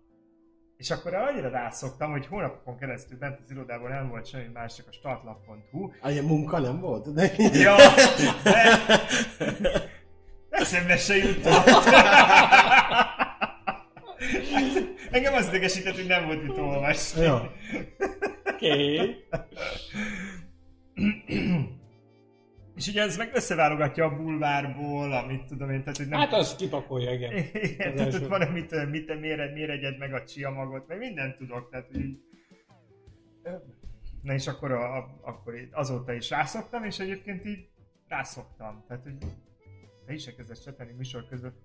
És 0.77 0.91
akkor 0.91 1.13
arra 1.13 1.49
rászoktam, 1.49 2.11
hogy 2.11 2.25
hónapokon 2.25 2.77
keresztül 2.77 3.17
bent 3.17 3.39
az 3.43 3.51
irodában 3.51 3.89
nem 3.89 4.09
volt 4.09 4.27
semmi 4.27 4.47
más, 4.53 4.75
csak 4.75 4.87
a 4.87 4.91
startlap.hu. 4.91 5.91
ah, 6.01 6.11
ilyen 6.11 6.25
munka 6.25 6.59
nem 6.59 6.79
volt? 6.79 7.13
De... 7.13 7.31
Ja, 7.37 7.75
de 8.43 8.79
eszembe 10.49 10.97
se 10.97 11.15
jutott. 11.15 11.65
Engem 15.11 15.33
az 15.33 15.47
idegesített, 15.47 15.95
hogy 15.95 16.07
nem 16.07 16.25
volt 16.25 16.43
mit 16.43 16.57
olvasni. 16.57 17.21
Ja. 17.21 17.51
Oké. 18.45 19.15
És 22.75 22.87
ugye 22.87 23.01
ez 23.01 23.17
meg 23.17 23.29
összeválogatja 23.33 24.05
a 24.05 24.15
bulvárból, 24.15 25.13
amit 25.13 25.45
tudom 25.45 25.69
én, 25.69 25.79
tehát 25.79 25.97
hogy 25.97 26.07
nem... 26.07 26.19
Hát 26.19 26.33
az 26.33 26.55
kipakolja, 26.55 27.13
igen. 27.13 27.31
Igen, 27.71 27.91
Az 27.91 27.97
tehát 27.97 28.13
ott 28.13 28.27
van, 28.27 28.41
amit 28.41 28.89
mit, 28.89 29.19
méred, 29.19 29.53
méreged 29.53 29.97
meg 29.97 30.13
a 30.13 30.23
csia 30.23 30.49
magot, 30.49 30.87
meg 30.87 30.97
mindent 30.97 31.37
tudok, 31.37 31.69
tehát 31.69 31.87
hogy 31.87 32.01
így... 32.01 32.19
Na 34.21 34.33
és 34.33 34.47
akkor, 34.47 34.71
a, 34.71 34.97
a, 34.97 35.19
akkor 35.21 35.53
azóta 35.71 36.13
is 36.13 36.29
rászoktam, 36.29 36.83
és 36.83 36.99
egyébként 36.99 37.45
így 37.45 37.69
rászoktam. 38.07 38.83
Tehát, 38.87 39.03
hogy 39.03 39.17
te 40.05 40.13
is 40.13 40.23
se 40.23 40.35
kezdesz 40.35 40.63
csetelni 40.63 40.93
műsor 40.93 41.25
között, 41.29 41.57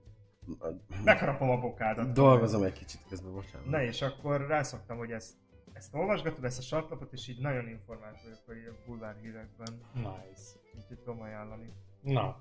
megharapom 1.05 1.51
a 1.51 1.61
bokádat. 1.61 2.13
Dolgozom 2.13 2.63
egy 2.63 2.73
kicsit 2.73 3.01
közben, 3.09 3.33
bocsánat. 3.33 3.67
Na 3.67 3.83
és 3.83 4.03
akkor 4.03 4.47
rászoktam, 4.47 4.97
hogy 4.97 5.11
ezt, 5.11 5.35
ezt 5.75 5.95
olvasgatom, 5.95 6.45
ezt 6.45 6.59
a 6.59 6.63
sartlapot, 6.63 7.13
és 7.13 7.29
így 7.29 7.41
nagyon 7.41 7.69
informált 7.69 8.23
vagyok 8.23 8.39
hogy 8.47 8.57
a 8.57 8.87
bulvár 8.87 9.17
hírekben. 9.21 9.81
Nice. 9.95 10.51
Úgyhogy 10.77 10.99
tudom 10.99 11.21
ajánlani. 11.21 11.73
Na. 12.01 12.41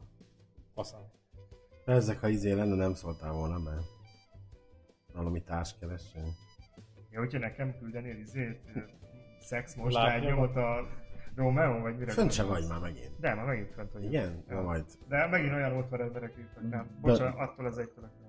Faszom. 0.73 1.01
Ezek, 1.86 2.19
ha 2.19 2.27
izé 2.27 2.51
lenne, 2.51 2.75
nem 2.75 2.93
szóltál 2.93 3.31
volna 3.34 3.59
be. 3.59 3.75
Valami 5.13 5.43
társ 5.43 5.77
keressél. 5.79 6.27
Ja, 7.09 7.19
hogyha 7.19 7.39
nekem 7.39 7.77
küldenél 7.77 8.17
izét, 8.17 8.61
szex 9.39 9.75
most 9.75 9.97
nyomot 10.19 10.55
a 10.55 10.88
Romeo, 11.36 11.79
vagy 11.79 11.97
mire 11.97 12.11
Fönt 12.11 12.31
se 12.31 12.43
vagy 12.43 12.67
már 12.69 12.79
megint. 12.79 13.19
De, 13.19 13.34
már 13.34 13.45
megint 13.45 13.71
fönt 13.73 13.91
vagyok. 13.91 14.09
Igen? 14.09 14.43
Ja. 14.47 14.55
Na 14.55 14.61
majd 14.61 14.86
De 15.07 15.27
megint 15.27 15.53
olyan 15.53 15.77
ótvar 15.77 16.01
emberek 16.01 16.38
írtak 16.38 16.69
rám. 16.69 16.88
De- 16.88 16.99
Bocsánat, 17.01 17.38
attól 17.38 17.65
az 17.65 17.77
egytől, 17.77 18.03
nem. 18.03 18.22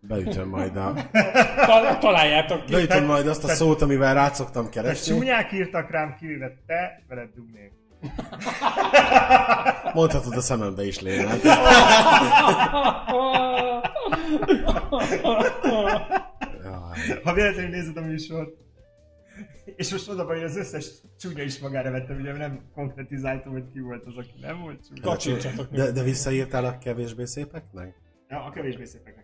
Beütöm 0.00 0.48
majd 0.48 0.76
a... 0.76 0.92
Ta- 1.66 1.98
találjátok 1.98 2.64
ki. 2.64 2.72
Beütöm 2.72 3.04
majd 3.04 3.26
azt 3.26 3.38
a 3.38 3.42
tehát- 3.42 3.56
szót, 3.56 3.82
amivel 3.82 4.14
rá 4.14 4.28
szoktam 4.28 4.68
keresni. 4.68 5.14
csúnyák 5.14 5.52
írtak 5.52 5.90
rám, 5.90 6.16
kivéve 6.18 6.56
te, 6.66 7.02
veled 7.08 7.28
dugnék. 7.34 7.72
Mondhatod 9.94 10.36
a 10.36 10.40
szemembe 10.40 10.86
is. 10.86 11.02
Jaj. 11.02 11.26
Ha 17.24 17.32
véletlenül 17.32 17.70
nézed 17.70 17.96
a 17.96 18.00
műsort, 18.00 18.50
és 19.76 19.90
most 19.90 20.08
az 20.08 20.18
a 20.18 20.24
baj, 20.24 20.36
hogy 20.36 20.44
az 20.44 20.56
összes 20.56 20.86
csúnya 21.18 21.42
is 21.42 21.58
magára 21.58 21.90
vettem, 21.90 22.16
ugye 22.20 22.32
nem 22.36 22.60
konkretizáltam, 22.74 23.52
hogy 23.52 23.64
ki 23.72 23.80
volt 23.80 24.04
az, 24.06 24.16
aki 24.16 24.34
nem 24.40 24.60
volt 24.60 25.18
csúnya. 25.18 25.66
De, 25.70 25.90
de 25.90 26.02
visszaírtál 26.02 26.64
a 26.64 26.78
kevésbé 26.78 27.24
szépeknek? 27.24 27.94
Ja, 28.28 28.44
a 28.44 28.50
kevésbé 28.50 28.80
visszaírom. 28.80 29.19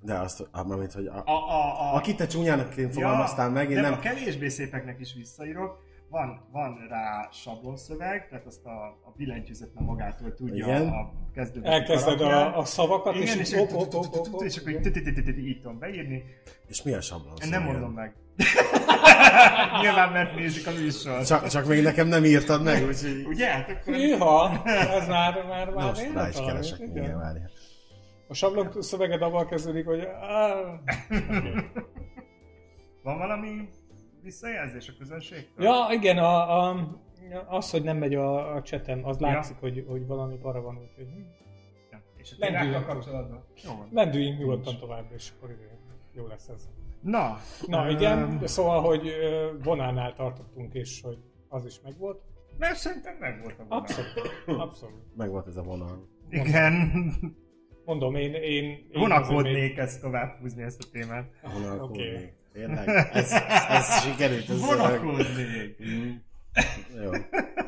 De 0.00 0.18
azt, 0.18 0.48
mármint, 0.52 0.92
hogy 0.92 1.06
a, 1.06 1.22
A, 1.24 1.30
a, 1.30 1.80
a, 1.80 1.94
akit 1.94 2.16
te 2.16 2.26
csúnyának 2.26 2.72
fogalmaztál 2.72 3.50
meg, 3.50 3.70
én 3.70 3.74
nem, 3.74 3.84
nem... 3.84 3.92
a 3.92 3.98
kevésbé 3.98 4.48
szépeknek 4.48 5.00
is 5.00 5.14
visszaírok. 5.14 5.84
Van, 6.08 6.48
van 6.52 6.86
rá 6.88 7.28
sablonszöveg, 7.32 8.28
tehát 8.28 8.46
azt 8.46 8.64
a, 8.64 8.84
a 9.04 9.12
billentyűzet 9.16 9.74
már 9.74 9.84
magától 9.84 10.34
tudja 10.34 10.66
Igen. 10.66 10.88
a 10.88 11.12
kezdődő 11.34 11.66
Elkezded 11.66 12.20
a, 12.20 12.58
a 12.58 12.64
szavakat, 12.64 13.14
Igen, 13.14 13.26
és 13.26 13.34
és 13.34 13.50
és 14.44 14.56
akkor 14.56 14.72
így 15.38 15.60
tudom 15.60 15.78
beírni. 15.78 16.24
És 16.66 16.82
mi 16.82 16.92
a 16.92 17.00
sablon? 17.00 17.34
Én 17.42 17.48
nem 17.48 17.62
mondom 17.62 17.92
meg. 17.92 18.14
Nyilván 19.82 20.12
mert 20.12 20.34
nézik 20.34 20.66
a 20.66 20.70
műsor. 20.70 21.24
Csak, 21.24 21.48
csak 21.48 21.66
még 21.66 21.82
nekem 21.82 22.08
nem 22.08 22.24
írtad 22.24 22.62
meg, 22.62 22.86
úgyhogy... 22.86 23.24
Ugye? 23.26 23.46
Hát 23.46 23.70
akkor... 23.70 23.94
Hűha, 23.94 24.62
ez 24.64 25.08
már, 25.08 25.44
már, 25.48 25.70
már 25.70 25.86
Most 25.86 26.00
én 26.00 26.12
rá 26.12 26.28
is 26.28 26.36
keresek, 26.36 26.80
igen. 26.80 27.18
várjál. 27.18 27.50
A 28.28 28.34
sablon 28.34 28.82
szöveged 28.82 29.22
avval 29.22 29.46
kezdődik, 29.46 29.86
hogy 29.86 30.08
Van 33.02 33.18
valami 33.18 33.68
visszajelzés 34.22 34.88
a 34.88 34.92
közönségtől? 34.98 35.64
Ja, 35.64 35.86
igen, 35.92 36.18
a, 36.18 36.58
a, 36.70 36.88
az, 37.46 37.70
hogy 37.70 37.82
nem 37.82 37.96
megy 37.96 38.14
a, 38.14 38.54
a 38.54 38.62
csetem, 38.62 39.04
az 39.04 39.20
Ja. 39.20 39.26
látszik, 39.26 39.56
hogy, 39.60 39.84
hogy 39.88 40.06
valami 40.06 40.36
para 40.36 40.60
van, 40.60 40.78
úgyhogy. 40.78 41.06
Ja. 41.90 42.02
És 42.16 42.32
a 42.32 42.36
Lendüljünk 42.38 42.86
kapcsolatban? 42.86 43.44
Lendüljünk 43.90 44.38
nyugodtan 44.38 44.78
tovább, 44.78 45.12
és 45.14 45.32
akkor 45.36 45.56
jó 46.12 46.26
lesz 46.26 46.48
ez. 46.48 46.68
Na, 47.00 47.36
Na 47.66 47.90
igen, 47.90 48.38
de 48.38 48.46
szóval, 48.46 48.80
hogy 48.80 49.12
vonánál 49.62 50.14
tartottunk, 50.14 50.74
és 50.74 51.00
hogy 51.02 51.18
az 51.48 51.64
is 51.64 51.80
megvolt. 51.80 52.20
Mert 52.58 52.76
szerintem 52.76 53.16
meg 53.20 53.40
volt 53.42 53.58
a 53.58 53.62
vonal. 53.62 53.78
Abszolút, 53.78 54.10
abszolút. 54.46 55.16
Meg 55.16 55.30
volt 55.30 55.46
ez 55.46 55.56
a 55.56 55.62
vonal. 55.62 56.08
Igen. 56.30 57.02
Mondom, 57.86 58.14
én... 58.14 58.34
én, 58.34 58.64
én 58.64 58.88
Vonakodnék 58.92 59.76
ezt 59.78 60.00
tovább 60.00 60.40
húzni 60.40 60.62
ezt 60.62 60.82
a 60.82 60.86
témát. 60.92 61.30
Vonal 61.52 61.80
Oké. 61.80 62.10
okay. 62.10 62.32
Tényleg? 62.52 62.88
Ez, 63.12 63.32
ez 63.68 64.02
sikerült. 64.02 64.50
Ez 64.50 64.60
Vonakodnék. 64.60 65.76
Mm. 65.84 66.10
Jó. 67.02 67.10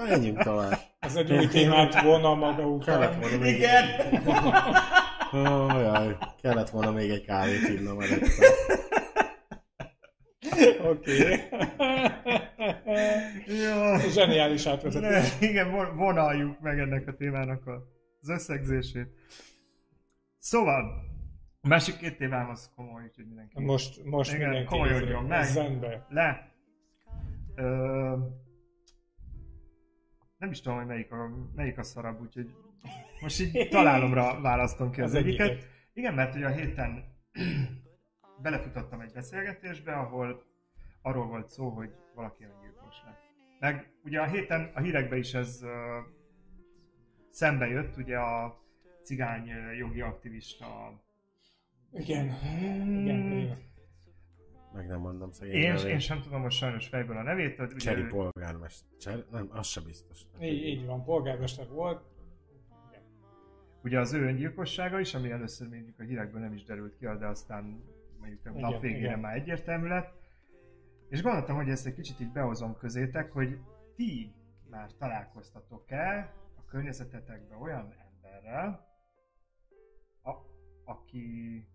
Menjünk 0.08 0.42
tovább. 0.42 0.78
Ez 0.98 1.16
egy 1.16 1.32
új 1.32 1.46
témát 1.46 2.02
vonna 2.02 2.34
maga 2.34 2.66
után. 2.66 3.20
volna 3.20 3.38
még... 3.38 3.54
Igen. 3.54 3.84
Oh, 5.32 5.80
jaj. 5.80 6.16
Kellett 6.42 6.70
volna 6.70 6.90
még 6.90 7.10
egy 7.10 7.24
kávét 7.24 7.68
innom 7.68 8.00
előtte. 8.00 8.46
Oké. 10.88 11.40
Jó. 13.46 13.96
Zseniális 14.10 14.66
átvezetés. 14.66 15.38
Ne, 15.38 15.46
igen, 15.48 15.70
von- 15.70 15.94
vonaljuk 15.94 16.60
meg 16.60 16.78
ennek 16.78 17.08
a 17.08 17.14
témának 17.14 17.66
a- 17.66 17.82
az 18.20 18.28
összegzését. 18.28 19.08
Szóval, 20.38 21.06
a 21.60 21.68
másik 21.68 21.96
két 21.96 22.16
témám 22.16 22.48
az 22.48 22.72
komoly, 22.76 23.02
úgyhogy 23.04 23.26
mindenki 23.26 23.62
Most, 23.64 24.04
most 24.04 24.32
Igen, 24.34 24.48
mindenki 24.48 24.70
komolyodjon 24.74 25.24
meg. 25.24 25.44
zenbe. 25.44 26.06
le. 26.08 26.52
Ö, 27.54 28.16
nem 30.38 30.50
is 30.50 30.60
tudom, 30.60 30.78
hogy 30.78 30.86
melyik 30.86 31.12
a, 31.12 31.30
melyik 31.54 31.78
a 31.78 31.82
szarabb, 31.82 32.20
úgyhogy 32.20 32.54
most 33.20 33.40
így 33.40 33.68
találomra 33.70 34.40
választom 34.40 34.90
ki 34.90 35.00
az, 35.00 35.10
Az 35.10 35.16
egyiket. 35.16 35.48
egyiket. 35.48 35.68
Igen, 35.92 36.14
mert 36.14 36.34
ugye 36.34 36.46
a 36.46 36.50
héten 36.50 37.04
belefutottam 38.42 39.00
egy 39.00 39.12
beszélgetésbe, 39.12 39.92
ahol 39.92 40.42
arról 41.02 41.26
volt 41.26 41.48
szó, 41.48 41.68
hogy 41.68 41.90
valaki 42.14 42.44
öngyilkos 42.44 42.96
lett. 43.04 43.20
Meg 43.60 43.92
ugye 44.04 44.20
a 44.20 44.26
héten 44.26 44.70
a 44.74 44.80
hírekbe 44.80 45.16
is 45.16 45.34
ez 45.34 45.60
uh, 45.62 45.70
szembe 47.30 47.66
jött, 47.66 47.96
ugye 47.96 48.18
a 48.18 48.62
cigány 49.08 49.46
jogi 49.78 50.00
aktivista 50.00 50.66
Igen. 51.92 52.24
Igen. 52.24 53.32
igen. 53.32 53.56
Meg 54.72 54.86
nem 54.86 55.00
mondom 55.00 55.30
szegény 55.30 55.54
én, 55.54 55.72
nevét. 55.72 55.86
én 55.90 55.98
sem 55.98 56.20
tudom 56.20 56.40
most 56.40 56.58
sajnos 56.58 56.88
fejből 56.88 57.16
a 57.16 57.22
nevét, 57.22 57.56
de 57.56 57.64
ugye 57.64 57.76
Cseri 57.76 58.00
ő- 58.00 58.08
polgármester. 58.08 59.24
Nem, 59.30 59.48
az 59.50 59.66
se 59.66 59.80
biztos. 59.80 60.20
Így, 60.40 60.64
így 60.64 60.86
van, 60.86 61.04
polgármester 61.04 61.68
volt. 61.68 62.04
Igen. 62.88 63.02
ugye 63.82 63.98
az 64.00 64.12
ő 64.12 64.22
öngyilkossága 64.22 65.00
is, 65.00 65.14
ami 65.14 65.30
először 65.30 65.68
mondjuk 65.68 65.98
a 65.98 66.02
hírekből 66.02 66.40
nem 66.40 66.52
is 66.52 66.64
derült 66.64 66.96
ki, 66.96 67.04
de 67.18 67.26
aztán 67.26 67.82
mondjuk 68.18 68.46
a 68.46 68.50
nap 68.50 68.80
végére 68.80 68.98
igen. 68.98 69.18
már 69.18 69.36
egyértelmű 69.36 69.88
lett. 69.88 70.12
És 71.08 71.22
gondoltam, 71.22 71.56
hogy 71.56 71.68
ezt 71.68 71.86
egy 71.86 71.94
kicsit 71.94 72.20
így 72.20 72.32
behozom 72.32 72.76
közétek, 72.76 73.32
hogy 73.32 73.58
ti 73.96 74.32
már 74.70 74.90
találkoztatok-e 74.98 76.32
a 76.56 76.64
környezetetekben 76.64 77.58
olyan 77.58 77.94
emberrel, 78.08 78.87
aki 80.88 81.66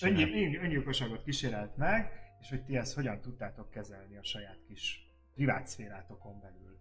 öngy- 0.00 0.56
öngyilkosságot 0.62 1.22
kísérelt 1.22 1.76
meg, 1.76 2.10
és 2.40 2.48
hogy 2.48 2.64
ti 2.64 2.76
ezt 2.76 2.94
hogyan 2.94 3.20
tudtátok 3.20 3.70
kezelni 3.70 4.16
a 4.16 4.24
saját 4.24 4.58
kis 4.66 5.10
privát 5.34 5.66
szférátokon 5.66 6.40
belül. 6.40 6.78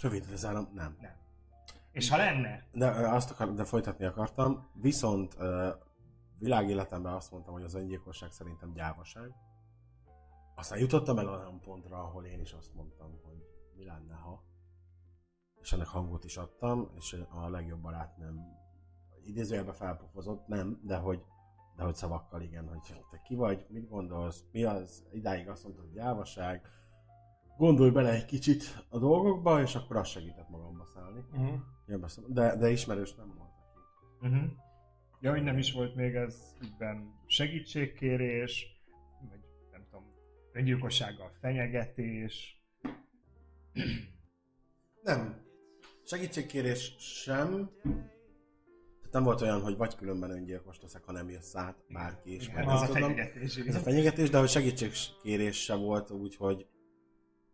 Rövid 0.00 0.30
lezárom, 0.30 0.70
nem. 0.74 0.96
Nem. 1.00 1.16
És 1.92 2.10
ha 2.10 2.16
lenne, 2.16 2.66
De 2.72 2.86
azt 2.88 3.30
akar, 3.30 3.54
de 3.54 3.64
folytatni 3.64 4.04
akartam, 4.04 4.70
viszont 4.74 5.36
világéletemben 6.38 7.12
azt 7.12 7.30
mondtam, 7.30 7.52
hogy 7.52 7.62
az 7.62 7.74
öngyilkosság 7.74 8.30
szerintem 8.30 8.72
gyávaság. 8.72 9.32
Aztán 10.54 10.78
jutottam 10.78 11.18
el 11.18 11.28
olyan 11.28 11.60
pontra, 11.60 11.98
ahol 11.98 12.24
én 12.24 12.40
is 12.40 12.52
azt 12.52 12.74
mondtam, 12.74 13.20
hogy 13.22 13.44
mi 13.76 13.84
lenne, 13.84 14.14
ha. 14.14 14.44
és 15.60 15.72
ennek 15.72 15.86
hangot 15.86 16.24
is 16.24 16.36
adtam, 16.36 16.90
és 16.96 17.16
a 17.30 17.48
legjobb 17.48 17.80
barát 17.80 18.16
nem 18.16 18.57
idézőjelben 19.28 19.74
felpofozott, 19.74 20.46
nem, 20.46 20.80
de 20.82 20.96
hogy, 20.96 21.22
de 21.76 21.82
hogy 21.82 21.94
szavakkal 21.94 22.42
igen, 22.42 22.68
hogy 22.68 23.04
te 23.10 23.20
ki 23.22 23.34
vagy, 23.34 23.66
mit 23.68 23.88
gondolsz, 23.88 24.44
mi 24.52 24.64
az, 24.64 25.06
idáig 25.12 25.48
azt 25.48 25.64
mondtad, 25.64 25.84
hogy 25.84 25.94
gyávaság, 25.94 26.66
gondolj 27.56 27.90
bele 27.90 28.10
egy 28.10 28.24
kicsit 28.24 28.86
a 28.88 28.98
dolgokba, 28.98 29.60
és 29.60 29.74
akkor 29.74 29.96
az 29.96 30.08
segített 30.08 30.48
magamba 30.48 30.84
szállni. 30.94 31.24
Uh-huh. 31.32 32.10
De, 32.26 32.56
de 32.56 32.70
ismerős 32.70 33.14
nem 33.14 33.34
volt. 33.36 33.50
Uh-huh. 34.20 34.50
Ja, 35.20 35.30
hogy 35.30 35.42
nem 35.42 35.58
is 35.58 35.72
volt 35.72 35.94
még 35.94 36.14
ez 36.14 36.56
ügyben 36.62 37.14
segítségkérés, 37.26 38.82
vagy 39.28 39.40
nem 39.70 39.84
tudom, 39.90 40.04
öngyilkossággal 40.52 41.32
fenyegetés. 41.40 42.62
Nem. 45.02 45.46
Segítségkérés 46.04 46.94
sem. 46.98 47.70
Nem 49.10 49.22
volt 49.22 49.40
olyan, 49.40 49.60
hogy 49.60 49.76
vagy 49.76 49.94
különben 49.94 50.30
öngyilkos 50.30 50.80
leszek, 50.80 51.04
ha 51.04 51.12
nem 51.12 51.30
jössz 51.30 51.54
át 51.54 51.76
bárki 51.88 52.34
is. 52.34 52.48
Igen, 52.48 52.68
ez 52.68 52.80
a 52.80 52.86
fenyegetés. 52.86 53.56
Ez 53.56 53.74
a 53.74 53.78
fenyegetés, 53.78 54.30
de 54.30 54.38
hogy 54.38 54.48
segítségkérés 54.48 55.62
sem 55.64 55.80
volt 55.80 56.10
úgy, 56.10 56.36
hogy 56.36 56.66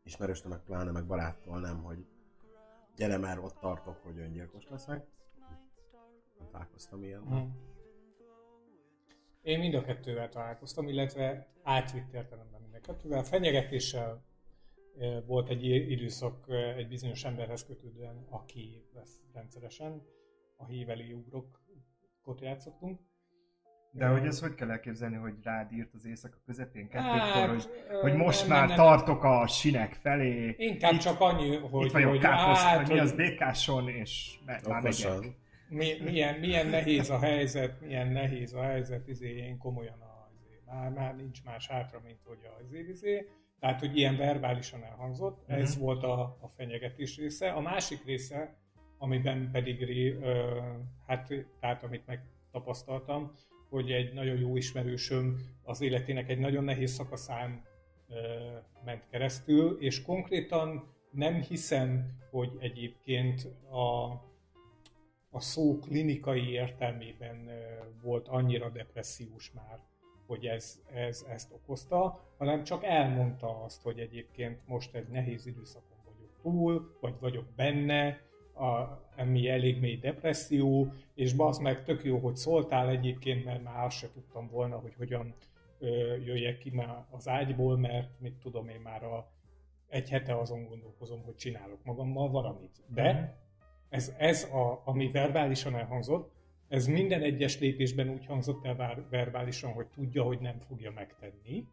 ismerősnek 0.03 0.53
meg 0.53 0.61
pláne 0.61 0.91
meg 0.91 1.07
baráttól 1.07 1.61
nem, 1.61 1.83
hogy 1.83 2.07
gyere 2.97 3.19
már 3.19 3.39
ott 3.39 3.59
tartok, 3.59 3.97
hogy 4.03 4.19
öngyilkos 4.19 4.69
leszek. 4.71 5.07
Nem 6.39 6.49
találkoztam 6.51 7.03
ilyen. 7.03 7.23
Hmm. 7.23 7.57
Én 9.43 9.59
mind 9.59 9.75
a 9.75 9.83
kettővel 9.83 10.29
találkoztam, 10.29 10.89
illetve 10.89 11.49
átvitt 11.63 12.13
értelemben 12.13 12.61
mind 12.61 12.75
a 12.75 12.81
kettővel. 12.81 13.23
Fenyegetéssel 13.23 14.25
volt 15.27 15.49
egy 15.49 15.65
időszak 15.65 16.47
egy 16.77 16.89
bizonyos 16.89 17.25
emberhez 17.25 17.65
kötődően, 17.65 18.27
aki 18.31 18.85
lesz 18.95 19.23
rendszeresen, 19.33 20.03
a 20.57 20.67
híveli 20.67 21.13
ugrokot 21.13 22.41
játszottunk. 22.41 23.01
De 23.97 24.07
hogy 24.07 24.27
ez 24.27 24.41
hogy 24.41 24.55
kell 24.55 24.71
elképzelni, 24.71 25.17
hogy 25.17 25.35
rád 25.43 25.73
írt 25.73 25.95
az 25.95 26.07
éjszaka 26.07 26.37
közepén 26.47 26.89
kettőkor, 26.89 27.19
hát, 27.19 27.49
hogy, 27.49 27.69
hogy 28.01 28.15
most 28.15 28.41
nem, 28.41 28.59
már 28.59 28.69
nem, 28.69 28.77
tartok 28.77 29.25
a 29.25 29.47
sinek 29.47 29.93
felé. 29.93 30.55
Inkább 30.59 30.93
itt, 30.93 30.99
csak 30.99 31.21
annyi, 31.21 31.57
hogy... 31.57 31.87
Itt 31.87 31.93
vagyok 31.93 32.11
hogy, 32.11 32.19
káposz, 32.19 32.63
hát, 32.63 32.77
hogy 32.77 32.95
mi 32.95 33.01
az 33.01 33.13
békáson, 33.13 33.89
és 33.89 34.39
már 34.47 34.83
megyek. 34.83 35.37
Mi, 35.69 35.93
milyen, 36.03 36.39
milyen 36.39 36.67
nehéz 36.67 37.11
a 37.11 37.19
helyzet, 37.19 37.81
milyen 37.81 38.09
nehéz 38.09 38.55
a 38.55 38.63
helyzet, 38.63 39.09
izé, 39.09 39.37
én 39.37 39.59
komolyan 39.59 40.01
a, 40.01 40.31
izé, 40.41 40.63
már, 40.67 40.91
már 40.91 41.17
nincs 41.17 41.45
más 41.45 41.67
hátra, 41.67 42.01
mint 42.05 42.21
hogy 42.25 42.39
a 42.45 42.63
izé, 42.63 42.87
izé. 42.89 43.29
Tehát, 43.61 43.81
hogy 43.81 43.97
ilyen 43.97 44.17
verbálisan 44.17 44.85
elhangzott, 44.85 45.43
uh-huh. 45.43 45.59
ez 45.59 45.79
volt 45.79 46.03
a, 46.03 46.21
a 46.21 46.53
fenyegetés 46.57 47.17
része. 47.17 47.51
A 47.51 47.61
másik 47.61 48.05
része, 48.05 48.57
amiben 48.99 49.51
pedig, 49.53 50.17
hát, 51.07 51.33
tehát 51.61 51.83
amit 51.83 52.07
megtapasztaltam, 52.07 53.33
hogy 53.69 53.93
egy 53.93 54.13
nagyon 54.13 54.39
jó 54.39 54.57
ismerősöm 54.57 55.39
az 55.63 55.81
életének 55.81 56.29
egy 56.29 56.39
nagyon 56.39 56.65
nehéz 56.65 56.93
szakaszán 56.93 57.65
ment 58.85 59.07
keresztül, 59.11 59.77
és 59.81 60.03
konkrétan 60.03 60.95
nem 61.11 61.41
hiszem, 61.41 62.19
hogy 62.31 62.57
egyébként 62.59 63.49
a, 63.71 64.05
a 65.31 65.41
szó 65.41 65.79
klinikai 65.79 66.51
értelmében 66.51 67.51
volt 68.03 68.29
annyira 68.29 68.69
depressziós 68.69 69.53
már, 69.53 69.79
hogy 70.27 70.47
ez, 70.47 70.83
ez 70.93 71.25
ezt 71.29 71.53
okozta, 71.53 72.21
hanem 72.39 72.65
csak 72.65 72.85
elmondta 72.85 73.63
azt, 73.65 73.83
hogy 73.83 73.99
egyébként 73.99 74.67
most 74.67 74.95
egy 74.95 75.09
nehéz 75.09 75.47
időszakon 75.47 75.99
vagyok 76.05 76.39
túl, 76.43 76.99
vagy 77.01 77.15
vagyok 77.21 77.47
benne, 77.57 78.21
a, 78.55 79.03
ami 79.17 79.49
elég 79.49 79.81
mély 79.81 79.97
depresszió, 79.97 80.93
és 81.15 81.33
bazd 81.33 81.63
meg, 81.63 81.83
tök 81.83 82.05
jó, 82.05 82.19
hogy 82.19 82.37
szóltál 82.37 82.89
egyébként, 82.89 83.45
mert 83.45 83.63
már 83.63 83.85
azt 83.85 83.97
se 83.97 84.11
tudtam 84.13 84.49
volna, 84.49 84.77
hogy 84.77 84.95
hogyan 84.95 85.35
ö, 85.79 86.17
jöjjek 86.17 86.59
ki 86.59 86.71
már 86.71 87.05
az 87.11 87.29
ágyból, 87.29 87.79
mert 87.79 88.09
mit 88.21 88.35
tudom 88.35 88.69
én 88.69 88.81
már 88.81 89.05
a, 89.05 89.31
egy 89.89 90.09
hete 90.09 90.39
azon 90.39 90.65
gondolkozom, 90.65 91.23
hogy 91.23 91.37
csinálok 91.37 91.85
magammal 91.85 92.31
valamit. 92.31 92.83
De 92.95 93.13
mhm. 93.13 93.23
ez, 93.89 94.13
ez 94.19 94.45
a, 94.45 94.83
ami 94.85 95.11
verbálisan 95.11 95.75
elhangzott, 95.75 96.33
ez 96.69 96.87
minden 96.87 97.23
egyes 97.23 97.59
lépésben 97.59 98.09
úgy 98.09 98.27
hangzott 98.27 98.65
el 98.65 99.07
verbálisan, 99.11 99.73
hogy 99.73 99.87
tudja, 99.87 100.23
hogy 100.23 100.41
nem 100.41 100.59
fogja 100.59 100.91
megtenni, 100.91 101.67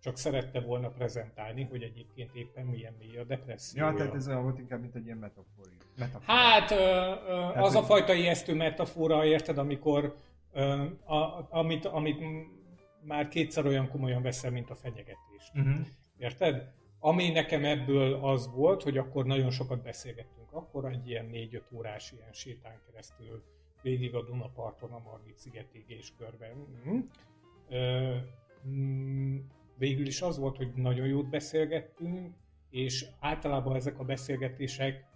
csak 0.00 0.16
szerette 0.16 0.60
volna 0.60 0.88
prezentálni, 0.88 1.62
hogy 1.70 1.82
egyébként 1.82 2.34
éppen 2.34 2.66
milyen 2.66 2.94
mély 2.98 3.18
a 3.18 3.24
depresszió. 3.24 3.84
Ja, 3.84 3.94
tehát 3.94 4.14
ez 4.14 4.28
olyan 4.28 4.42
volt 4.42 4.58
inkább, 4.58 4.80
mint 4.80 4.94
egy 4.94 5.04
ilyen 5.04 5.18
metafora. 5.18 5.70
metafora. 5.96 6.32
Hát, 6.32 6.70
ö, 6.70 6.74
ö, 6.74 6.78
tehát 7.26 7.56
az 7.56 7.74
a 7.74 7.82
fajta 7.82 8.12
ijesztő 8.12 8.54
metafora, 8.54 9.24
érted, 9.24 9.58
amikor 9.58 10.14
ö, 10.52 10.84
a, 11.04 11.46
amit, 11.50 11.84
amit 11.84 12.22
már 13.02 13.28
kétszer 13.28 13.66
olyan 13.66 13.88
komolyan 13.88 14.22
veszel, 14.22 14.50
mint 14.50 14.70
a 14.70 14.74
fenyegetést. 14.74 15.54
Uh-huh. 15.54 15.86
Érted? 16.18 16.72
Ami 17.00 17.30
nekem 17.30 17.64
ebből 17.64 18.14
az 18.14 18.50
volt, 18.54 18.82
hogy 18.82 18.98
akkor 18.98 19.24
nagyon 19.24 19.50
sokat 19.50 19.82
beszélgettünk. 19.82 20.52
Akkor 20.52 20.84
egy 20.84 21.08
ilyen 21.08 21.26
négy-öt 21.26 21.72
órás 21.72 22.12
ilyen 22.12 22.32
sétán 22.32 22.80
keresztül 22.86 23.42
végig 23.82 24.14
a 24.14 24.22
Dunaparton, 24.22 24.92
a 24.92 24.98
Margit 24.98 25.38
szigetig 25.38 25.84
és 25.86 26.12
körben. 26.18 26.66
Mm. 26.88 26.98
Ö, 27.68 28.16
végül 29.78 30.06
is 30.06 30.22
az 30.22 30.38
volt, 30.38 30.56
hogy 30.56 30.72
nagyon 30.74 31.06
jót 31.06 31.28
beszélgettünk, 31.28 32.34
és 32.70 33.06
általában 33.20 33.76
ezek 33.76 33.98
a 33.98 34.04
beszélgetések, 34.04 35.06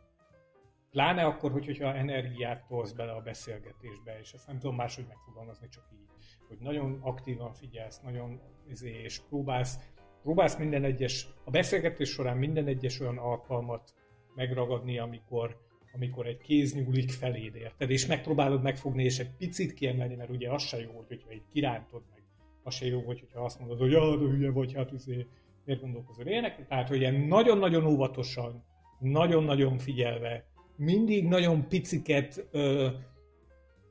pláne 0.91 1.25
akkor, 1.25 1.53
hogy, 1.53 1.65
hogyha 1.65 1.95
energiát 1.95 2.67
tolsz 2.67 2.93
bele 2.93 3.13
a 3.13 3.21
beszélgetésbe, 3.21 4.19
és 4.21 4.33
ezt 4.33 4.47
nem 4.47 4.59
tudom 4.59 4.77
máshogy 4.77 5.07
megfogalmazni, 5.09 5.69
csak 5.69 5.85
így, 5.93 6.09
hogy 6.49 6.59
nagyon 6.59 6.99
aktívan 7.01 7.53
figyelsz, 7.53 8.01
nagyon 8.01 8.41
izé, 8.69 9.01
és 9.03 9.21
próbálsz, 9.29 9.79
próbálsz 10.23 10.57
minden 10.57 10.85
egyes, 10.85 11.29
a 11.45 11.51
beszélgetés 11.51 12.09
során 12.09 12.37
minden 12.37 12.67
egyes 12.67 13.01
olyan 13.01 13.19
alkalmat 13.19 13.95
megragadni, 14.35 14.99
amikor, 14.99 15.61
amikor 15.93 16.27
egy 16.27 16.39
kéz 16.39 16.75
nyúlik 16.75 17.11
feléd, 17.11 17.55
érted? 17.55 17.91
És 17.91 18.07
megpróbálod 18.07 18.63
megfogni, 18.63 19.05
és 19.05 19.19
egy 19.19 19.37
picit 19.37 19.75
kiemelni, 19.75 20.15
mert 20.15 20.31
ugye 20.31 20.53
az 20.53 20.63
se 20.63 20.79
jó, 20.81 21.05
hogyha 21.07 21.31
egy 21.31 21.45
kirántod 21.49 22.03
meg 22.11 22.22
az 22.63 22.75
se 22.75 22.87
jó, 22.87 23.01
hogy, 23.01 23.21
hogyha 23.21 23.45
azt 23.45 23.59
mondod, 23.59 23.79
hogy 23.79 23.91
ja, 23.91 24.17
de 24.17 24.25
hülye 24.25 24.51
vagy, 24.51 24.75
hát 24.75 24.93
izé, 24.93 25.27
miért 25.65 25.81
gondolkozol 25.81 26.27
ilyenek. 26.27 26.67
Tehát, 26.69 26.89
hogy 26.89 27.01
ilyen 27.01 27.15
nagyon-nagyon 27.15 27.87
óvatosan, 27.87 28.65
nagyon-nagyon 28.99 29.79
figyelve, 29.79 30.45
mindig 30.77 31.29
nagyon 31.29 31.69
piciket 31.69 32.47
ö, 32.51 32.89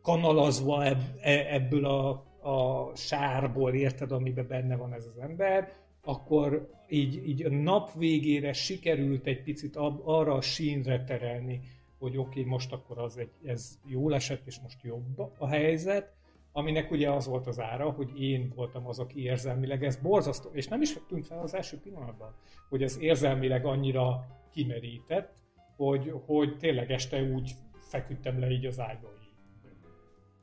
kanalazva 0.02 0.86
ebb, 0.86 1.02
e, 1.22 1.54
ebből 1.54 1.86
a, 1.86 2.10
a 2.50 2.92
sárból, 2.96 3.74
érted, 3.74 4.12
amiben 4.12 4.48
benne 4.48 4.76
van 4.76 4.94
ez 4.94 5.06
az 5.06 5.18
ember, 5.18 5.74
akkor 6.04 6.70
így, 6.90 7.28
így 7.28 7.46
a 7.46 7.50
nap 7.50 7.94
végére 7.94 8.54
sikerült 8.54 9.26
egy 9.26 9.44
picit 9.44 9.76
ab, 9.76 10.02
arra 10.04 10.34
a 10.34 10.42
sínre 10.42 11.04
terelni, 11.04 11.62
hogy 12.00 12.18
oké, 12.18 12.40
okay, 12.40 12.52
most 12.52 12.72
akkor 12.72 12.98
az 12.98 13.18
egy, 13.18 13.32
ez 13.46 13.80
jól 13.86 14.14
esett, 14.14 14.48
és 14.48 14.60
most 14.60 14.84
jobb 14.84 15.32
a 15.38 15.48
helyzet, 15.48 16.14
aminek 16.52 16.92
ugye 16.92 17.12
az 17.12 17.28
volt 17.28 17.48
az 17.48 17.60
ára, 17.60 17.90
hogy 17.90 18.22
én 18.22 18.52
voltam 18.56 18.88
az, 18.88 19.00
aki 19.00 19.24
érzelmileg 19.24 19.84
ez 19.84 19.96
borzasztó, 19.96 20.50
és 20.54 20.68
nem 20.68 20.82
is 20.82 20.98
tűnt 21.08 21.26
fel 21.26 21.40
az 21.40 21.54
első 21.54 21.80
pillanatban, 21.80 22.36
hogy 22.70 22.84
ez 22.84 23.00
érzelmileg 23.00 23.66
annyira 23.66 24.28
kimerített, 24.52 25.34
hogy, 25.76 26.14
hogy 26.26 26.58
tényleg 26.58 26.92
este 26.92 27.22
úgy 27.22 27.52
feküdtem 27.80 28.40
le 28.40 28.50
így 28.50 28.66
az 28.66 28.80
ágyba. 28.80 29.08
Így. 29.22 29.30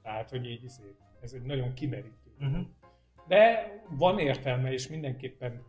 Tehát, 0.02 0.30
hogy 0.30 0.46
így 0.46 0.64
izé, 0.64 0.94
ez 1.20 1.32
egy 1.32 1.42
nagyon 1.42 1.74
kimerítő. 1.74 2.30
Uh-huh. 2.40 2.66
De 3.26 3.72
van 3.88 4.18
értelme, 4.18 4.72
és 4.72 4.88
mindenképpen 4.88 5.62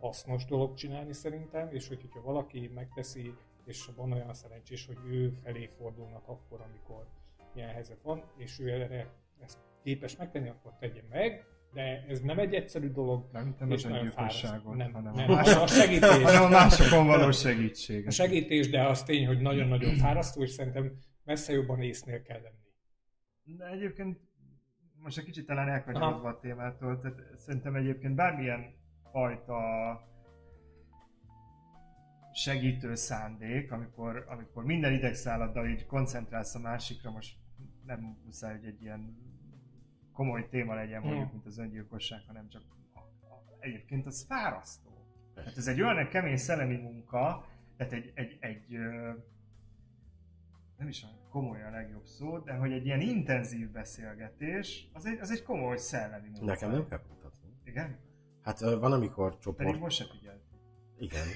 hasznos 0.00 0.44
dolog 0.44 0.74
csinálni 0.74 1.12
szerintem, 1.12 1.68
és 1.72 1.88
hogy, 1.88 2.00
hogyha 2.00 2.22
valaki 2.22 2.70
megteszi, 2.74 3.34
és 3.64 3.88
van 3.96 4.12
olyan 4.12 4.34
szerencsés, 4.34 4.86
hogy 4.86 4.98
ő 5.06 5.30
felé 5.30 5.66
fordulnak 5.66 6.28
akkor, 6.28 6.60
amikor 6.60 7.06
ilyen 7.54 7.68
helyzet 7.68 8.02
van, 8.02 8.22
és 8.36 8.60
ő 8.60 8.68
erre 8.68 9.12
ezt 9.42 9.58
képes 9.82 10.16
megtenni, 10.16 10.48
akkor 10.48 10.72
tegye 10.78 11.02
meg, 11.10 11.46
de 11.72 12.04
ez 12.08 12.20
nem 12.20 12.38
egy 12.38 12.54
egyszerű 12.54 12.90
dolog. 12.90 13.28
Nem, 13.32 13.54
nem 13.58 13.70
és 13.70 13.84
öngyilkosságot, 13.84 14.76
nem, 14.76 14.92
hanem, 14.92 15.12
nem, 15.12 15.30
a, 15.30 15.34
mások, 15.34 15.62
a 15.62 15.66
segítés. 15.66 16.22
hanem 16.22 16.42
a 16.42 16.48
másokon 16.48 17.06
való 17.06 17.30
segítség. 17.30 18.06
A 18.06 18.10
segítés, 18.10 18.70
de 18.70 18.86
az 18.86 19.02
tény, 19.02 19.26
hogy 19.26 19.40
nagyon-nagyon 19.40 19.94
fárasztó, 19.94 20.42
és 20.42 20.50
szerintem 20.50 20.98
messze 21.24 21.52
jobban 21.52 21.82
észnél 21.82 22.22
kell 22.22 22.40
lenni. 22.40 23.56
De 23.56 23.66
egyébként 23.66 24.18
most 24.96 25.18
egy 25.18 25.24
kicsit 25.24 25.46
talán 25.46 25.68
elkanyarodva 25.68 26.28
a 26.28 26.38
témától, 26.38 27.00
tehát 27.00 27.18
szerintem 27.36 27.74
egyébként 27.74 28.14
bármilyen 28.14 28.74
fajta 29.12 29.60
segítő 32.32 32.94
szándék, 32.94 33.72
amikor, 33.72 34.24
amikor 34.28 34.64
minden 34.64 34.92
idegszálladdal 34.92 35.68
így 35.68 35.86
koncentrálsz 35.86 36.54
a 36.54 36.58
másikra, 36.58 37.10
most 37.10 37.36
nem 37.84 38.18
muszáj, 38.24 38.52
hogy 38.52 38.64
egy 38.64 38.82
ilyen 38.82 39.16
komoly 40.12 40.48
téma 40.48 40.74
legyen 40.74 41.02
mondjuk, 41.02 41.22
hmm. 41.22 41.32
mint 41.32 41.46
az 41.46 41.58
öngyilkosság, 41.58 42.20
hanem 42.26 42.48
csak 42.48 42.62
a, 42.92 42.98
a, 42.98 43.56
egyébként 43.58 44.06
az 44.06 44.24
fárasztó. 44.28 44.90
Tehát 45.34 45.56
ez 45.56 45.66
egy 45.66 45.82
olyan 45.82 46.08
kemény 46.08 46.36
szellemi 46.36 46.76
munka, 46.76 47.46
tehát 47.76 47.92
egy, 47.92 48.12
egy, 48.14 48.36
egy 48.40 48.68
nem 50.76 50.88
is 50.88 51.02
olyan 51.02 51.16
komoly 51.30 51.62
a 51.62 51.70
legjobb 51.70 52.04
szó, 52.04 52.38
de 52.38 52.52
hogy 52.52 52.72
egy 52.72 52.86
ilyen 52.86 53.00
intenzív 53.00 53.70
beszélgetés, 53.70 54.88
az 54.92 55.06
egy, 55.06 55.18
az 55.20 55.30
egy 55.30 55.42
komoly 55.42 55.76
szellemi 55.76 56.28
munka. 56.28 56.44
Nekem 56.44 56.70
nem 56.70 56.88
kell 56.88 57.02
kutatni. 57.08 57.48
Igen? 57.64 57.98
Hát 58.42 58.60
van, 58.60 58.92
amikor 58.92 59.38
csoport... 59.38 59.66
Pedig 59.66 59.80
most 59.80 59.96
se 59.96 60.04
figyelt. 60.04 60.42
Igen. 60.98 61.26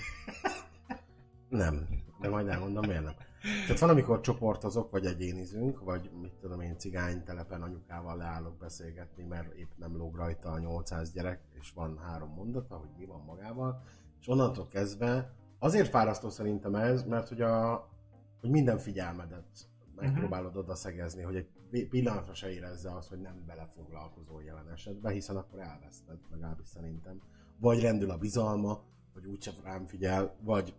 Nem, 1.49 1.89
de 2.21 2.29
majd 2.29 2.49
elmondom 2.49 2.87
miért 2.87 3.05
nem. 3.05 3.15
Tehát 3.43 3.79
van, 3.79 3.91
amikor 3.91 4.21
csoportozok, 4.21 4.91
vagy 4.91 5.07
egyénizünk, 5.07 5.81
vagy 5.81 6.11
mit 6.21 6.33
tudom 6.33 6.61
én, 6.61 6.79
cigány 6.79 7.25
telepen 7.25 7.63
anyukával 7.63 8.17
leállok 8.17 8.57
beszélgetni, 8.57 9.23
mert 9.23 9.55
épp 9.55 9.71
nem 9.77 9.97
lóg 9.97 10.17
rajta 10.17 10.51
a 10.51 10.59
800 10.59 11.13
gyerek, 11.13 11.41
és 11.61 11.73
van 11.75 11.99
három 11.99 12.31
mondata, 12.31 12.77
hogy 12.77 12.89
mi 12.99 13.05
van 13.05 13.23
magával, 13.27 13.83
és 14.21 14.29
onnantól 14.29 14.67
kezdve 14.67 15.35
azért 15.59 15.89
fárasztó 15.89 16.29
szerintem 16.29 16.75
ez, 16.75 17.05
mert 17.05 17.29
hogy, 17.29 17.41
a, 17.41 17.89
hogy 18.41 18.51
minden 18.51 18.79
figyelmedet 18.79 19.69
megpróbálod 19.95 20.57
oda 20.57 20.75
szegezni, 20.75 21.23
hogy 21.23 21.37
egy 21.37 21.49
pi- 21.71 21.87
pillanatra 21.87 22.35
se 22.35 22.53
érezze 22.53 22.95
azt, 22.95 23.09
hogy 23.09 23.21
nem 23.21 23.45
belefoglalkozol 23.47 24.43
jelen 24.43 24.71
esetben, 24.71 25.13
hiszen 25.13 25.37
akkor 25.37 25.61
elveszted, 25.61 26.19
legalábbis 26.31 26.69
szerintem. 26.69 27.21
Vagy 27.59 27.81
rendül 27.81 28.11
a 28.11 28.19
bizalma, 28.19 28.83
hogy 29.13 29.27
úgyse 29.27 29.53
rám 29.63 29.87
figyel, 29.87 30.37
vagy 30.41 30.75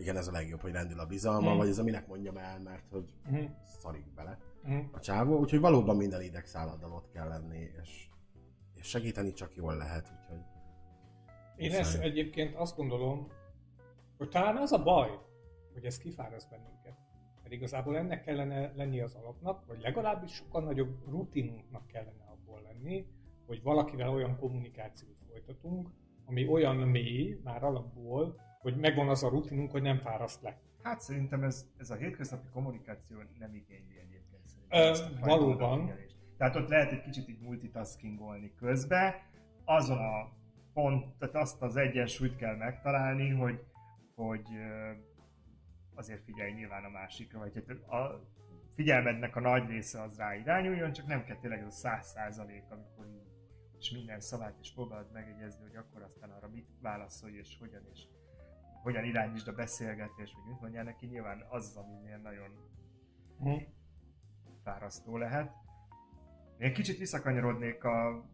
igen, 0.00 0.16
ez 0.16 0.28
a 0.28 0.32
legjobb, 0.32 0.60
hogy 0.60 0.72
rendül 0.72 1.00
a 1.00 1.06
bizalma, 1.06 1.54
Mm. 1.54 1.56
vagy 1.56 1.68
ez 1.68 1.78
a 1.78 1.82
minek 1.82 2.06
mondjam 2.06 2.36
el, 2.36 2.60
mert 2.60 2.88
hogy 2.90 3.12
Mhm. 3.30 3.44
szarik 3.64 4.14
bele 4.14 4.38
Mhm. 4.62 4.78
a 4.92 5.00
csávó, 5.00 5.38
úgyhogy 5.38 5.60
valóban 5.60 5.96
minden 5.96 6.22
idegszálladdal 6.22 6.92
ott 6.92 7.10
kell 7.12 7.28
lenni, 7.28 7.70
és, 7.82 8.08
és 8.74 8.86
segíteni 8.86 9.32
csak 9.32 9.54
jól 9.56 9.76
lehet, 9.76 10.12
úgyhogy 10.20 10.38
Én 11.56 11.72
ezt 11.72 11.98
egyébként 12.00 12.54
azt 12.54 12.76
gondolom, 12.76 13.28
hogy 14.18 14.28
talán 14.28 14.56
az 14.56 14.72
a 14.72 14.82
baj, 14.82 15.18
hogy 15.72 15.84
ez 15.84 15.98
kifáraszt 15.98 16.50
bennünket. 16.50 16.96
Mert 17.42 17.52
igazából 17.54 17.96
ennek 17.96 18.22
kellene 18.22 18.72
lenni 18.74 19.00
az 19.00 19.14
alapnak, 19.14 19.66
vagy 19.66 19.80
legalábbis 19.80 20.32
sokkal 20.32 20.62
nagyobb 20.62 21.08
rutinunknak 21.10 21.86
kellene 21.86 22.24
abból 22.32 22.60
lenni, 22.62 23.06
hogy 23.46 23.62
valakivel 23.62 24.08
olyan 24.10 24.36
kommunikációt 24.38 25.16
folytatunk, 25.30 25.88
ami 26.24 26.46
olyan 26.48 26.76
mély 26.76 27.40
már 27.44 27.64
alapból, 27.64 28.40
hogy 28.60 28.76
megvan 28.76 29.08
az 29.08 29.22
a 29.22 29.28
rutinunk, 29.28 29.70
hogy 29.70 29.82
nem 29.82 29.98
fáraszt 29.98 30.42
le. 30.42 30.58
Hát 30.82 31.00
szerintem 31.00 31.42
ez, 31.42 31.66
ez 31.76 31.90
a 31.90 31.94
hétköznapi 31.94 32.48
kommunikáció 32.52 33.16
nem 33.38 33.54
igényli 33.54 33.98
egyébként 33.98 34.42
szerintem. 34.46 35.20
valóban. 35.20 35.92
Tehát 36.36 36.56
ott 36.56 36.68
lehet 36.68 36.92
egy 36.92 37.02
kicsit 37.02 37.28
így 37.28 37.40
multitaskingolni 37.40 38.54
közbe, 38.56 39.30
azon 39.64 39.98
a 39.98 40.32
pont, 40.72 41.18
tehát 41.18 41.34
azt 41.34 41.62
az 41.62 41.76
egyensúlyt 41.76 42.36
kell 42.36 42.56
megtalálni, 42.56 43.30
hogy, 43.30 43.64
hogy 44.14 44.46
azért 45.94 46.24
figyelj 46.24 46.52
nyilván 46.52 46.84
a 46.84 46.88
másikra, 46.88 47.38
vagy 47.38 47.54
hát 47.54 47.70
a 47.70 48.28
figyelmednek 48.74 49.36
a 49.36 49.40
nagy 49.40 49.68
része 49.68 50.02
az 50.02 50.16
rá 50.16 50.34
irányuljon, 50.34 50.92
csak 50.92 51.06
nem 51.06 51.24
kell 51.24 51.36
tényleg 51.36 51.60
ez 51.60 51.66
a 51.66 51.70
száz 51.70 52.06
százalék, 52.06 52.64
amikor 52.70 53.06
és 53.78 53.90
minden 53.90 54.20
szavát 54.20 54.58
is 54.60 54.72
próbálod 54.72 55.12
megegyezni, 55.12 55.62
hogy 55.62 55.76
akkor 55.76 56.02
aztán 56.02 56.30
arra 56.30 56.48
mit 56.48 56.68
válaszolj, 56.80 57.36
és 57.36 57.56
hogyan, 57.60 57.82
és 57.92 58.00
hogyan 58.82 59.04
irányítsd 59.04 59.48
a 59.48 59.52
beszélgetést, 59.52 60.34
vagy 60.34 60.44
mit 60.52 60.60
mondjál 60.60 60.84
neki, 60.84 61.06
nyilván 61.06 61.46
az 61.48 61.64
az, 61.66 61.76
aminél 61.76 62.18
nagyon 62.18 62.48
Mhm. 63.38 63.56
fárasztó 64.64 65.16
lehet. 65.16 65.52
Én 66.58 66.72
kicsit 66.72 66.98
visszakanyarodnék 66.98 67.84
a, 67.84 68.24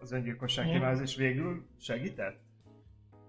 az 0.00 0.12
öngyilkosság 0.12 0.64
Mhm. 0.64 0.74
témához, 0.74 1.00
és 1.00 1.16
végül 1.16 1.66
segített? 1.78 2.40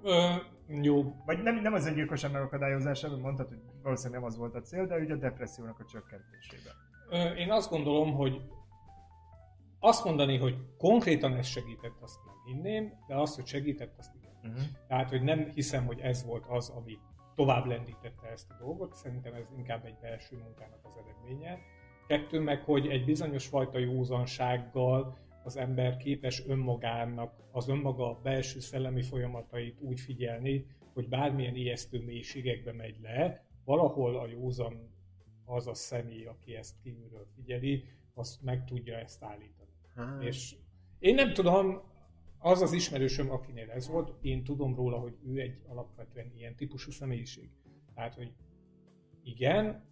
Ö, 0.03 0.33
jó, 0.67 1.15
Vagy 1.25 1.43
nem, 1.43 1.55
nem 1.61 1.73
az 1.73 1.85
öngyilkosság 1.85 2.31
megakadályozása, 2.31 3.09
mert 3.09 3.21
mondtad, 3.21 3.47
hogy 3.47 3.61
valószínűleg 3.81 4.19
nem 4.19 4.29
az 4.29 4.38
volt 4.38 4.55
a 4.55 4.61
cél, 4.61 4.85
de 4.88 4.97
ugye 4.97 5.13
a 5.13 5.17
depressziónak 5.17 5.79
a 5.79 5.85
csökkentésében. 5.85 6.73
Ö, 7.09 7.33
Én 7.35 7.51
azt 7.51 7.69
gondolom, 7.69 8.13
hogy 8.13 8.41
azt 9.79 10.03
mondani, 10.05 10.38
hogy 10.38 10.57
konkrétan 10.77 11.33
ez 11.33 11.45
segített, 11.47 12.01
azt 12.01 12.19
nem 12.25 12.35
hinném, 12.45 12.93
de 13.07 13.15
azt, 13.15 13.35
hogy 13.35 13.45
segített, 13.45 13.97
azt. 13.97 14.11
Uh-huh. 14.43 14.61
Tehát, 14.88 15.09
hogy 15.09 15.21
nem 15.21 15.49
hiszem, 15.53 15.85
hogy 15.85 15.99
ez 15.99 16.25
volt 16.25 16.45
az, 16.45 16.69
ami 16.69 16.97
tovább 17.35 17.65
lendítette 17.65 18.27
ezt 18.27 18.49
a 18.49 18.57
dolgot, 18.59 18.95
szerintem 18.95 19.33
ez 19.33 19.45
inkább 19.57 19.85
egy 19.85 19.97
belső 20.01 20.38
munkának 20.38 20.79
az 20.83 20.91
eredménye. 21.03 21.59
Kettő 22.07 22.39
meg, 22.39 22.63
hogy 22.63 22.88
egy 22.88 23.05
bizonyos 23.05 23.47
fajta 23.47 23.77
józansággal 23.77 25.17
az 25.43 25.57
ember 25.57 25.97
képes 25.97 26.43
önmagának, 26.47 27.33
az 27.51 27.69
önmaga 27.69 28.19
belső 28.23 28.59
szellemi 28.59 29.01
folyamatait 29.01 29.81
úgy 29.81 29.99
figyelni, 29.99 30.65
hogy 30.93 31.07
bármilyen 31.07 31.55
ijesztő 31.55 32.03
mélységekbe 32.03 32.73
megy 32.73 32.99
le, 33.01 33.45
valahol 33.65 34.19
a 34.19 34.27
józan 34.27 34.89
az 35.45 35.67
a 35.67 35.73
személy, 35.73 36.25
aki 36.25 36.55
ezt 36.55 36.75
kívülről 36.83 37.27
figyeli, 37.35 37.83
azt 38.13 38.41
meg 38.41 38.65
tudja 38.65 38.97
ezt 38.97 39.23
állítani. 39.23 39.69
hát, 39.95 40.23
És 40.23 40.55
én 40.99 41.15
nem 41.15 41.33
tudom, 41.33 41.81
az 42.39 42.61
az 42.61 42.71
ismerősöm, 42.73 43.31
akinél 43.31 43.69
ez 43.71 43.88
volt, 43.88 44.13
én 44.21 44.43
tudom 44.43 44.75
róla, 44.75 44.97
hogy 44.97 45.17
ő 45.25 45.39
egy 45.39 45.61
alapvetően 45.67 46.31
ilyen 46.38 46.55
típusú 46.55 46.91
személyiség. 46.91 47.49
Tehát, 47.95 48.13
hogy 48.13 48.31
igen, 49.23 49.83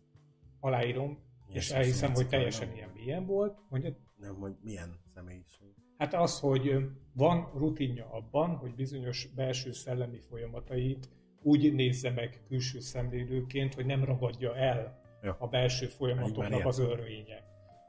aláírom, 0.59 1.23
Ilyen 1.47 1.61
és 1.61 1.71
elhiszem, 1.71 2.13
hogy 2.13 2.27
teljesen 2.27 2.59
zajló. 2.67 2.75
ilyen 2.75 2.89
mélyen 2.89 3.25
volt. 3.25 3.57
Mondja, 3.69 3.95
nem, 4.17 4.35
hogy 4.35 4.55
milyen 4.61 4.99
személyiség. 5.13 5.67
hát 5.97 6.13
az, 6.13 6.39
hogy 6.39 6.89
van 7.13 7.51
rutinja 7.57 8.09
abban, 8.11 8.55
hogy 8.55 8.75
bizonyos 8.75 9.27
belső 9.35 9.71
szellemi 9.71 10.19
folyamatait 10.29 11.09
úgy 11.41 11.73
nézze 11.73 12.09
meg 12.09 12.43
külső 12.47 12.79
szemlélőként, 12.79 13.73
hogy 13.73 13.85
nem 13.85 14.03
ragadja 14.03 14.55
el 14.55 15.03
Ja. 15.21 15.35
a 15.39 15.47
belső 15.47 15.85
folyamatoknak 15.85 16.65
az 16.65 16.79
örvénye. 16.79 17.43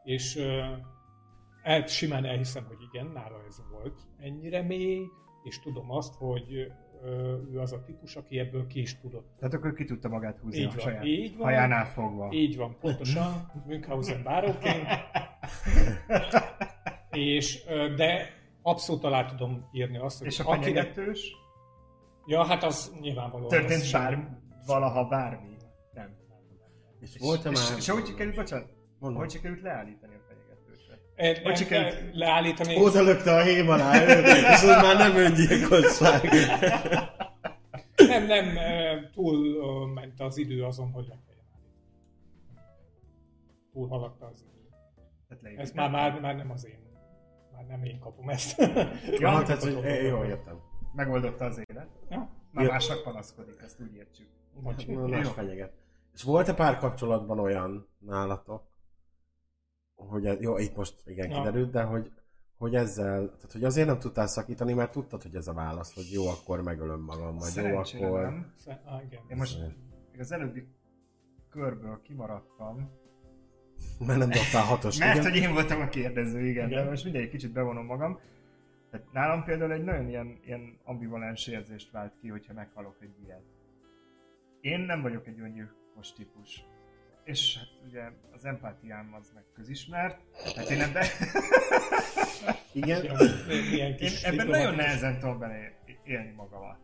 És 0.04 0.36
el, 1.66 1.86
simán 1.86 2.24
elhiszem, 2.24 2.64
hogy 2.64 2.76
igen, 2.92 3.06
nála 3.06 3.42
ez 3.48 3.62
volt 3.70 4.00
ennyire 4.18 4.62
mély, 4.62 5.02
és 5.42 5.60
tudom 5.60 5.90
azt, 5.90 6.14
hogy 6.14 6.72
ö, 7.02 7.36
ő 7.52 7.58
az 7.58 7.72
a 7.72 7.82
típus, 7.82 8.16
aki 8.16 8.38
ebből 8.38 8.66
ki 8.66 8.80
is 8.80 9.00
tudott. 9.00 9.34
Tehát 9.38 9.54
akkor 9.54 9.74
ki 9.74 9.84
tudta 9.84 10.08
magát 10.08 10.38
húzni 10.38 10.58
Így 10.60 10.66
a 10.66 10.68
van, 10.68 10.78
saját 10.78 11.04
így 11.04 11.36
van. 11.36 11.46
hajánál 11.46 11.86
fogva. 11.86 12.32
Így 12.32 12.56
van, 12.56 12.76
pontosan, 12.80 13.50
Münchhausen 13.66 14.22
báróként. 14.22 14.86
és, 17.10 17.64
ö, 17.68 17.94
de 17.94 18.28
abszolút 18.62 19.04
alá 19.04 19.24
tudom 19.24 19.68
írni 19.72 19.98
azt, 19.98 20.18
hogy 20.18 20.26
És 20.26 20.40
a 20.40 20.48
akinek- 20.48 20.64
fenyegetős? 20.64 21.32
Ja, 22.26 22.44
hát 22.44 22.62
az 22.64 22.96
nyilvánvalóan. 23.00 23.48
Történt 23.48 23.80
az 23.82 23.92
bár, 23.92 24.38
valaha 24.66 25.08
bármi? 25.08 25.56
Nem. 25.92 26.16
És 27.00 27.16
volt-e 27.18 27.50
és, 27.50 27.68
már... 27.68 27.78
és 27.78 27.88
hogy 27.88 28.06
sikerült, 28.06 28.36
bocsánat, 28.36 28.68
Mondom. 28.98 29.20
hogy 29.20 29.30
sikerült 29.30 29.60
leállítani 29.60 30.14
a 30.14 30.25
E, 31.16 31.40
Hogy 31.42 31.66
e, 31.70 32.10
leállítani. 32.12 32.80
Oda 32.82 33.02
lökte 33.02 33.34
a 33.34 33.42
hém 33.42 33.68
alá, 33.68 34.02
és 34.04 34.62
az 34.62 34.64
már 34.82 34.96
nem 34.96 35.16
öngyilkosság. 35.16 36.28
Nem, 37.96 38.26
nem, 38.26 38.58
túl 39.12 39.38
ment 39.94 40.20
az 40.20 40.36
idő 40.36 40.64
azon, 40.64 40.90
hogy 40.90 41.06
le 41.08 41.18
kelljen. 41.26 41.44
Túl 43.72 43.88
haladta 43.88 44.26
az 44.26 44.44
idő. 44.48 44.68
Tehát 45.28 45.58
Ez 45.58 45.72
már, 45.72 45.90
már, 45.90 46.20
már 46.20 46.36
nem 46.36 46.50
az 46.50 46.66
én. 46.66 46.78
Már 47.52 47.66
nem 47.66 47.82
én 47.84 47.98
kapom 47.98 48.28
ezt. 48.28 48.58
Ja, 49.18 49.28
hát 49.28 49.48
ez, 49.48 49.62
hogy 49.62 49.84
é, 49.84 50.06
jó, 50.06 50.24
értem. 50.24 50.60
Megoldotta 50.94 51.44
az 51.44 51.60
élet. 51.68 51.88
Ja, 52.10 52.30
Már 52.50 52.64
Ja. 52.64 52.70
másnak 52.70 53.02
panaszkodik, 53.02 53.60
ezt 53.64 53.80
úgy 53.80 53.94
értsük. 53.94 54.26
vagy- 54.54 54.86
Na, 54.88 55.06
Más 55.06 55.28
fenyeget. 55.28 55.72
És 56.14 56.22
volt-e 56.22 56.54
párkapcsolatban 56.54 57.38
olyan 57.38 57.88
nálatok, 57.98 58.62
hogy 59.96 60.26
ez, 60.26 60.40
jó, 60.40 60.58
itt 60.58 60.76
most 60.76 60.94
igen 61.06 61.30
Ja. 61.30 61.36
kiderült, 61.36 61.70
de 61.70 61.82
hogy, 61.82 62.12
hogy 62.58 62.74
ezzel, 62.74 63.26
tehát 63.26 63.52
hogy 63.52 63.64
azért 63.64 63.86
nem 63.86 63.98
tudtál 63.98 64.26
szakítani, 64.26 64.72
mert 64.72 64.92
tudtad, 64.92 65.22
hogy 65.22 65.34
ez 65.34 65.48
a 65.48 65.52
válasz, 65.52 65.94
hogy 65.94 66.10
jó, 66.12 66.26
akkor 66.28 66.62
megölöm 66.62 67.00
magam, 67.00 67.36
vagy 67.36 67.52
jó, 67.54 67.76
akkor... 67.76 68.20
nem. 68.20 68.52
Sze- 68.58 68.82
ah, 68.84 69.02
igen. 69.04 69.20
Én 69.28 69.36
most 69.36 69.58
még 70.10 70.20
az 70.20 70.32
előbbi 70.32 70.66
körből 71.50 72.00
kimaradtam, 72.02 72.90
Mert 74.06 74.18
nem 74.18 74.30
dobtál 74.30 74.64
hatos, 74.64 74.98
mert 74.98 75.18
igen? 75.18 75.30
hogy 75.30 75.40
én 75.40 75.52
voltam 75.52 75.80
a 75.80 75.88
kérdező, 75.88 76.40
igen, 76.40 76.68
Igen. 76.68 76.84
de 76.84 76.90
most 76.90 77.04
mindegy, 77.04 77.28
kicsit 77.28 77.52
bevonom 77.52 77.86
magam. 77.86 78.18
Tehát 78.90 79.12
nálam 79.12 79.44
például 79.44 79.72
egy 79.72 79.84
nagyon 79.84 80.08
ilyen, 80.08 80.38
ilyen 80.44 80.78
ambivalens 80.84 81.46
érzést 81.46 81.90
vált 81.90 82.12
ki, 82.20 82.28
hogyha 82.28 82.52
meghalok 82.52 82.96
egy 83.00 83.14
ilyet. 83.24 83.42
Én 84.60 84.80
nem 84.80 85.02
vagyok 85.02 85.26
egy 85.26 85.40
öngyilkos 85.40 86.12
típus. 86.12 86.64
És 87.26 87.56
hát 87.58 87.68
ugye 87.88 88.10
az 88.32 88.44
empátiám 88.44 89.14
az 89.14 89.30
meg 89.34 89.44
közismert, 89.54 90.20
hát 90.56 90.70
én 90.70 90.80
ebben, 90.80 91.04
Igen? 92.72 93.04
Én 93.98 94.12
ebben 94.24 94.46
nagyon 94.46 94.74
nehezen 94.74 95.18
tudom 95.18 95.38
bele 95.38 95.72
élni 96.04 96.30
magamat. 96.30 96.78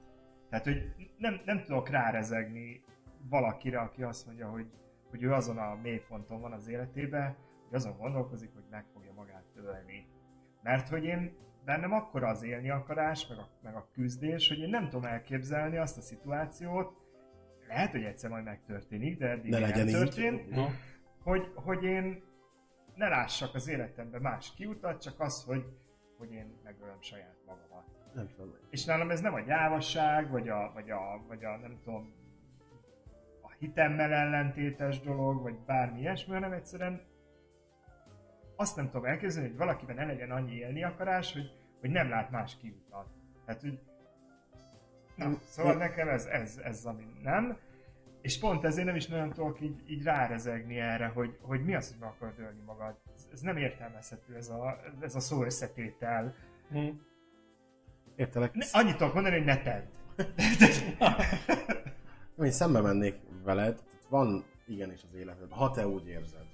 Tehát, 0.51 0.65
hogy 0.65 0.93
nem, 1.17 1.41
nem 1.45 1.65
tudok 1.65 1.89
rárezegni 1.89 2.85
valakire, 3.29 3.79
aki 3.79 4.03
azt 4.03 4.27
mondja, 4.27 4.49
hogy, 4.49 4.67
hogy 5.11 5.23
ő 5.23 5.33
azon 5.33 5.59
a 5.59 5.79
mélyponton 5.83 6.41
van 6.41 6.53
az 6.53 6.69
életében, 6.69 7.37
hogy 7.69 7.77
azon 7.77 7.97
gondolkozik, 7.97 8.51
hogy 8.55 8.65
meg 8.71 8.85
fogja 8.93 9.13
magát 9.13 9.45
ölni. 9.57 10.07
Mert 10.63 10.89
hogy 10.89 11.05
én 11.05 11.37
bennem 11.65 11.93
akkora 11.93 12.29
az 12.29 12.43
élni 12.43 12.71
akarás, 12.71 13.27
meg 13.27 13.39
a, 13.39 13.49
meg 13.63 13.75
a 13.75 13.89
küzdés, 13.93 14.49
hogy 14.49 14.59
én 14.59 14.69
nem 14.69 14.89
tudom 14.89 15.05
elképzelni 15.05 15.77
azt 15.77 15.99
a 15.99 16.01
szituációt, 16.01 17.02
lehet, 17.73 17.91
hogy 17.91 18.05
egyszer 18.05 18.31
majd 18.31 18.45
megtörténik, 18.45 19.19
de 19.19 19.29
eddig 19.29 19.51
Ne 19.51 19.59
nem 19.59 19.69
legyen 19.69 19.87
történt, 19.87 20.55
hogy, 21.23 21.53
hogy 21.55 21.85
én 21.85 22.23
ne 22.95 23.09
lássak 23.09 23.55
az 23.55 23.69
életemben 23.69 24.21
más 24.21 24.55
kiutat, 24.55 25.03
csak 25.03 25.21
az, 25.21 25.45
hogy, 25.45 25.65
hogy 26.19 26.33
én 26.33 26.61
megölöm 26.65 27.01
saját 27.01 27.37
magamat. 27.47 27.85
Nem 28.15 28.29
tudom. 28.37 28.55
És 28.71 28.85
nálam 28.85 29.11
ez 29.11 29.21
nem 29.21 29.35
a 29.35 29.41
gyávasság, 29.41 30.31
vagy 30.31 30.49
a, 30.49 30.71
vagy 30.75 30.91
a, 30.91 31.25
vagy 31.29 31.45
a 31.45 31.57
nem 31.57 31.79
tudom, 31.85 32.15
a 33.43 33.51
hitemmel 33.59 34.13
ellentétes 34.13 35.01
dolog, 35.01 35.43
vagy 35.43 35.59
bármi 35.67 36.01
ilyesmi, 36.01 36.33
hanem 36.33 36.53
egyszerűen 36.53 37.03
azt 38.57 38.77
nem 38.77 38.87
tudom 38.87 39.05
elképzelni, 39.05 39.49
hogy 39.49 39.57
valakiben 39.57 39.97
ne 39.97 40.05
legyen 40.05 40.31
annyi 40.31 40.55
élni 40.55 40.85
akarás, 40.85 41.33
hogy, 41.33 41.53
hogy 41.81 41.91
nem 41.91 42.09
lát 42.09 42.31
más 42.31 42.57
kiutat. 42.57 43.09
Tehát, 43.45 43.61
hogy 43.61 43.81
Na, 45.15 45.39
szóval 45.45 45.75
nekem 45.75 46.09
ez, 46.09 46.25
ez, 46.25 46.59
ez 46.65 46.85
ami 46.85 47.03
nem. 47.23 47.57
És 48.23 48.39
pont 48.39 48.65
ezért 48.65 48.87
nem 48.87 48.97
is 48.97 49.07
nagyon 49.07 49.33
tudok 49.33 49.61
így, 49.61 49.83
így 49.87 50.03
rárezegni 50.03 50.79
erre, 50.79 51.07
hogy, 51.07 51.39
hogy 51.41 51.65
mi 51.65 51.75
az, 51.75 51.89
hogy 51.89 51.99
meg 52.01 52.09
akarod 52.09 52.39
ölni 52.39 52.61
magad. 52.67 52.95
Ez, 53.15 53.29
ez 53.33 53.41
nem 53.41 53.57
értelmezhető, 53.57 54.37
ez 54.37 54.49
a, 54.49 54.81
ez 55.01 55.15
a 55.15 55.21
szó 55.21 55.45
összetétel. 55.45 56.35
hm. 56.71 56.89
Értelek? 58.17 58.55
Ne, 58.55 58.65
annyit 58.73 58.97
tudok 58.97 59.15
mondani, 59.15 59.37
hogy 59.37 59.45
ne 59.45 59.63
tedd. 59.63 59.85
Én 62.45 62.51
szembe 62.51 62.81
mennék 62.81 63.15
veled, 63.45 63.83
van 64.09 64.45
igenis 64.67 65.03
az 65.11 65.15
életedben, 65.15 65.59
ha 65.59 65.71
te 65.71 65.87
úgy 65.87 66.09
érzed, 66.09 66.47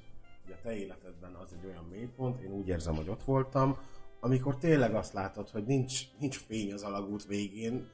hogy 0.45 0.53
a 0.53 0.61
te 0.63 0.77
életedben 0.77 1.35
az 1.35 1.53
egy 1.53 1.67
olyan 1.67 1.85
mélypont, 1.85 2.41
én 2.41 2.53
úgy 2.53 2.69
érzem, 2.69 2.95
hogy 2.95 3.09
ott 3.09 3.23
voltam, 3.23 3.79
amikor 4.21 4.57
tényleg 4.59 4.95
azt 4.95 5.13
látod, 5.13 5.49
hogy 5.49 5.65
nincs, 5.65 6.01
nincs 6.19 6.37
fény 6.37 6.73
az 6.73 6.83
alagút 6.83 7.27
végén, 7.27 7.89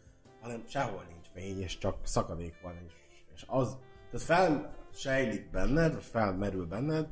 hanem 0.44 0.62
sehol 0.66 1.04
nincs 1.08 1.26
fény, 1.34 1.60
és 1.60 1.78
csak 1.78 1.96
szakadék 2.02 2.54
van, 2.62 2.74
és, 2.86 2.92
és 3.34 3.44
az, 3.48 3.78
tehát 4.10 4.26
felsejlik 4.90 5.50
benned, 5.50 5.92
vagy 5.94 6.02
felmerül 6.02 6.66
benned, 6.66 7.08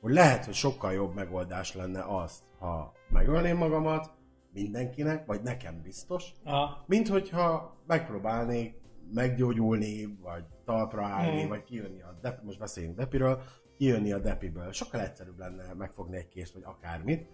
hogy 0.00 0.12
lehet, 0.12 0.44
hogy 0.44 0.54
sokkal 0.54 0.92
jobb 0.92 1.14
megoldás 1.14 1.74
lenne 1.74 2.04
azt, 2.06 2.42
ha 2.58 2.92
megölném 3.08 3.56
magamat 3.56 4.10
mindenkinek, 4.52 5.26
vagy 5.26 5.42
nekem 5.42 5.82
biztos, 5.82 6.32
Aha. 6.44 6.84
mint 6.86 7.08
hogyha 7.08 7.76
megpróbálnék 7.86 8.74
meggyógyulni, 9.12 10.18
vagy 10.22 10.44
talpra 10.64 11.06
állni, 11.06 11.44
Mm. 11.44 11.48
vagy 11.48 11.64
kijönni 11.64 12.02
a 12.02 12.18
dep- 12.20 12.42
most 12.42 12.58
beszéljünk 12.58 12.96
depiről, 12.96 13.42
kijönni 13.76 14.12
a 14.12 14.18
depiből. 14.18 14.72
Sokkal 14.72 15.00
egyszerűbb 15.00 15.38
lenne 15.38 15.72
megfogni 15.74 16.16
egy 16.16 16.28
kést, 16.28 16.52
vagy 16.54 16.62
akármit. 16.64 17.28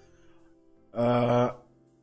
Uh, 0.93 1.51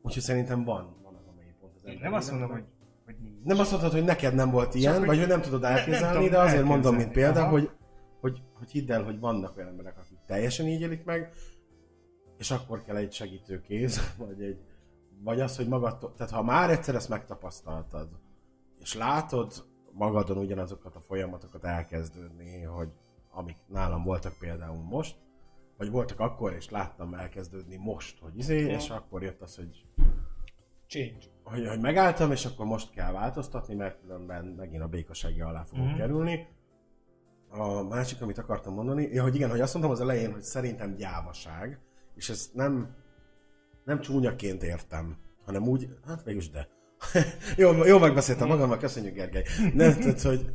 úgyhogy 0.02 0.22
szerintem 0.22 0.64
van, 0.64 0.96
van 1.02 1.14
az 1.14 1.26
a 1.26 1.32
mélypont 1.38 1.74
az 1.76 1.84
Én 1.84 1.90
ember 1.90 2.04
nem 2.04 2.18
azt 2.18 2.30
mondom, 2.30 2.50
hogy, 2.50 2.64
hogy 3.10 3.22
nincs. 3.22 3.44
Nem 3.44 3.58
azt 3.58 3.70
mondhatod, 3.70 3.98
hogy 3.98 4.06
neked 4.06 4.34
nem 4.34 4.50
volt 4.50 4.74
ilyen, 4.74 4.98
hogy 4.98 5.06
vagy 5.06 5.18
hogy 5.18 5.28
nem 5.28 5.40
tudod 5.40 5.60
ne- 5.60 5.68
nem 5.68 5.78
elképzelni, 5.78 6.28
de 6.28 6.40
azért 6.40 6.64
mondom, 6.64 6.94
mint 6.94 7.12
példa, 7.12 7.40
Aha. 7.40 7.50
hogy, 7.50 7.70
hogy, 8.20 8.42
hogy 8.58 8.70
hidd 8.70 8.92
el, 8.92 9.02
hogy 9.02 9.20
vannak 9.20 9.56
olyan 9.56 9.68
emberek, 9.68 9.98
akik 9.98 10.18
teljesen 10.26 10.66
így 10.66 10.80
élik 10.80 11.04
meg, 11.04 11.32
és 12.38 12.50
akkor 12.50 12.84
kell 12.84 12.96
egy 12.96 13.12
segítő 13.12 13.60
kéz, 13.60 14.00
vagy 14.26 14.42
egy, 14.42 14.58
vagy 15.22 15.40
az, 15.40 15.56
hogy 15.56 15.68
magadtól, 15.68 16.14
tehát 16.16 16.32
ha 16.32 16.42
már 16.42 16.70
egyszer 16.70 16.94
ezt 16.94 17.08
megtapasztaltad, 17.08 18.08
és 18.80 18.94
látod 18.94 19.52
magadon 19.92 20.36
ugyanazokat 20.38 20.94
a 20.94 21.00
folyamatokat 21.00 21.64
elkezdődni, 21.64 22.62
hogy 22.62 22.88
amik 23.30 23.56
nálam 23.66 24.04
voltak 24.04 24.32
például 24.38 24.82
most, 24.82 25.16
vagy 25.76 25.90
voltak 25.90 26.20
akkor, 26.20 26.52
és 26.52 26.70
láttam 26.70 27.14
elkezdődni 27.14 27.76
most, 27.76 28.18
hogy 28.18 28.38
izé, 28.38 28.60
Ja. 28.60 28.76
és 28.76 28.90
akkor 28.90 29.22
jött 29.22 29.40
az, 29.40 29.56
hogy 29.56 29.86
Change. 30.86 31.26
Hogy, 31.50 31.68
hogy 31.68 31.80
megálltam, 31.80 32.32
és 32.32 32.44
akkor 32.44 32.66
most 32.66 32.90
kell 32.90 33.12
változtatni, 33.12 33.74
mert 33.74 34.00
különben 34.00 34.44
megint 34.44 34.82
a 34.82 34.88
békassági 34.88 35.40
alá 35.40 35.62
fogok 35.62 35.78
Mhm. 35.78 35.88
mm-hmm. 35.88 36.00
kerülni. 36.00 36.48
A 37.48 37.82
másik, 37.82 38.22
amit 38.22 38.38
akartam 38.38 38.74
mondani, 38.74 39.08
ja, 39.12 39.22
hogy 39.22 39.34
igen, 39.34 39.50
hogy 39.50 39.60
azt 39.60 39.72
mondtam 39.72 39.94
az 39.94 40.00
elején, 40.00 40.32
hogy 40.32 40.42
szerintem 40.42 40.94
gyávaság, 40.94 41.78
és 42.14 42.28
ezt 42.28 42.54
nem, 42.54 42.94
nem 43.84 44.00
csúnyaként 44.00 44.62
értem, 44.62 45.16
hanem 45.44 45.68
úgy, 45.68 45.88
hát 46.06 46.22
végülis 46.22 46.50
de. 46.50 46.68
jó, 47.56 47.84
jó 47.84 47.98
megbeszéltem 47.98 48.48
magammal, 48.48 48.78
köszönjük 48.78 49.14
Gergely. 49.14 49.44
Nem, 49.74 49.98
tehát, 49.98 50.22
hogy, 50.22 50.52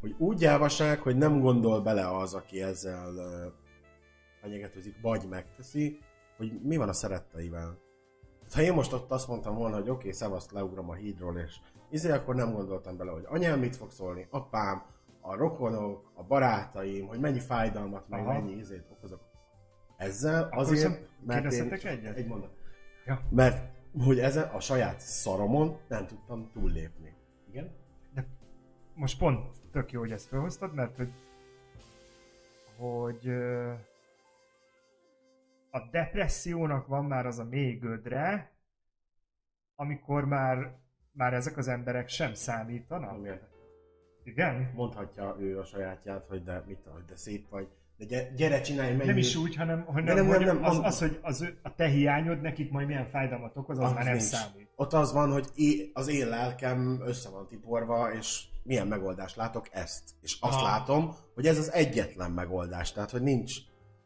hogy 0.00 0.14
úgy 0.18 0.36
gyávaság, 0.36 1.00
hogy 1.00 1.16
nem 1.16 1.40
gondol 1.40 1.80
bele 1.80 2.16
az, 2.16 2.34
aki 2.34 2.62
ezzel 2.62 3.12
fenyegetőzik, 4.40 5.00
vagy 5.02 5.26
megteszi, 5.28 5.98
hogy 6.36 6.60
mi 6.62 6.76
van 6.76 6.88
a 6.88 6.92
szeretteivel. 6.92 7.78
Ha 8.54 8.62
én 8.62 8.72
most 8.72 8.92
ott 8.92 9.10
azt 9.10 9.28
mondtam 9.28 9.54
volna, 9.54 9.74
hogy 9.74 9.88
oké, 9.88 9.98
okay, 9.98 10.12
szevaszt, 10.12 10.50
leugrom 10.50 10.90
a 10.90 10.94
hídról, 10.94 11.38
és 11.38 11.56
izé, 11.90 12.10
akkor 12.10 12.34
nem 12.34 12.52
gondoltam 12.52 12.96
bele, 12.96 13.10
hogy 13.10 13.24
anyám 13.26 13.58
mit 13.58 13.76
fog 13.76 13.90
szólni, 13.90 14.26
apám, 14.30 14.82
a 15.20 15.36
rokonok, 15.36 16.10
a 16.14 16.22
barátaim, 16.22 17.06
hogy 17.06 17.20
mennyi 17.20 17.40
fájdalmat, 17.40 18.08
meg 18.08 18.20
Aha. 18.20 18.32
mennyi 18.32 18.52
izét 18.52 18.86
okozok. 18.90 19.20
Ezzel 19.96 20.42
Akkor 20.42 20.58
azért, 20.58 21.08
mert 21.26 21.52
én... 21.52 21.72
egyet? 21.72 22.16
Egy 22.16 22.26
mondat. 22.26 22.50
Ja. 23.06 23.20
Mert 23.30 23.72
hogy 24.04 24.18
ezen 24.18 24.48
a 24.48 24.60
saját 24.60 25.00
szaromon 25.00 25.76
nem 25.88 26.06
tudtam 26.06 26.50
túllépni. 26.52 27.14
Igen? 27.50 27.70
most 28.94 29.18
pont 29.18 29.46
tök 29.72 29.92
jó, 29.92 30.00
hogy 30.00 30.12
ezt 30.12 30.26
felhoztad, 30.26 30.74
mert 30.74 30.96
hogy, 30.96 31.12
hogy 32.76 33.32
a 35.74 35.88
depressziónak 35.90 36.86
van 36.86 37.04
már 37.04 37.26
az 37.26 37.38
a 37.38 37.44
mély 37.44 37.72
gödre, 37.74 38.52
amikor 39.74 40.24
már, 40.24 40.76
már 41.12 41.34
ezek 41.34 41.56
az 41.56 41.68
emberek 41.68 42.08
sem 42.08 42.34
számítanak. 42.34 43.10
Nem 43.12 43.24
értek. 43.24 43.48
Igen? 44.24 44.70
Mondhatja 44.74 45.36
ő 45.40 45.58
a 45.58 45.64
sajátját, 45.64 46.26
hogy 46.26 46.42
de 46.44 46.64
mit, 46.66 46.78
hogy 46.92 47.04
de 47.04 47.16
szép 47.16 47.48
vagy. 47.48 47.68
De 47.96 48.04
gyere, 48.04 48.30
gyere 48.34 48.60
csinálj, 48.60 48.94
menj. 48.94 49.08
Nem 49.08 49.16
is 49.16 49.36
úgy, 49.36 49.56
hanem, 49.56 49.84
hanem 49.84 50.04
nem, 50.04 50.14
nem, 50.16 50.26
hogy 50.26 50.44
nem, 50.44 50.64
az, 50.64 50.78
az, 50.82 50.98
hogy 50.98 51.18
az, 51.22 51.52
a 51.62 51.74
te 51.74 51.86
hiányod 51.86 52.40
nekik 52.40 52.70
majd 52.70 52.86
milyen 52.86 53.08
fájdalmat 53.08 53.56
okoz, 53.56 53.78
az, 53.78 53.84
Az 53.84 53.92
már 53.92 54.04
nem 54.04 54.12
nincs. 54.12 54.24
számít. 54.26 54.68
Ott 54.76 54.92
az 54.92 55.12
van, 55.12 55.32
hogy 55.32 55.46
é- 55.54 55.90
az 55.94 56.08
én 56.08 56.28
lelkem 56.28 57.00
össze 57.04 57.30
van 57.30 57.46
tiporva, 57.46 58.12
és 58.12 58.44
milyen 58.62 58.86
megoldást 58.86 59.36
látok 59.36 59.68
ezt. 59.72 60.10
És 60.20 60.36
azt 60.40 60.56
Ah. 60.58 60.62
látom, 60.62 61.14
hogy 61.34 61.46
ez 61.46 61.58
az 61.58 61.72
egyetlen 61.72 62.30
megoldás. 62.30 62.92
Tehát, 62.92 63.10
hogy 63.10 63.22
nincs 63.22 63.54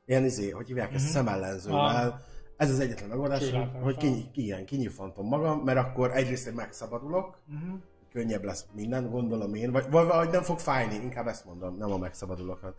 ilyen 0.09 0.24
izé, 0.24 0.50
hogy 0.50 0.66
hívják 0.66 0.92
ezt 0.94 1.04
Mhm. 1.04 1.12
szemellenzővel. 1.12 2.24
Ez 2.56 2.70
az 2.70 2.78
egyetlen 2.80 3.09
megoldás, 3.09 3.50
hogy, 3.50 3.68
hogy 3.82 3.96
ki, 3.96 4.30
ki, 4.32 4.42
igen, 4.42 4.64
kinyújfantom 4.64 5.26
magam, 5.26 5.59
mert 5.61 5.78
akkor 5.78 6.16
egyrészt 6.16 6.46
én 6.46 6.52
megszabadulok, 6.54 7.38
Uh-huh. 7.54 7.78
könnyebb 8.12 8.44
lesz 8.44 8.66
minden, 8.74 9.11
gondolom 9.11 9.54
én, 9.54 9.72
vagy, 9.72 9.90
vagy, 9.90 10.06
vagy 10.06 10.30
nem 10.30 10.42
fog 10.42 10.59
fájni, 10.59 10.94
inkább 10.94 11.26
ezt 11.26 11.44
mondom, 11.44 11.76
nem 11.76 11.92
a 11.92 11.98
megszabadulokat. 11.98 12.78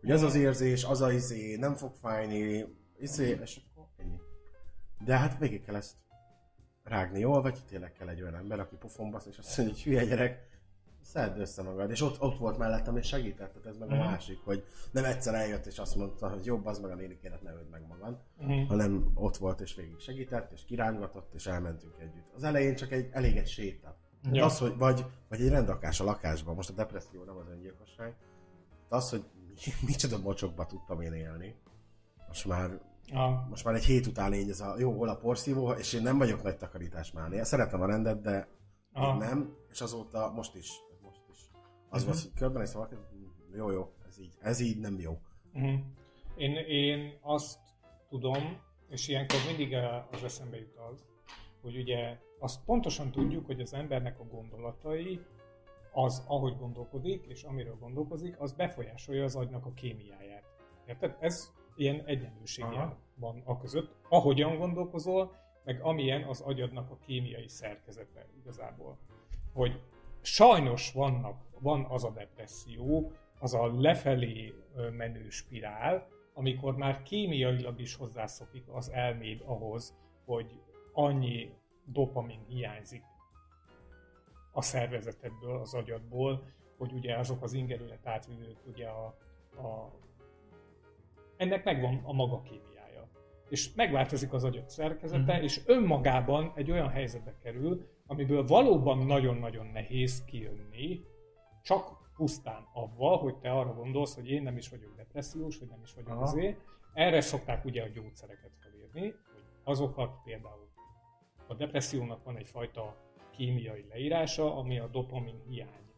Hogy 0.00 0.10
ez 0.10 0.22
az 0.22 0.34
érzés, 0.34 0.84
az 0.84 1.00
a 1.00 1.12
izé, 1.12 1.56
nem 1.56 1.74
fog 1.74 1.92
fájni, 2.00 2.64
izé, 2.98 3.38
és 3.42 3.60
akkor 3.74 3.86
ennyi. 3.96 4.16
De 5.04 5.16
hát 5.18 5.38
végig 5.38 5.64
kell 5.64 5.74
ezt 5.74 5.94
rágni 6.84 7.18
jól, 7.20 7.42
vagy 7.42 7.58
tényleg 7.68 7.92
kell 7.92 8.08
egy 8.08 8.22
olyan 8.22 8.34
ember, 8.34 8.60
aki 8.60 8.76
pofonbasz, 8.76 9.26
és 9.26 9.38
azt 9.38 9.56
mondja, 9.58 9.74
hogy 9.74 9.84
hülye 9.84 10.04
gyerek, 10.04 10.45
szedd 11.06 11.38
össze 11.38 11.62
magad. 11.62 11.90
És 11.90 12.00
ott, 12.02 12.20
ott 12.20 12.38
volt 12.38 12.58
mellettem, 12.58 12.96
és 12.96 13.06
segített, 13.06 13.52
tehát 13.52 13.66
ez 13.66 13.76
meg 13.76 13.90
a 13.90 13.94
Mhm. 13.94 14.04
másik, 14.04 14.38
hogy 14.44 14.64
nem 14.90 15.04
egyszer 15.04 15.34
eljött, 15.34 15.66
és 15.66 15.78
azt 15.78 15.96
mondta, 15.96 16.28
hogy 16.28 16.44
jobb 16.44 16.66
az 16.66 16.78
meg 16.78 16.90
a 16.90 16.94
nénikénet, 16.94 17.42
ne 17.42 17.52
öld 17.52 17.68
meg 17.70 17.86
magad 17.88 18.18
Uh-huh. 18.38 18.68
hanem 18.68 19.10
ott 19.14 19.36
volt 19.36 19.60
és 19.60 19.74
végig 19.74 19.98
segített, 19.98 20.52
és 20.52 20.64
kirángatott, 20.64 21.34
és 21.34 21.46
elmentünk 21.46 21.94
együtt. 21.98 22.32
Az 22.34 22.42
elején 22.44 22.74
csak 22.76 22.92
egy, 22.92 23.08
elég 23.12 23.36
egy 23.36 23.46
séta. 23.48 23.96
Ja. 24.32 24.44
Az, 24.44 24.58
hogy, 24.58 24.76
vagy, 24.76 25.04
vagy 25.28 25.40
egy 25.40 25.48
rendakás 25.48 26.00
a 26.00 26.04
lakásban, 26.04 26.54
most 26.54 26.70
a 26.70 26.72
depresszió 26.72 27.24
nem 27.24 27.36
az 27.36 27.48
öngyilkosság, 27.50 28.16
de 28.88 28.96
az, 28.96 29.10
hogy 29.10 29.24
micsoda 29.86 30.18
mocsokba 30.18 30.66
tudtam 30.66 31.00
én 31.00 31.12
élni. 31.12 31.54
Most 32.26 32.46
már, 32.46 32.80
Ah, 33.12 33.48
most 33.48 33.64
már 33.64 33.74
egy 33.74 33.84
hét 33.84 34.06
után 34.06 34.34
így 34.34 34.50
ez 34.50 34.60
a 34.60 34.74
jó, 34.78 34.92
hol 34.96 35.08
a 35.08 35.16
porszívó, 35.16 35.70
és 35.70 35.92
én 35.92 36.02
nem 36.02 36.18
vagyok 36.18 36.42
nagy 36.42 36.56
takarítás 36.56 37.12
mánia. 37.12 37.44
Szeretem 37.44 37.80
a 37.80 37.86
rendet, 37.86 38.20
de 38.20 38.48
Ah. 38.92 39.18
nem, 39.18 39.54
és 39.70 39.80
azóta 39.80 40.32
most 40.34 40.54
is. 40.54 40.70
Az 41.88 42.02
Mhm. 42.02 42.10
volt, 42.10 42.22
hogy 42.22 42.32
körben 42.34 42.62
és 42.62 42.72
valaki, 42.72 42.94
jó, 43.54 43.70
jó, 43.70 43.92
ez 44.08 44.18
így, 44.20 44.32
ez 44.40 44.60
így 44.60 44.78
nem 44.80 44.98
jó. 45.00 45.18
Uh-huh. 45.54 45.80
Én, 46.36 46.56
én 46.56 47.18
azt 47.20 47.58
tudom, 48.08 48.60
és 48.88 49.08
ilyenkor 49.08 49.36
mindig 49.46 49.72
eh, 49.72 50.12
az 50.12 50.24
eszembe 50.24 50.56
jut 50.56 50.76
az, 50.90 51.04
hogy 51.62 51.76
ugye 51.76 52.18
azt 52.38 52.64
pontosan 52.64 53.10
tudjuk, 53.10 53.46
hogy 53.46 53.60
az 53.60 53.74
embernek 53.74 54.20
a 54.20 54.24
gondolatai, 54.24 55.20
az, 55.92 56.24
ahogy 56.28 56.56
gondolkodik, 56.58 57.24
és 57.28 57.42
amiről 57.42 57.76
gondolkozik, 57.80 58.40
az 58.40 58.52
befolyásolja 58.52 59.24
az 59.24 59.36
agynak 59.36 59.66
a 59.66 59.72
kémiáját. 59.72 60.44
Érted? 60.86 61.16
Ez 61.20 61.52
ilyen 61.76 62.02
egyenlőséggel 62.04 62.72
Aha. 62.72 62.98
van 63.14 63.42
a 63.44 63.58
között. 63.58 63.94
Ahogyan 64.08 64.56
gondolkozol, 64.58 65.36
meg 65.64 65.80
amilyen 65.82 66.22
az 66.22 66.40
agyadnak 66.40 66.90
a 66.90 66.98
kémiai 67.06 67.48
szerkezete 67.48 68.26
igazából. 68.40 68.98
Hogy 69.52 69.80
sajnos 70.20 70.92
vannak, 70.92 71.40
van 71.60 71.84
az 71.88 72.04
a 72.04 72.10
depresszió, 72.10 73.12
az 73.38 73.54
a 73.54 73.80
lefelé 73.80 74.54
menő 74.96 75.28
spirál, 75.28 76.08
amikor 76.34 76.76
már 76.76 77.02
kémiailag 77.02 77.80
is 77.80 77.94
hozzászokik 77.94 78.64
az 78.68 78.90
elméd 78.90 79.42
ahhoz, 79.44 79.96
hogy 80.24 80.60
annyi 80.92 81.50
dopamin 81.84 82.40
hiányzik 82.48 83.02
a 84.52 84.62
szervezetedből, 84.62 85.60
az 85.60 85.74
agyadból, 85.74 86.42
hogy 86.78 86.92
ugye 86.92 87.16
azok 87.16 87.42
az 87.42 87.52
ingerület 87.52 88.06
átvívők, 88.06 88.56
ugye 88.66 88.86
a, 88.86 89.06
a, 89.56 89.92
ennek 91.36 91.64
megvan 91.64 92.00
a 92.04 92.12
maga 92.12 92.42
kémiája. 92.42 93.08
És 93.48 93.74
megváltozik 93.74 94.32
az 94.32 94.44
agyat 94.44 94.70
szerkezete, 94.70 95.32
mm-hmm. 95.32 95.42
és 95.42 95.60
önmagában 95.66 96.52
egy 96.54 96.70
olyan 96.70 96.88
helyzetbe 96.88 97.34
kerül, 97.42 97.88
amiből 98.06 98.46
valóban 98.46 98.98
nagyon-nagyon 98.98 99.66
nehéz 99.66 100.24
kijönni, 100.24 101.04
csak 101.66 102.12
pusztán 102.16 102.68
avval, 102.72 103.18
hogy 103.18 103.36
te 103.36 103.50
arra 103.50 103.74
gondolsz, 103.74 104.14
hogy 104.14 104.30
én 104.30 104.42
nem 104.42 104.56
is 104.56 104.68
vagyok 104.68 104.96
depressziós, 104.96 105.58
vagy 105.58 105.68
nem 105.68 105.80
is 105.82 105.94
vagyok 105.94 106.20
azért. 106.20 106.60
Erre 106.92 107.20
szokták 107.20 107.64
ugye 107.64 107.82
a 107.82 107.88
gyógyszereket 107.88 108.50
felírni, 108.60 109.00
hogy 109.00 109.42
azokat 109.64 110.22
például 110.24 110.68
a 111.46 111.54
depressziónak 111.54 112.24
van 112.24 112.36
egyfajta 112.36 112.96
kémiai 113.30 113.86
leírása, 113.88 114.56
ami 114.56 114.78
a 114.78 114.86
dopamin 114.86 115.42
hiány 115.48 115.90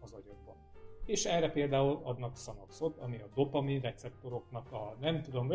az 0.00 0.12
agyadban. 0.12 0.56
És 1.06 1.24
erre 1.24 1.50
például 1.50 2.00
adnak 2.02 2.36
szanaxot, 2.36 2.98
ami 2.98 3.16
a 3.16 3.28
dopamin 3.34 3.80
receptoroknak 3.80 4.72
a 4.72 4.96
nem 5.00 5.22
tudom, 5.22 5.52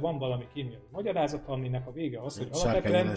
van 0.00 0.18
valami 0.18 0.46
kémiai 0.52 0.82
magyarázata, 0.90 1.52
aminek 1.52 1.86
a 1.86 1.92
vége 1.92 2.20
az, 2.20 2.38
hogy 2.38 2.48
alapvetően 2.50 3.16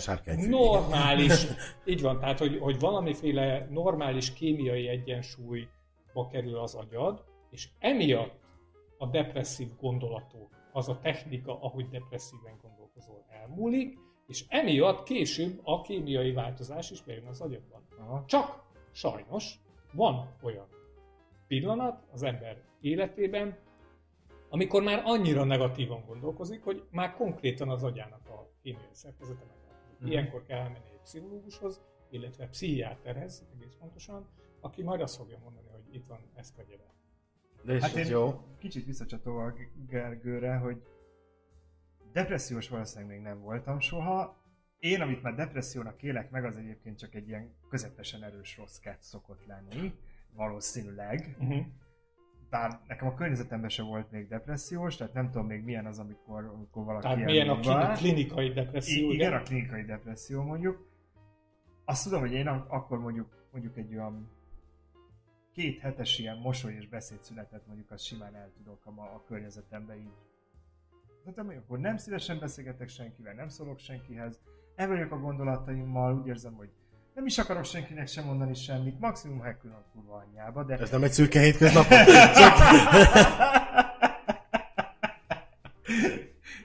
normális, 0.49 1.45
így 1.85 2.01
van, 2.01 2.19
tehát 2.19 2.39
hogy, 2.39 2.57
hogy 2.59 2.79
valamiféle 2.79 3.67
normális 3.69 4.33
kémiai 4.33 4.87
egyensúlyba 4.87 6.27
kerül 6.31 6.57
az 6.57 6.75
agyad, 6.75 7.23
és 7.49 7.69
emiatt 7.79 8.41
a 8.97 9.07
depresszív 9.07 9.67
gondolatok, 9.79 10.49
az 10.71 10.89
a 10.89 10.99
technika, 10.99 11.61
ahogy 11.61 11.89
depresszíven 11.89 12.57
gondolkozol, 12.61 13.25
elmúlik, 13.29 13.97
és 14.27 14.45
emiatt 14.47 15.03
később 15.03 15.59
a 15.63 15.81
kémiai 15.81 16.31
változás 16.31 16.91
is 16.91 17.03
bejön 17.03 17.25
az 17.25 17.41
agyadban. 17.41 17.87
Aha. 17.99 18.23
Csak 18.27 18.63
sajnos 18.91 19.59
van 19.91 20.35
olyan 20.41 20.67
pillanat 21.47 22.03
az 22.11 22.23
ember 22.23 22.61
életében, 22.81 23.57
amikor 24.49 24.83
már 24.83 25.01
annyira 25.05 25.43
negatívan 25.43 26.03
gondolkozik, 26.05 26.63
hogy 26.63 26.87
már 26.91 27.13
konkrétan 27.13 27.69
az 27.69 27.83
agyának 27.83 28.29
a 28.29 28.49
kémiai 28.61 28.83
szerkezete 28.91 29.45
megváltozik. 29.45 29.93
Uh-huh. 29.93 30.09
Ilyenkor 30.09 30.43
kell 30.45 30.59
elmenni 30.59 30.89
egy 30.93 31.01
pszichológushoz, 31.03 31.81
illetve 32.09 32.47
pszichiáterhez, 32.47 33.47
egész 33.53 33.75
pontosan, 33.79 34.27
aki 34.61 34.83
majd 34.83 35.01
azt 35.01 35.15
fogja 35.15 35.39
mondani, 35.43 35.67
hogy 35.71 35.95
itt 35.95 36.05
van 36.05 36.19
ez 36.35 36.53
gyere. 36.67 36.93
De 37.63 37.79
hát 37.81 37.95
én 37.95 38.07
jó. 38.07 38.43
kicsit 38.59 38.85
visszacsatolva 38.85 39.53
Gergőre, 39.87 40.55
hogy 40.55 40.81
depressziós 42.11 42.69
valószínűleg 42.69 43.15
még 43.15 43.21
nem 43.21 43.41
voltam 43.41 43.79
soha. 43.79 44.41
Én, 44.79 45.01
amit 45.01 45.21
már 45.21 45.35
depressziónak 45.35 46.03
élek 46.03 46.29
meg, 46.29 46.45
az 46.45 46.57
egyébként 46.57 46.97
csak 46.97 47.15
egy 47.15 47.27
ilyen 47.27 47.55
közepesen 47.69 48.23
erős 48.23 48.57
rossz 48.57 48.79
szokott 48.99 49.45
lenni, 49.45 49.93
valószínűleg. 50.36 51.36
Uh-huh. 51.39 51.65
Bár 52.49 52.79
nekem 52.88 53.07
a 53.07 53.13
környezetemben 53.13 53.69
sem 53.69 53.86
volt 53.86 54.11
még 54.11 54.27
depressziós, 54.27 54.95
tehát 54.95 55.13
nem 55.13 55.31
tudom 55.31 55.47
még 55.47 55.63
milyen 55.63 55.86
az, 55.86 55.99
amikor, 55.99 56.45
amikor 56.45 56.86
valaki 56.86 57.03
Tehát 57.03 57.25
milyen 57.25 57.49
a 57.49 57.61
van. 57.61 57.93
klinikai 57.93 58.49
depresszió. 58.49 59.09
I- 59.09 59.13
igen, 59.13 59.34
a 59.34 59.41
klinikai 59.41 59.84
depresszió 59.84 60.41
mondjuk. 60.41 60.91
Azt 61.86 62.03
tudom, 62.03 62.19
hogy 62.19 62.34
én 62.34 62.47
akkor 62.47 62.99
mondjuk, 62.99 63.47
mondjuk 63.51 63.77
egy 63.77 63.95
olyan 63.95 64.29
két 65.51 65.79
hetes 65.79 66.19
ilyen 66.19 66.38
mosoly 66.38 66.73
és 66.73 66.88
beszédszünetet 66.88 67.67
mondjuk 67.67 67.91
azt 67.91 68.03
simán 68.03 68.36
el 68.36 68.51
tudok 68.57 68.86
a, 68.86 68.89
a 68.89 69.23
környezetemben 69.27 69.97
így 69.97 70.13
tehát 71.23 71.57
akkor 71.57 71.79
nem 71.79 71.97
szívesen 71.97 72.39
beszélgetek 72.39 72.89
senkivel, 72.89 73.34
nem 73.34 73.47
szólok 73.47 73.79
senkihez, 73.79 74.41
el 74.75 74.88
vagyok 74.88 75.11
a 75.11 75.19
gondolataimmal, 75.19 76.15
úgy 76.19 76.27
érzem, 76.27 76.53
hogy 76.53 76.69
nem 77.14 77.26
is 77.26 77.38
akarok 77.38 77.66
senkinek 77.66 78.07
sem 78.07 78.26
mondani 78.26 78.53
semmit, 78.53 78.99
maximum 78.99 79.41
hekülön 79.41 79.84
kurva 79.91 80.16
anyjába, 80.16 80.64
de... 80.64 80.78
Ez 80.78 80.89
nem 80.89 81.03
egy 81.03 81.11
szürke 81.11 81.39
hétköznap. 81.39 81.89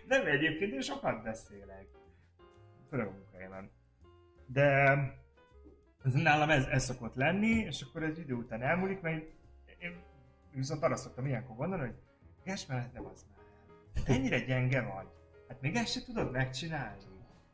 nem 0.09 0.27
egyébként, 0.27 0.73
én 0.73 0.81
sokat 0.81 1.23
beszélek. 1.23 1.87
Főleg 2.91 3.07
a 3.07 3.11
munkahelyemen. 3.11 3.71
De 4.47 4.63
ez 6.05 6.13
nálam 6.13 6.51
ez, 6.51 6.65
ez 6.65 6.85
szokott 6.85 7.15
lenni, 7.15 7.49
és 7.49 7.83
akkor 7.83 8.03
egy 8.03 8.19
idő 8.19 8.35
után 8.35 8.63
elmúlik, 8.63 9.01
mert 9.01 9.25
én 9.79 9.97
viszont 10.53 10.83
arra 10.83 10.97
szoktam 10.97 11.27
ilyenkor 11.27 11.57
gondolni, 11.57 11.85
hogy 11.85 11.97
Gesmer, 12.45 12.91
nem 12.95 13.07
az 13.07 13.27
már 13.29 13.37
ennyire 14.17 14.41
gyenge 14.41 14.81
vagy. 14.81 15.07
Hát 15.49 15.61
még 15.61 15.75
ezt 15.75 15.93
se 15.93 16.05
tudod 16.05 16.31
megcsinálni. 16.31 17.08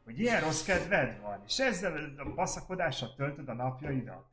Hogy 0.04 0.18
ilyen 0.20 0.40
rossz 0.40 0.64
kedved 0.64 1.20
van, 1.22 1.42
és 1.46 1.58
ezzel 1.58 2.14
a 2.16 2.34
baszakodással 2.34 3.14
töltöd 3.16 3.48
a 3.48 3.54
napjaidat. 3.54 4.24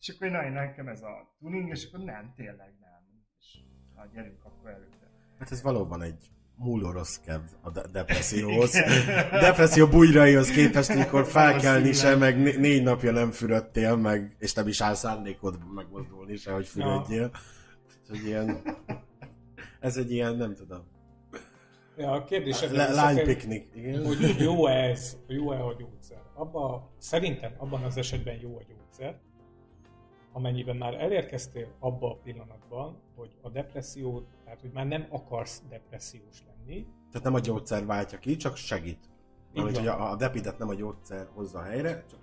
És 0.00 0.08
akkor 0.08 0.28
na, 0.28 0.48
nekem 0.48 0.88
ez 0.88 1.02
a 1.02 1.36
tuning, 1.38 1.68
és 1.68 1.86
akkor 1.86 2.04
nem, 2.04 2.32
tényleg 2.36 2.74
nem. 2.80 3.24
És 3.40 3.58
na, 3.94 4.06
gyerünk 4.14 4.44
akkor 4.44 4.70
előtte. 4.70 5.10
Hát 5.38 5.50
ez 5.50 5.62
valóban 5.62 6.02
egy 6.02 6.30
múló 6.56 6.90
rossz 6.90 7.16
kedv 7.16 7.44
a 7.60 7.70
de- 7.70 7.86
depresszióhoz. 7.92 8.72
Depresszió 9.46 9.86
bujraihoz 9.86 10.50
képest, 10.50 10.90
amikor 10.90 11.26
felkelni 11.26 11.92
se, 11.92 12.16
meg 12.16 12.38
né- 12.38 12.58
négy 12.58 12.82
napja 12.82 13.12
nem 13.12 13.30
fürödtél, 13.30 13.96
meg, 13.96 14.36
és 14.38 14.52
nem 14.52 14.68
is 14.68 14.80
áll 14.80 14.94
szándékod 14.94 15.58
megmozdulni 15.74 16.36
se, 16.36 16.52
hogy 16.52 16.66
fürödjél. 16.66 17.30
Ja. 18.08 18.14
ilyen, 18.24 18.62
ez 19.80 19.96
egy 19.96 20.10
ilyen, 20.10 20.36
nem 20.36 20.54
tudom, 20.54 20.93
Ja, 21.96 22.10
a 22.10 22.24
kérdés 22.24 22.70
Lánypiknik, 22.70 23.68
Hogy 24.04 24.36
jó 24.38 24.66
ez, 24.66 25.16
jó-e 25.26 25.64
a 25.64 25.74
gyógyszer. 25.78 26.22
Abba, 26.34 26.90
szerintem 26.98 27.54
abban 27.58 27.82
az 27.82 27.96
esetben 27.96 28.38
jó 28.40 28.56
a 28.56 28.62
gyógyszer, 28.68 29.18
amennyiben 30.32 30.76
már 30.76 30.94
elérkeztél 30.94 31.68
abba 31.78 32.10
a 32.10 32.14
pillanatban, 32.22 32.96
hogy 33.16 33.30
a 33.42 33.48
depresszió, 33.48 34.22
tehát 34.44 34.60
hogy 34.60 34.70
már 34.72 34.86
nem 34.86 35.06
akarsz 35.10 35.62
depressziós 35.68 36.42
lenni. 36.46 36.86
Tehát 37.10 37.22
nem 37.22 37.34
a 37.34 37.40
gyógyszer 37.40 37.86
váltja 37.86 38.18
ki, 38.18 38.36
csak 38.36 38.56
segít. 38.56 39.08
Amit, 39.54 39.76
hogy 39.76 39.86
a, 39.86 40.10
a 40.10 40.16
depidet 40.16 40.58
nem 40.58 40.68
a 40.68 40.74
gyógyszer 40.74 41.28
hozza 41.34 41.62
helyre, 41.62 42.04
csak 42.10 42.22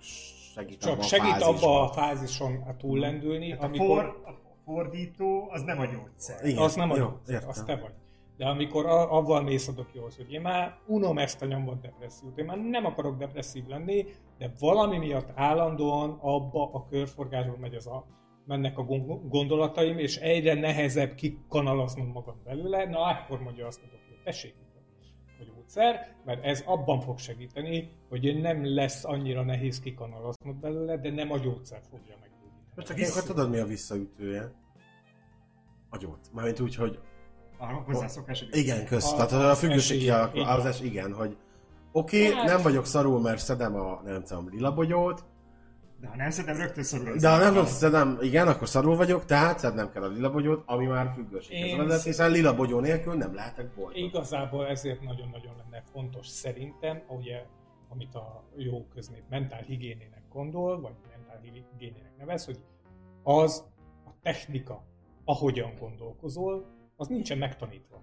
segít 0.54 0.80
csak 0.80 0.92
abba 0.92 1.02
segít 1.02 1.40
a 1.40 1.48
abba 1.48 1.82
a 1.82 1.88
fázison 1.88 2.64
túllendülni, 2.78 3.50
hát 3.50 3.62
amikor... 3.62 3.98
A, 3.98 4.02
for, 4.02 4.22
a 4.24 4.38
fordító 4.64 5.48
az 5.50 5.62
nem 5.62 5.78
a 5.78 5.84
gyógyszer. 5.84 6.44
Igen, 6.44 6.62
az 6.62 6.74
nem 6.74 6.90
a 6.90 6.96
jó, 6.96 7.04
gyógyszer, 7.04 7.34
értem. 7.34 7.48
az 7.48 7.62
te 7.66 7.76
vagy. 7.76 7.92
De 8.42 8.48
amikor 8.48 8.86
avval 8.86 9.42
mész 9.42 9.68
a 9.68 9.72
dokihoz, 9.72 10.16
hogy 10.16 10.32
én 10.32 10.40
már 10.40 10.78
unom 10.86 11.18
ezt 11.18 11.42
a 11.42 11.46
nyomvat 11.46 11.80
depressziót, 11.80 12.38
én 12.38 12.44
már 12.44 12.58
nem 12.58 12.84
akarok 12.84 13.16
depresszív 13.16 13.66
lenni, 13.66 14.06
de 14.38 14.52
valami 14.58 14.98
miatt 14.98 15.30
állandóan 15.34 16.18
abba 16.20 16.70
a 16.72 16.86
körforgásba 16.86 17.56
megy 17.60 17.74
az 17.74 17.86
a, 17.86 18.06
mennek 18.46 18.78
a 18.78 18.84
gondolataim, 19.28 19.98
és 19.98 20.16
egyre 20.16 20.54
nehezebb 20.54 21.14
kikanalaznom 21.14 22.06
magam 22.06 22.40
belőle, 22.44 22.84
na 22.84 22.98
akkor 22.98 23.42
mondja 23.42 23.66
azt 23.66 23.82
a 23.82 23.86
doki, 23.90 24.08
hogy 24.08 24.22
tessék 24.24 24.54
a 25.40 25.44
gyógyszer, 25.44 26.16
mert 26.24 26.44
ez 26.44 26.62
abban 26.66 27.00
fog 27.00 27.18
segíteni, 27.18 27.90
hogy 28.08 28.40
nem 28.40 28.74
lesz 28.74 29.04
annyira 29.04 29.42
nehéz 29.42 29.80
kikanalaznod 29.80 30.56
belőle, 30.60 30.96
de 30.96 31.10
nem 31.10 31.30
a 31.32 31.38
gyógyszer 31.38 31.80
fogja 31.90 32.16
meggyógyítani. 32.20 32.86
Csak 32.86 32.98
ilyenkor 32.98 33.22
tudod 33.22 33.50
mi 33.50 33.58
a 33.58 33.66
visszaütője? 33.66 34.52
A 35.90 35.96
gyógyszer. 35.96 36.34
Mármint 36.34 36.60
úgy, 36.60 36.74
hogy 36.74 36.98
a 37.62 37.82
hozzászokás. 37.86 38.44
Igen, 38.50 38.86
közt. 38.86 39.12
A, 39.12 39.26
Tehát 39.26 39.50
a 39.50 39.54
függőség, 39.54 40.12
az 40.34 40.64
es, 40.64 40.80
igen, 40.80 41.12
hogy 41.12 41.36
oké, 41.92 42.26
okay, 42.26 42.36
hát... 42.36 42.46
nem 42.46 42.62
vagyok 42.62 42.86
szarul, 42.86 43.20
mert 43.20 43.38
szedem 43.38 43.74
a, 43.74 44.00
nem 44.04 44.22
tudom, 44.22 44.48
lila 44.50 44.74
bogyót, 44.74 45.24
de 46.02 46.08
ha 46.08 46.16
nem 46.16 46.30
szedem, 46.30 46.56
rögtön 46.56 46.84
szarul 46.84 47.16
De 47.16 47.28
ha 47.28 47.50
nem 47.50 47.64
szedem, 47.64 48.18
igen, 48.20 48.48
akkor 48.48 48.68
szarul 48.68 48.96
vagyok, 48.96 49.24
tehát 49.24 49.58
szednem 49.58 49.90
kell 49.90 50.02
a 50.02 50.08
lila 50.08 50.30
bogyót, 50.30 50.62
ami 50.66 50.86
már 50.86 51.10
függőséghez 51.14 51.68
Én... 51.68 51.76
vezet, 51.76 52.02
hiszen 52.02 52.30
lila 52.30 52.54
bogyó 52.54 52.80
nélkül 52.80 53.14
nem 53.14 53.34
lehetek 53.34 53.74
boldog. 53.74 53.96
Igazából 53.96 54.66
ezért 54.66 55.02
nagyon-nagyon 55.02 55.54
lenne 55.56 55.82
fontos 55.92 56.26
szerintem, 56.26 57.02
ugye, 57.08 57.42
amit 57.88 58.14
a 58.14 58.44
jó 58.56 58.86
köznép 58.94 59.22
mentál 59.28 59.62
higiénének 59.62 60.22
gondol, 60.32 60.80
vagy 60.80 60.94
mentál 61.08 61.40
higiénének 61.40 62.16
nevez, 62.18 62.44
hogy 62.44 62.58
az 63.22 63.64
a 64.06 64.10
technika, 64.22 64.84
ahogyan 65.24 65.72
gondolkozol, 65.78 66.66
az 66.96 67.08
nincsen 67.08 67.38
megtanítva. 67.38 68.02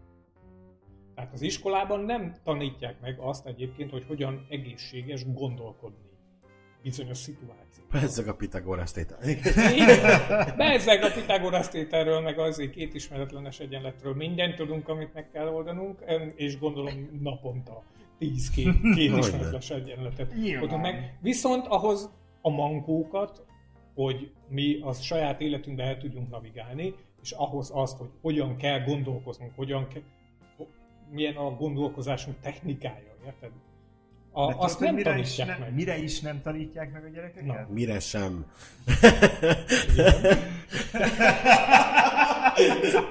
Tehát 1.16 1.34
az 1.34 1.42
iskolában 1.42 2.00
nem 2.00 2.36
tanítják 2.44 3.02
meg 3.02 3.20
azt 3.20 3.46
egyébként, 3.46 3.92
hogy 3.92 4.06
hogyan 4.08 4.46
egészséges 4.50 5.34
gondolkodni 5.34 6.08
bizonyos 6.84 7.18
szituációk. 7.18 7.88
Bezzeg 7.92 8.28
a 8.28 8.36
Pitagorasz 8.36 8.92
tétel. 8.92 9.18
Bezzeg 10.58 11.04
a 11.04 11.12
Pitagorasz 11.12 11.70
tételről, 11.70 12.20
meg 12.20 12.40
azért 12.40 12.72
két 12.72 12.94
ismeretlenes 12.94 13.60
egyenletről 13.60 14.16
mindent 14.16 14.56
tudunk, 14.56 14.88
amit 14.88 15.14
meg 15.14 15.30
kell 15.30 15.48
oldanunk, 15.48 16.04
és 16.36 16.60
gondolom 16.60 17.20
naponta 17.22 17.84
tíz 18.18 18.50
két, 18.50 18.82
két 18.96 19.18
ismeretlenes 19.18 19.70
egyenletet 19.70 20.34
oldunk 20.62 20.82
meg. 20.82 21.18
Viszont 21.22 21.68
ahhoz 21.68 22.10
a 22.42 22.50
mankókat, 22.50 23.46
hogy 23.96 24.32
mi 24.48 24.80
az 24.82 25.02
saját 25.02 25.42
életünkbe 25.42 25.84
el 25.84 25.98
tudjunk 25.98 26.30
navigálni, 26.30 26.94
és 27.24 27.32
ahhoz 27.32 27.72
azt, 27.74 27.97
hogy 27.97 28.09
hogyan 28.22 28.55
kell 28.57 28.80
gondolkoznunk, 28.80 29.51
hogyan 29.55 29.88
ke- 29.88 30.03
milyen 31.11 31.36
a 31.36 31.49
gondolkozásunk 31.55 32.39
technikája, 32.41 33.15
érted? 33.26 33.49
A, 34.32 34.47
De 34.47 34.55
azt 34.57 34.78
tudod, 34.78 34.93
nem 34.93 34.95
mire 34.95 35.17
is, 35.17 35.36
tanítják 35.36 35.57
ne, 35.59 35.65
meg. 35.65 35.74
mire 35.76 35.97
is 35.97 36.20
nem 36.20 36.41
tanítják 36.41 36.91
meg 36.91 37.03
a 37.03 37.07
gyerekeket? 37.07 37.45
Na. 37.45 37.67
Mire 37.74 37.99
sem. 37.99 38.45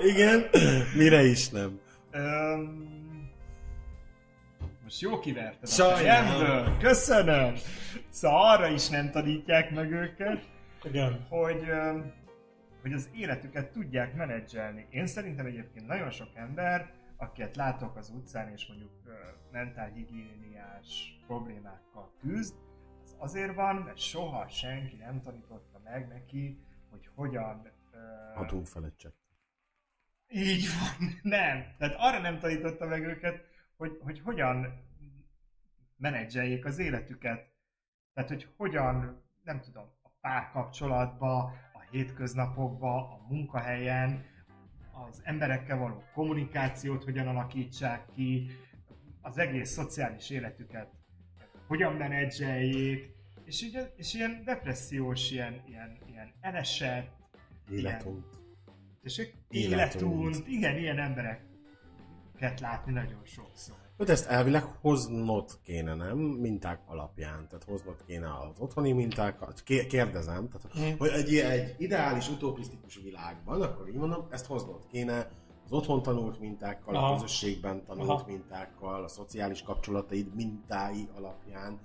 Igen, 0.02 0.44
mire 0.96 1.22
is 1.24 1.48
nem. 1.48 1.78
Öm, 2.11 2.86
most 4.84 5.00
jó 5.00 5.18
kiverted 5.18 5.62
a 5.62 5.66
Sajnálom. 5.66 6.28
fejemből. 6.28 6.76
Köszönöm! 6.78 7.54
Szóval 8.11 8.52
arra 8.56 8.68
is 8.68 8.88
nem 8.88 9.11
tanítják 9.11 9.70
meg 9.70 9.92
őket, 9.92 10.42
Igen. 10.84 11.26
hogy, 11.28 11.68
öm, 11.68 12.12
hogy 12.81 12.93
az 12.93 13.11
életüket 13.14 13.72
tudják 13.72 14.14
menedzselni. 14.14 14.87
Én 14.91 15.07
szerintem 15.07 15.47
egyébként 15.47 15.87
nagyon 15.87 16.11
sok 16.11 16.29
ember, 16.35 16.93
akiket 17.16 17.57
látok 17.57 17.97
az 17.97 18.11
utcán, 18.11 18.53
és 18.53 18.66
mondjuk 18.66 18.91
ö, 19.05 19.12
mentálhigiéniás 19.53 21.18
problémákkal 21.26 22.12
küzd, 22.20 22.55
az 23.03 23.16
azért 23.18 23.55
van, 23.55 23.76
mert 23.76 23.99
soha 23.99 24.49
senki 24.49 24.97
nem 24.97 25.20
tanította 25.20 25.81
meg 25.85 26.09
neki, 26.09 26.64
hogy 26.91 27.09
hogyan 27.14 27.70
ö, 27.93 27.99
Adunk 28.35 28.66
fel 28.66 28.85
egy 28.85 28.97
csekk. 28.97 29.14
így 30.29 30.66
van, 30.79 31.09
nem. 31.39 31.74
Tehát 31.79 31.95
arra 31.99 32.18
nem 32.18 32.39
tanította 32.39 32.87
meg 32.87 33.03
őket, 33.03 33.45
hogy, 33.76 33.99
hogy 34.03 34.20
hogyan 34.20 34.87
menedzseljék 35.97 36.64
az 36.64 36.79
életüket. 36.79 37.53
Tehát, 38.14 38.29
hogy 38.29 38.49
hogyan, 38.57 39.22
nem 39.43 39.61
tudom, 39.61 39.85
a 40.03 40.09
párkapcsolatba, 40.20 41.53
hétköznapokba, 41.91 42.97
a 42.97 43.26
munkahelyen, 43.28 44.24
az 45.09 45.20
emberekkel 45.24 45.78
való 45.78 46.03
kommunikációt 46.14 47.05
hogyan 47.05 47.28
alakítsák 47.28 48.05
ki, 48.14 48.51
az 49.20 49.39
egész 49.39 49.70
szociális 49.70 50.30
életüket 50.30 50.89
hogyan 51.66 51.93
menedzseljék, 51.93 53.16
és, 53.45 53.62
ugye, 53.62 53.93
és 53.97 54.14
ilyen 54.14 54.43
depressziós, 54.45 55.30
ilyen, 55.30 55.62
ilyen, 55.66 55.99
ilyen 56.11 56.32
elesett, 56.41 57.18
Életunk. 57.70 58.24
Tessék? 59.03 59.34
Életunt. 59.51 60.03
Életunt. 60.03 60.49
Igen, 60.49 60.76
ilyen 60.76 60.99
embereket 62.39 62.61
látni 62.61 62.93
nagyon 62.93 63.20
sokszor. 63.24 63.76
De 63.97 64.12
ezt 64.12 64.26
elvileg 64.26 64.62
hoznod 64.62 65.59
kéne, 65.62 65.95
nem? 65.95 66.18
Minták 66.18 66.80
alapján. 66.86 67.49
Tehát 67.49 67.64
hoznod 67.64 68.05
kéne 68.07 68.26
az 68.34 68.59
otthoni 68.61 68.93
mintákat. 68.93 69.62
Ké- 69.62 69.86
Kérdezem, 69.86 70.49
tehát, 70.49 70.74
Mhm. 70.74 70.99
hogy 70.99 71.09
egy, 71.09 71.34
egy 71.36 71.74
ideális, 71.78 72.28
utopisztikus 72.28 72.97
világban, 73.03 73.62
akkor 73.62 73.89
így 73.89 73.95
mondom, 73.95 74.26
ezt 74.30 74.47
hoznod 74.47 74.86
kéne 74.91 75.30
az 75.64 75.72
otthon 75.72 76.03
tanult 76.03 76.41
mintákkal, 76.41 76.95
Aha. 76.97 77.07
a 77.11 77.14
közösségben 77.14 77.84
tanult 77.84 78.09
Aha. 78.09 78.24
mintákkal, 78.26 79.05
a 79.05 79.09
szociális 79.09 79.62
kapcsolataid 79.62 80.34
mintái 80.34 81.09
alapján. 81.16 81.78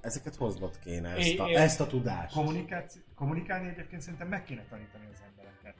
Ezeket 0.00 0.34
hoznod 0.34 0.78
kéne, 0.78 1.08
ezt 1.08 1.38
a, 1.38 1.48
é- 1.48 1.56
ezt 1.56 1.80
a 1.80 1.86
tudást. 1.86 2.34
Kommunikáció, 2.34 3.02
kommunikálni 3.14 3.68
egyébként 3.68 4.02
szerintem 4.02 4.28
meg 4.28 4.44
kéne 4.44 4.64
tanítani 4.70 5.04
az 5.12 5.22
embereket. 5.30 5.74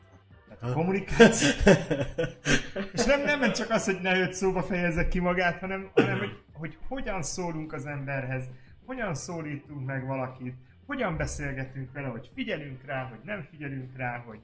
Tehát 0.49 0.63
a 0.63 0.73
kommunikáció, 0.73 1.49
és 2.93 3.05
nem, 3.05 3.41
nem 3.41 3.53
csak 3.53 3.71
az, 3.71 3.85
hogy 3.85 4.01
ne 4.01 4.19
őt 4.19 4.33
szóba 4.33 4.63
fejezze 4.63 5.09
ki 5.09 5.21
magát, 5.21 5.59
hanem, 5.59 5.91
hanem 5.95 6.19
hogy, 6.19 6.39
hogy 6.53 6.79
hogyan 6.89 7.23
szólunk 7.23 7.73
az 7.73 7.87
emberhez, 7.87 8.45
hogyan 8.87 9.15
szólítunk 9.15 9.87
meg 9.87 10.07
valakit, 10.07 10.55
hogyan 10.87 11.17
beszélgetünk 11.17 11.93
vele, 11.93 12.09
hogy 12.09 12.31
figyelünk 12.35 12.85
rá, 12.85 13.03
hogy 13.09 13.19
nem 13.25 13.47
figyelünk 13.51 13.97
rá, 13.97 14.23
hogy 14.27 14.39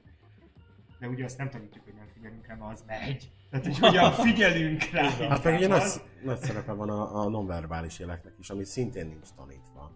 de 1.03 1.09
ugye 1.09 1.23
azt 1.23 1.37
nem 1.37 1.49
tanítjuk, 1.49 1.83
hogy 1.83 1.93
nem 1.93 2.07
figyelünk 2.13 2.47
rá, 2.47 2.55
mert 2.55 2.73
az 2.73 2.83
megy. 2.87 3.31
Tehát, 3.49 3.65
hogy 3.65 3.79
hogyan 3.79 4.11
figyelünk 4.11 4.83
rá. 4.83 5.09
Hát 5.09 5.43
meg 5.43 5.55
ugye 5.55 5.67
nagy, 5.67 5.81
az. 5.81 6.01
nagy 6.23 6.37
szerepe 6.37 6.71
van 6.71 6.89
a, 6.89 7.21
a 7.21 7.29
nonverbális 7.29 7.99
jeleknek 7.99 8.33
is, 8.39 8.49
ami 8.49 8.63
szintén 8.63 9.05
nincs 9.05 9.27
tanítva. 9.35 9.91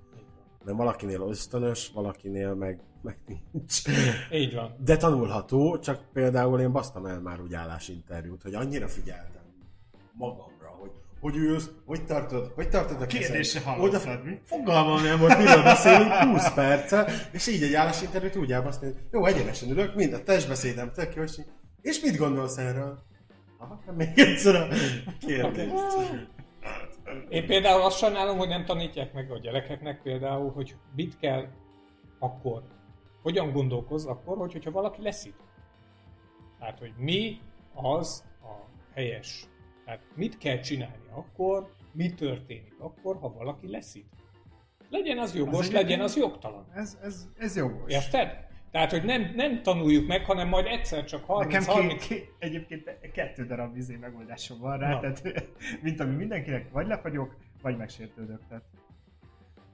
Mert 0.65 0.77
valakinél 0.77 1.21
ösztönös, 1.21 1.91
valakinél 1.93 2.53
meg, 2.53 2.79
meg 3.01 3.17
nincs. 3.25 3.81
Így 4.31 4.55
van. 4.55 4.75
De 4.85 4.97
tanulható, 4.97 5.79
csak 5.79 6.01
például 6.13 6.59
én 6.59 6.71
basztam 6.71 7.05
el 7.05 7.19
már 7.19 7.41
úgy 7.41 7.53
állásinterjút, 7.53 8.41
hogy 8.41 8.53
annyira 8.53 8.87
figyeltem 8.87 9.45
magamra, 10.13 10.67
hogy 10.79 10.91
hogy 11.19 11.35
ülsz, 11.35 11.69
hogy 11.85 12.05
tartod, 12.05 12.51
hogy 12.55 12.69
tartod 12.69 13.01
a 13.01 13.05
kezed. 13.05 13.27
Kérdésre 13.27 13.59
hallottad, 13.59 14.23
mi? 14.23 14.39
fogalmam 14.43 15.03
nem 15.03 15.19
volt, 15.19 15.37
miről 15.37 15.63
beszélünk, 15.63 16.13
20 16.13 16.53
perce, 16.53 17.07
és 17.31 17.47
így 17.47 17.63
egy 17.63 17.73
állásinterjút 17.73 18.35
úgy 18.35 18.51
elbaszni, 18.51 18.87
hogy 18.87 18.95
jó, 19.11 19.25
egyenesen 19.25 19.69
ülök, 19.69 19.95
mind 19.95 20.13
a 20.13 20.23
testbeszédem 20.23 20.91
tök 20.91 21.15
jó, 21.15 21.23
és, 21.23 21.37
így, 21.39 21.45
és 21.81 21.99
mit 21.99 22.17
gondolsz 22.17 22.57
erről? 22.57 22.99
Aha, 23.57 23.81
hát 23.85 23.95
még 23.95 24.07
egyszer 24.15 24.55
a 24.55 24.67
kérdést. 25.19 25.73
Én 27.29 27.45
például 27.45 27.81
azt 27.81 27.97
sajnálom, 27.97 28.37
hogy 28.37 28.47
nem 28.47 28.65
tanítják 28.65 29.13
meg 29.13 29.31
a 29.31 29.39
gyerekeknek 29.39 30.01
például, 30.01 30.51
hogy 30.51 30.75
mit 30.95 31.17
kell 31.19 31.47
akkor, 32.19 32.63
hogyan 33.27 33.51
gondolkoz 33.51 34.05
akkor, 34.05 34.37
hogy, 34.37 34.51
hogyha 34.51 34.71
valaki 34.71 35.01
leszít. 35.01 35.35
Tehát, 36.59 36.79
hogy 36.79 36.93
mi 36.97 37.39
az 37.73 38.23
a 38.41 38.53
helyes. 38.93 39.47
Tehát 39.85 40.01
mit 40.15 40.37
kell 40.37 40.59
csinálni 40.59 41.07
akkor, 41.09 41.73
mi 41.91 42.13
történik 42.13 42.75
akkor, 42.79 43.17
ha 43.19 43.33
valaki 43.33 43.69
leszít. 43.69 44.05
Legyen 44.89 45.17
az 45.17 45.35
jogos, 45.35 45.59
Az 45.59 45.71
legyen 45.71 46.01
az 46.01 46.15
jogtalan. 46.15 46.65
Ez, 46.73 46.97
ez, 47.03 47.27
ez 47.37 47.55
jogos. 47.55 47.91
Érted? 47.91 48.45
Tehát, 48.71 48.91
hogy 48.91 49.03
nem, 49.03 49.31
nem 49.35 49.61
tanuljuk 49.61 50.07
meg, 50.07 50.25
hanem 50.25 50.47
majd 50.47 50.65
egyszer 50.65 51.03
csak 51.03 51.27
Nekem 51.27 51.63
30-30 51.65 51.87
ké, 51.87 52.07
ké, 52.07 52.29
egyébként 52.39 53.11
kettő 53.13 53.45
darab 53.45 53.73
vizé 53.73 53.95
megoldásom 53.95 54.59
van 54.59 54.77
rá, 54.77 54.89
Na. 54.89 54.99
tehát 54.99 55.21
mint 55.83 55.99
ami 55.99 56.15
mindenkinek, 56.15 56.71
vagy 56.71 56.87
lefagyok, 56.87 57.35
vagy 57.61 57.77
megsértődök. 57.77 58.39
Tehát 58.47 58.63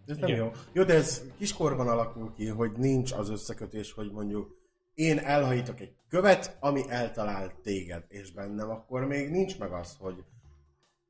Ez 0.05 0.17
nem 0.17 0.29
Igen. 0.29 0.39
jó. 0.39 0.51
Jó, 0.73 0.83
de 0.83 0.93
ez 0.93 1.23
kiskorban 1.37 1.87
alakul 1.87 2.33
ki, 2.33 2.47
hogy 2.47 2.71
nincs 2.71 3.11
az 3.11 3.29
összekötés, 3.29 3.91
hogy 3.91 4.11
mondjuk 4.11 4.61
én 4.93 5.17
elhajítok 5.17 5.79
egy 5.79 5.95
követ, 6.09 6.57
ami 6.59 6.81
eltalál 6.87 7.53
téged, 7.63 8.03
és 8.07 8.31
bennem 8.31 8.69
akkor 8.69 9.05
még 9.05 9.29
nincs 9.29 9.59
meg 9.59 9.71
az, 9.71 9.95
hogy 9.99 10.23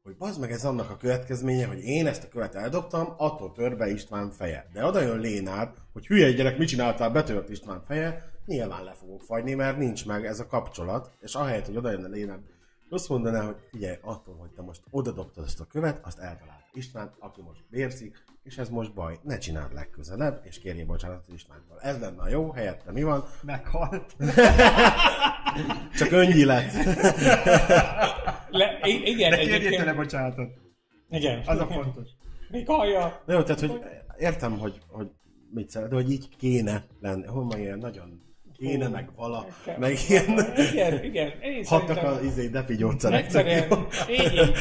hogy 0.03 0.17
bazd 0.17 0.39
meg 0.39 0.51
ez 0.51 0.65
annak 0.65 0.89
a 0.89 0.97
következménye, 0.97 1.67
hogy 1.67 1.83
én 1.83 2.07
ezt 2.07 2.23
a 2.23 2.27
követ 2.27 2.55
eldobtam, 2.55 3.13
attól 3.17 3.51
tör 3.51 3.77
be 3.77 3.89
István 3.89 4.31
feje. 4.31 4.69
De 4.73 4.85
oda 4.85 5.01
jön 5.01 5.19
Lénár, 5.19 5.73
hogy 5.93 6.07
hülye 6.07 6.31
gyerek, 6.31 6.57
mit 6.57 6.67
csináltál, 6.67 7.09
betört 7.09 7.49
István 7.49 7.83
feje, 7.87 8.31
nyilván 8.45 8.83
le 8.83 8.93
fogok 8.93 9.21
fagyni, 9.21 9.53
mert 9.53 9.77
nincs 9.77 10.05
meg 10.05 10.25
ez 10.25 10.39
a 10.39 10.47
kapcsolat, 10.47 11.11
és 11.19 11.33
ahelyett, 11.33 11.65
hogy 11.65 11.77
oda 11.77 11.91
jönne 11.91 12.07
Lénár, 12.07 12.39
azt 12.89 13.09
mondaná, 13.09 13.45
hogy 13.45 13.55
figyelj, 13.71 13.97
attól, 14.01 14.35
hogy 14.35 14.49
te 14.49 14.61
most 14.61 14.81
oda 14.91 15.11
dobtad 15.11 15.45
ezt 15.45 15.59
a 15.59 15.65
követ, 15.65 16.05
azt 16.05 16.19
eltalált 16.19 16.63
István, 16.73 17.13
aki 17.19 17.41
most 17.41 17.63
vérszik, 17.69 18.23
és 18.43 18.57
ez 18.57 18.69
most 18.69 18.93
baj, 18.93 19.19
ne 19.23 19.37
csináld 19.37 19.73
legközelebb, 19.73 20.41
és 20.43 20.59
kérjél 20.59 20.85
bocsánatot 20.85 21.33
Istvántól. 21.33 21.79
Ez 21.81 21.99
lenne 21.99 22.21
a 22.21 22.29
jó, 22.29 22.51
helyette 22.51 22.91
mi 22.91 23.03
van? 23.03 23.25
meghalt. 23.41 24.15
Csak 25.97 26.11
öngyilek. 26.11 26.71
Le, 28.49 28.79
igen, 28.83 29.29
De 29.29 29.37
kérjél 29.37 29.53
egyébként. 29.55 29.75
tele 29.77 29.93
bocsánatot. 29.93 30.49
Igen. 31.09 31.41
Az 31.45 31.59
a 31.59 31.67
fontos. 31.67 32.09
Még 32.49 32.67
hallja. 32.67 33.21
Na 33.25 33.33
jó, 33.33 33.43
tehát, 33.43 33.59
hogy 33.59 33.81
értem, 34.17 34.57
hogy, 34.59 34.81
hogy 34.87 35.07
mit 35.51 35.69
szeret, 35.69 35.89
de 35.89 35.95
hogy 35.95 36.11
így 36.11 36.35
kéne 36.37 36.83
lenni. 37.01 37.25
Hol 37.25 37.43
ma 37.43 37.57
ilyen 37.57 37.77
nagyon 37.77 38.21
kéne, 38.57 38.87
meg 38.87 39.09
vala, 39.15 39.45
meg 39.77 39.97
ilyen 40.09 40.39
Igen, 40.71 41.03
igen. 41.03 41.31
Én 41.41 41.65
hattak 41.65 42.03
az 42.03 42.23
izé 42.23 42.47
depi 42.47 42.75
gyógyszerek. 42.75 43.23
Egyszerűen, 43.23 43.87
így, 44.09 44.33
így. 44.33 44.51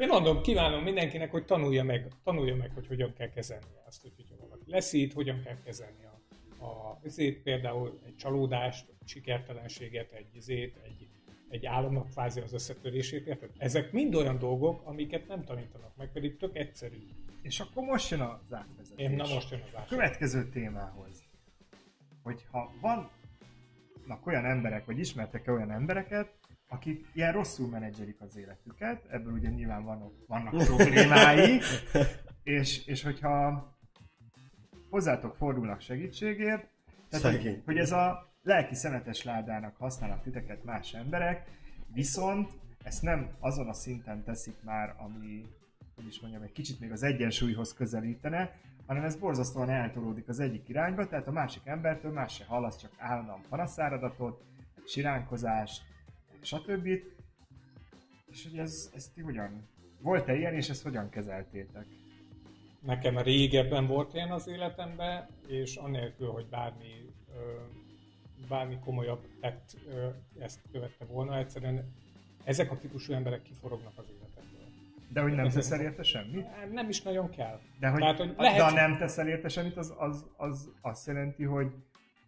Én 0.00 0.08
mondom, 0.08 0.42
kívánom 0.42 0.82
mindenkinek, 0.82 1.30
hogy 1.30 1.44
tanulja 1.44 1.84
meg, 1.84 2.06
tanulja 2.24 2.56
meg, 2.56 2.70
hogy 2.74 2.86
hogyan 2.86 3.12
kell 3.12 3.28
kezelni 3.28 3.66
azt, 3.86 4.02
hogy 4.02 4.12
hogyha 4.16 4.34
valaki 4.40 4.62
leszít, 4.66 5.12
hogyan 5.12 5.42
kell 5.44 5.56
kezelni 5.64 6.04
a, 6.04 6.64
a 6.64 7.00
ezért 7.04 7.36
például 7.42 8.00
egy 8.06 8.16
csalódást, 8.16 8.88
egy 9.00 9.08
sikertelenséget, 9.08 10.12
egy 10.12 10.26
izét, 10.32 10.76
egy, 10.84 11.08
egy 11.48 11.66
álomnak 11.66 12.08
kvázi 12.08 12.40
az 12.40 12.52
összetörését, 12.52 13.26
érted? 13.26 13.50
Ezek 13.58 13.92
mind 13.92 14.14
olyan 14.14 14.38
dolgok, 14.38 14.86
amiket 14.86 15.28
nem 15.28 15.44
tanítanak 15.44 15.96
meg, 15.96 16.12
pedig 16.12 16.36
tök 16.36 16.56
egyszerű. 16.56 17.08
És 17.42 17.60
akkor 17.60 17.84
most 17.84 18.10
jön 18.10 18.20
az 18.20 18.52
átvezetés. 18.52 19.06
Én 19.06 19.10
na 19.10 19.26
most 19.34 19.50
jön 19.50 19.60
az 19.60 19.74
A 19.74 19.78
ás. 19.78 19.88
következő 19.88 20.48
témához. 20.48 21.22
Hogyha 22.22 22.72
vannak 22.80 24.26
olyan 24.26 24.44
emberek, 24.44 24.84
vagy 24.84 24.98
ismertek 24.98 25.48
olyan 25.48 25.70
embereket, 25.70 26.39
akik 26.72 27.06
ilyen 27.12 27.32
rosszul 27.32 27.68
menedzselik 27.68 28.20
az 28.20 28.36
életüket, 28.36 29.06
ebből 29.08 29.32
ugye 29.32 29.48
nyilván 29.48 29.84
vannak, 29.84 30.12
vannak 30.26 30.56
problémái, 30.64 31.60
és, 32.42 32.86
és 32.86 33.02
hogyha 33.02 33.68
hozzátok 34.90 35.36
fordulnak 35.36 35.80
segítségért, 35.80 36.68
tehát 37.08 37.40
hogy, 37.64 37.78
ez 37.78 37.92
a 37.92 38.32
lelki 38.42 38.74
szemetes 38.74 39.24
ládának 39.24 39.76
használnak 39.76 40.22
titeket 40.22 40.64
más 40.64 40.94
emberek, 40.94 41.50
viszont 41.92 42.50
ezt 42.82 43.02
nem 43.02 43.30
azon 43.40 43.68
a 43.68 43.72
szinten 43.72 44.24
teszik 44.24 44.62
már, 44.62 44.94
ami, 44.98 45.44
hogy 45.94 46.06
is 46.06 46.20
mondjam, 46.20 46.42
egy 46.42 46.52
kicsit 46.52 46.80
még 46.80 46.92
az 46.92 47.02
egyensúlyhoz 47.02 47.74
közelítene, 47.74 48.58
hanem 48.86 49.04
ez 49.04 49.16
borzasztóan 49.16 49.70
eltolódik 49.70 50.28
az 50.28 50.40
egyik 50.40 50.68
irányba, 50.68 51.06
tehát 51.06 51.26
a 51.26 51.32
másik 51.32 51.62
embertől 51.64 52.12
más 52.12 52.34
se 52.34 52.44
hallasz, 52.44 52.76
csak 52.76 52.92
állandóan 52.98 53.44
panaszáradatot, 53.48 54.42
siránkozást, 54.86 55.82
stb. 56.42 56.86
És 58.26 58.42
hogy 58.50 58.58
ez, 58.58 58.90
ezt 58.94 59.12
ti 59.14 59.20
hogyan 59.20 59.68
Volt-e 60.00 60.36
ilyen, 60.36 60.54
és 60.54 60.68
ezt 60.68 60.82
hogyan 60.82 61.10
kezeltétek? 61.10 61.86
Nekem 62.80 63.18
régebben 63.18 63.86
volt 63.86 64.14
ilyen 64.14 64.30
az 64.30 64.48
életemben, 64.48 65.28
és 65.46 65.76
annélkül, 65.76 66.28
hogy 66.28 66.46
bármi, 66.46 67.10
bármi 68.48 68.78
komolyabb 68.84 69.26
tett 69.40 69.76
ö, 69.88 70.08
ezt 70.38 70.60
követte 70.72 71.04
volna, 71.04 71.38
egyszerűen 71.38 71.92
ezek 72.44 72.70
a 72.70 72.78
típusú 72.78 73.12
emberek 73.12 73.42
kiforognak 73.42 73.92
az 73.96 74.04
életemből. 74.08 74.66
De 75.12 75.20
hogy 75.20 75.32
nem 75.32 75.46
Ezek- 75.46 75.62
teszel 75.62 75.80
érte 75.80 76.02
semmit? 76.02 76.46
Nem 76.72 76.88
is 76.88 77.02
nagyon 77.02 77.30
kell. 77.30 77.60
De 77.80 77.88
hogy, 77.88 78.00
Tehát, 78.00 78.18
hogy 78.18 78.34
de 78.34 78.42
lehet- 78.42 78.60
ha 78.60 78.70
nem 78.70 78.96
teszel 78.96 79.28
érte 79.28 79.48
semmit, 79.48 79.76
az, 79.76 79.94
az, 79.98 80.26
az 80.36 80.70
azt 80.80 81.06
jelenti, 81.06 81.44
hogy, 81.44 81.72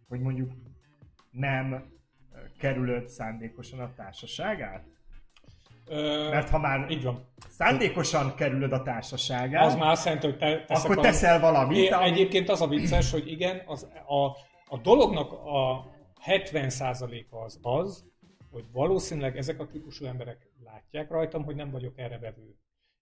hogy 0.07 0.19
mondjuk 0.19 0.51
nem 1.31 1.91
kerülöd 2.59 3.07
szándékosan 3.07 3.79
a 3.79 3.93
társaságát? 3.93 4.83
Ö, 5.85 6.29
Mert 6.29 6.49
ha 6.49 6.57
már 6.59 6.91
Így 6.91 7.03
van. 7.03 7.25
szándékosan 7.49 8.35
kerüled 8.35 8.71
a 8.71 8.81
társaságát, 8.81 9.65
Az 9.65 9.75
már 9.75 9.91
azt 9.91 10.05
jelenti, 10.05 10.25
hogy 10.27 10.37
te 10.37 10.65
teszek 10.65 10.83
akkor 10.83 10.95
valami- 10.95 11.13
teszel 11.13 11.39
valamit, 11.39 11.77
É, 11.77 11.87
ami- 11.87 12.05
Egyébként 12.09 12.49
az 12.49 12.61
a 12.61 12.67
vicces, 12.67 13.11
hogy 13.11 13.31
igen, 13.31 13.61
az, 13.65 13.87
a, 14.07 14.25
a 14.65 14.77
dolognak 14.81 15.31
a 15.31 15.85
70%-a 16.25 17.37
az 17.37 17.59
az, 17.61 18.05
hogy 18.51 18.65
valószínűleg 18.71 19.37
ezek 19.37 19.59
a 19.59 19.67
típusú 19.67 20.05
emberek 20.05 20.49
látják 20.63 21.09
rajtam, 21.09 21.43
hogy 21.43 21.55
nem 21.55 21.71
vagyok 21.71 21.97
erre 21.97 22.17
vevő. 22.19 22.55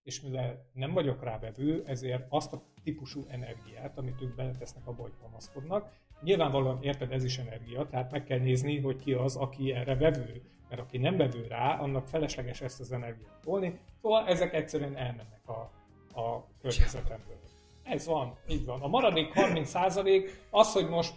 És 0.03 0.21
mivel 0.21 0.69
nem 0.73 0.93
vagyok 0.93 1.23
rá 1.23 1.39
vevő, 1.39 1.84
ezért 1.88 2.25
azt 2.29 2.53
a 2.53 2.63
típusú 2.84 3.25
energiát, 3.29 3.97
amit 3.97 4.21
ők 4.21 4.36
beletesznek 4.36 4.88
abba, 4.88 5.01
hogy 5.01 5.13
panaszkodnak, 5.21 5.91
nyilvánvalóan 6.22 6.84
érted, 6.84 7.11
ez 7.11 7.24
is 7.24 7.38
energia, 7.38 7.88
tehát 7.88 8.11
meg 8.11 8.24
kell 8.24 8.39
nézni, 8.39 8.80
hogy 8.80 8.95
ki 8.95 9.13
az, 9.13 9.36
aki 9.36 9.72
erre 9.74 9.95
vevő. 9.95 10.41
Mert 10.69 10.82
aki 10.82 10.97
nem 10.97 11.17
vevő 11.17 11.45
rá, 11.47 11.78
annak 11.80 12.07
felesleges 12.07 12.61
ezt 12.61 12.80
az 12.80 12.91
energiát 12.91 13.39
tolni. 13.43 13.80
Szóval 14.01 14.28
ezek 14.28 14.53
egyszerűen 14.53 14.95
elmennek 14.97 15.47
a, 15.47 15.72
a 16.19 16.47
környezetemből. 16.61 17.39
Ez 17.84 18.05
van, 18.05 18.38
így 18.47 18.65
van. 18.65 18.82
A 18.82 18.88
maradék 18.88 19.32
30% 19.36 20.30
az, 20.49 20.74
hogy 20.74 20.89
most, 20.89 21.13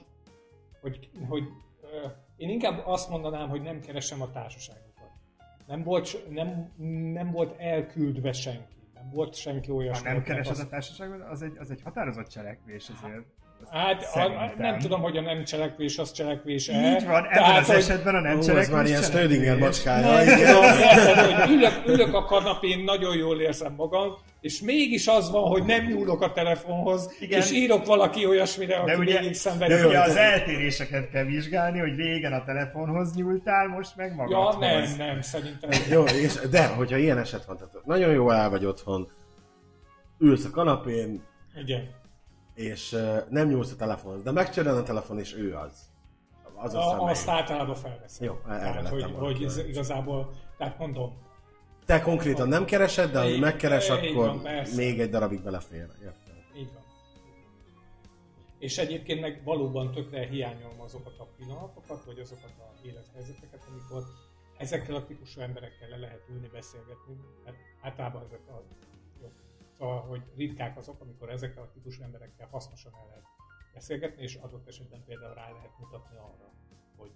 hogy, 0.80 1.10
hogy 1.28 1.42
ö, 1.82 2.06
én 2.36 2.48
inkább 2.48 2.82
azt 2.86 3.08
mondanám, 3.10 3.48
hogy 3.48 3.62
nem 3.62 3.80
keresem 3.80 4.22
a 4.22 4.30
társaságokat. 4.30 5.10
Nem 5.66 5.82
volt, 5.82 6.24
nem, 6.30 6.72
nem 7.12 7.30
volt 7.30 7.60
elküldve 7.60 8.32
senki. 8.32 8.74
Nem 8.94 9.10
volt 9.10 9.34
senki 9.34 9.70
olyasmi. 9.70 10.06
ha 10.06 10.12
nem 10.12 10.22
keresed 10.22 10.52
azt- 10.52 10.62
a 10.62 10.68
társaságot, 10.68 11.20
az 11.20 11.42
egy, 11.42 11.56
az 11.58 11.70
egy 11.70 11.82
határozott 11.82 12.28
cselekvés 12.28 12.88
azért. 12.88 13.24
Hát 13.70 14.02
a, 14.14 14.52
nem 14.58 14.78
tudom, 14.78 15.00
hogy 15.00 15.16
a 15.16 15.20
nem 15.20 15.44
cselekvés 15.44 15.98
az 15.98 16.12
cselekvés 16.12 16.68
Így 16.68 17.04
van, 17.06 17.24
ebben 17.30 17.54
az 17.56 17.70
esetben 17.70 18.14
a 18.14 18.20
nem 18.20 18.36
Ó, 18.38 18.40
cselekvés 18.40 18.66
ez 18.66 18.70
már 18.72 18.86
ilyen. 18.86 19.02
Schrödinger 19.02 19.58
macskája. 19.58 20.06
Nem 20.12 20.22
igen. 20.22 20.38
tudom, 20.38 21.34
hogy 21.34 21.50
ülök, 21.50 21.82
ülök 21.86 22.14
a 22.14 22.24
kanapén, 22.24 22.84
nagyon 22.84 23.16
jól 23.16 23.40
érzem 23.40 23.74
magam, 23.76 24.14
és 24.40 24.60
mégis 24.60 25.06
az 25.08 25.30
van, 25.30 25.42
hogy 25.42 25.64
nem 25.64 25.84
nyúlok 25.84 26.22
a 26.22 26.32
telefonhoz, 26.32 27.16
Igen. 27.20 27.40
és 27.40 27.50
írok 27.52 27.86
valaki 27.86 28.26
olyasmire, 28.26 28.76
aki 28.76 28.90
De 28.90 28.96
ugye, 28.98 29.18
végig 29.20 29.34
szenved. 29.34 29.68
de 29.68 29.86
ugye 29.86 30.00
az 30.00 30.16
eltéréseket 30.16 31.10
kell 31.10 31.24
vizsgálni, 31.24 31.78
hogy 31.78 31.96
régen 31.96 32.32
a 32.32 32.44
telefonhoz 32.44 33.14
nyúltál, 33.14 33.66
most 33.68 33.96
meg 33.96 34.08
Ja, 34.08 34.14
magadhoz. 34.16 34.58
nem, 34.96 35.06
nem, 35.06 35.20
szerintem. 35.20 35.70
Jó, 35.90 36.02
és, 36.04 36.34
de 36.50 36.66
hogyha 36.66 36.96
ilyen 36.96 37.18
eset 37.18 37.44
van, 37.44 37.56
tehát 37.56 37.74
nagyon 37.84 38.12
jó 38.12 38.30
el 38.30 38.50
vagy 38.50 38.64
otthon, 38.64 39.08
ülsz 40.18 40.44
a 40.44 40.50
kanapén, 40.50 41.22
Igen. 41.64 41.88
És 42.54 42.96
nem 43.28 43.48
nyúlsz 43.48 43.72
a 43.72 43.76
telefonhoz, 43.76 44.22
de 44.22 44.30
megcsörren 44.30 44.76
a 44.76 44.82
telefon, 44.82 45.18
és 45.18 45.34
ő 45.34 45.54
az. 45.56 45.92
Az 46.54 46.74
a, 46.74 47.02
A, 47.02 47.10
azt 47.10 47.28
általában 47.28 47.74
felveszem. 47.74 48.26
Jó, 48.26 48.40
erre 48.48 48.58
tehát, 48.58 48.88
hogy, 48.88 49.02
hogy 49.02 49.42
ez 49.42 49.58
igazából, 49.58 50.32
tehát 50.58 50.78
mondom, 50.78 51.12
Te 51.86 52.00
konkrétan 52.00 52.48
nem 52.48 52.64
keresed, 52.64 53.10
de 53.10 53.20
ha 53.20 53.38
megkeres, 53.38 53.90
akkor 53.90 54.14
van, 54.14 54.42
persze. 54.42 54.76
még 54.76 55.00
egy 55.00 55.10
darabig 55.10 55.42
belefér. 55.42 55.86
Értem. 56.02 56.36
így 56.56 56.72
van. 56.72 56.82
És 58.58 58.78
egyébként 58.78 59.20
meg 59.20 59.40
valóban 59.44 59.92
tökre 59.92 60.26
hiányolom 60.26 60.80
azokat 60.80 61.18
a 61.18 61.28
pillanatokat, 61.36 62.04
vagy 62.04 62.18
azokat 62.18 62.52
a 62.58 62.86
élethelyzeteket, 62.86 63.60
amikor 63.70 64.02
ezekkel 64.56 64.94
a 64.94 65.04
típusú 65.04 65.40
emberekkel 65.40 65.88
le 65.88 65.96
lehet 65.96 66.22
ülni, 66.30 66.48
beszélgetni, 66.52 67.16
mert 67.44 67.56
általában 67.82 68.22
ezek 68.26 68.40
a 68.48 68.62
szóval, 69.78 70.00
hogy 70.00 70.22
ritkák 70.36 70.76
azok, 70.76 71.00
amikor 71.00 71.30
ezekkel 71.30 71.62
a 71.62 71.70
típusú 71.70 72.02
emberekkel 72.02 72.48
hasznosan 72.48 72.94
el 72.94 73.06
lehet 73.06 73.24
beszélgetni, 73.72 74.22
és 74.22 74.34
adott 74.34 74.68
esetben 74.68 75.04
például 75.04 75.34
rá 75.34 75.50
lehet 75.50 75.78
mutatni 75.78 76.16
arra, 76.16 76.52
hogy 76.96 77.12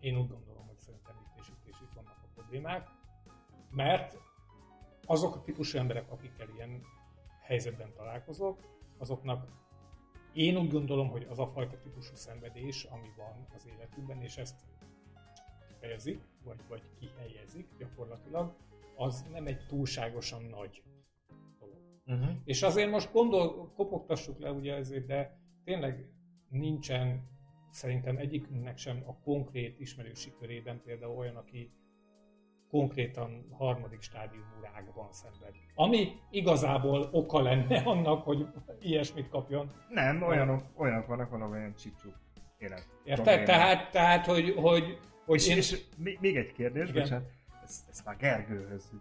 én 0.00 0.16
úgy 0.16 0.28
gondolom, 0.28 0.66
hogy 0.66 0.78
szerintem 0.78 1.14
itt 1.20 1.40
és 1.40 1.48
itt 1.48 1.66
és 1.66 1.80
itt 1.80 1.92
vannak 1.94 2.18
a 2.22 2.28
problémák, 2.34 2.88
mert 3.70 4.18
azok 5.06 5.34
a 5.34 5.42
típusú 5.42 5.78
emberek, 5.78 6.10
akikkel 6.10 6.48
ilyen 6.48 6.82
helyzetben 7.42 7.92
találkozok, 7.92 8.60
azoknak 8.98 9.48
én 10.32 10.56
úgy 10.56 10.70
gondolom, 10.70 11.08
hogy 11.08 11.26
az 11.30 11.38
a 11.38 11.46
fajta 11.46 11.78
típusú 11.78 12.14
szenvedés, 12.14 12.84
ami 12.84 13.12
van 13.16 13.46
az 13.54 13.66
életükben, 13.66 14.22
és 14.22 14.36
ezt 14.36 14.60
kifejezik, 15.68 16.20
vagy, 16.44 16.60
vagy 16.68 16.82
kihelyezik 16.98 17.68
gyakorlatilag, 17.78 18.56
az 18.96 19.26
nem 19.30 19.46
egy 19.46 19.66
túlságosan 19.66 20.42
nagy. 20.42 20.82
Uh-huh. 22.06 22.28
És 22.44 22.62
azért 22.62 22.90
most 22.90 23.12
gondol, 23.12 23.72
kopogtassuk 23.76 24.38
le 24.38 24.50
ugye 24.50 24.74
ezért, 24.74 25.06
de 25.06 25.38
tényleg 25.64 26.08
nincsen 26.48 27.32
szerintem 27.70 28.16
egyikünknek 28.16 28.78
sem 28.78 29.02
a 29.06 29.18
konkrét 29.18 29.80
ismerősi 29.80 30.32
körében 30.38 30.80
például 30.84 31.16
olyan, 31.16 31.36
aki 31.36 31.72
konkrétan 32.70 33.46
harmadik 33.50 34.00
stádiumú 34.00 34.60
rákban 34.62 35.12
szenved. 35.12 35.54
Ami 35.74 36.12
igazából 36.30 37.08
oka 37.12 37.42
lenne 37.42 37.78
annak, 37.78 38.22
hogy 38.22 38.46
ilyesmit 38.80 39.28
kapjon. 39.28 39.70
Nem, 39.88 40.22
olyanok, 40.22 40.62
olyanok 40.76 41.06
vannak, 41.06 41.30
vannak 41.30 41.50
olyan 41.50 41.74
csipcsuk 41.74 42.14
élet. 42.58 42.88
Érted? 43.04 43.44
Tehát, 43.44 43.90
tehát 43.90 44.26
hogy, 44.26 44.54
hogy, 44.56 44.98
hogy 45.24 45.36
És, 45.36 45.48
én... 45.48 45.56
és 45.56 45.80
még, 45.96 46.18
még 46.20 46.36
egy 46.36 46.52
kérdés, 46.52 46.88
Igen. 46.88 47.02
bocsánat, 47.02 47.30
ezt, 47.64 47.88
ezt 47.88 48.04
már 48.04 48.16
Gergőhöz. 48.16 48.92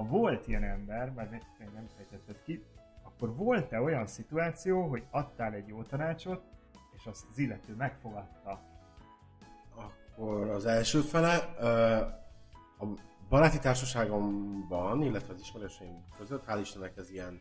Ha 0.00 0.06
volt 0.06 0.46
ilyen 0.48 0.62
ember, 0.62 1.10
már 1.10 1.28
még 1.30 1.42
nem 1.74 1.88
fejtetted 1.96 2.42
ki, 2.42 2.64
akkor 3.02 3.36
volt-e 3.36 3.80
olyan 3.80 4.06
szituáció, 4.06 4.88
hogy 4.88 5.04
adtál 5.10 5.52
egy 5.52 5.68
jó 5.68 5.82
tanácsot, 5.82 6.42
és 6.96 7.06
azt 7.06 7.26
az 7.30 7.38
illető 7.38 7.74
megfogadta? 7.74 8.60
Akkor 9.74 10.48
az 10.48 10.64
első 10.64 11.00
fele, 11.00 11.36
a 12.78 12.86
baráti 13.28 13.58
társaságomban, 13.58 15.02
illetve 15.02 15.32
az 15.32 15.40
ismerőseim 15.40 16.04
között, 16.18 16.44
hál' 16.46 16.58
Istennek 16.60 16.96
ez 16.96 17.10
ilyen 17.10 17.38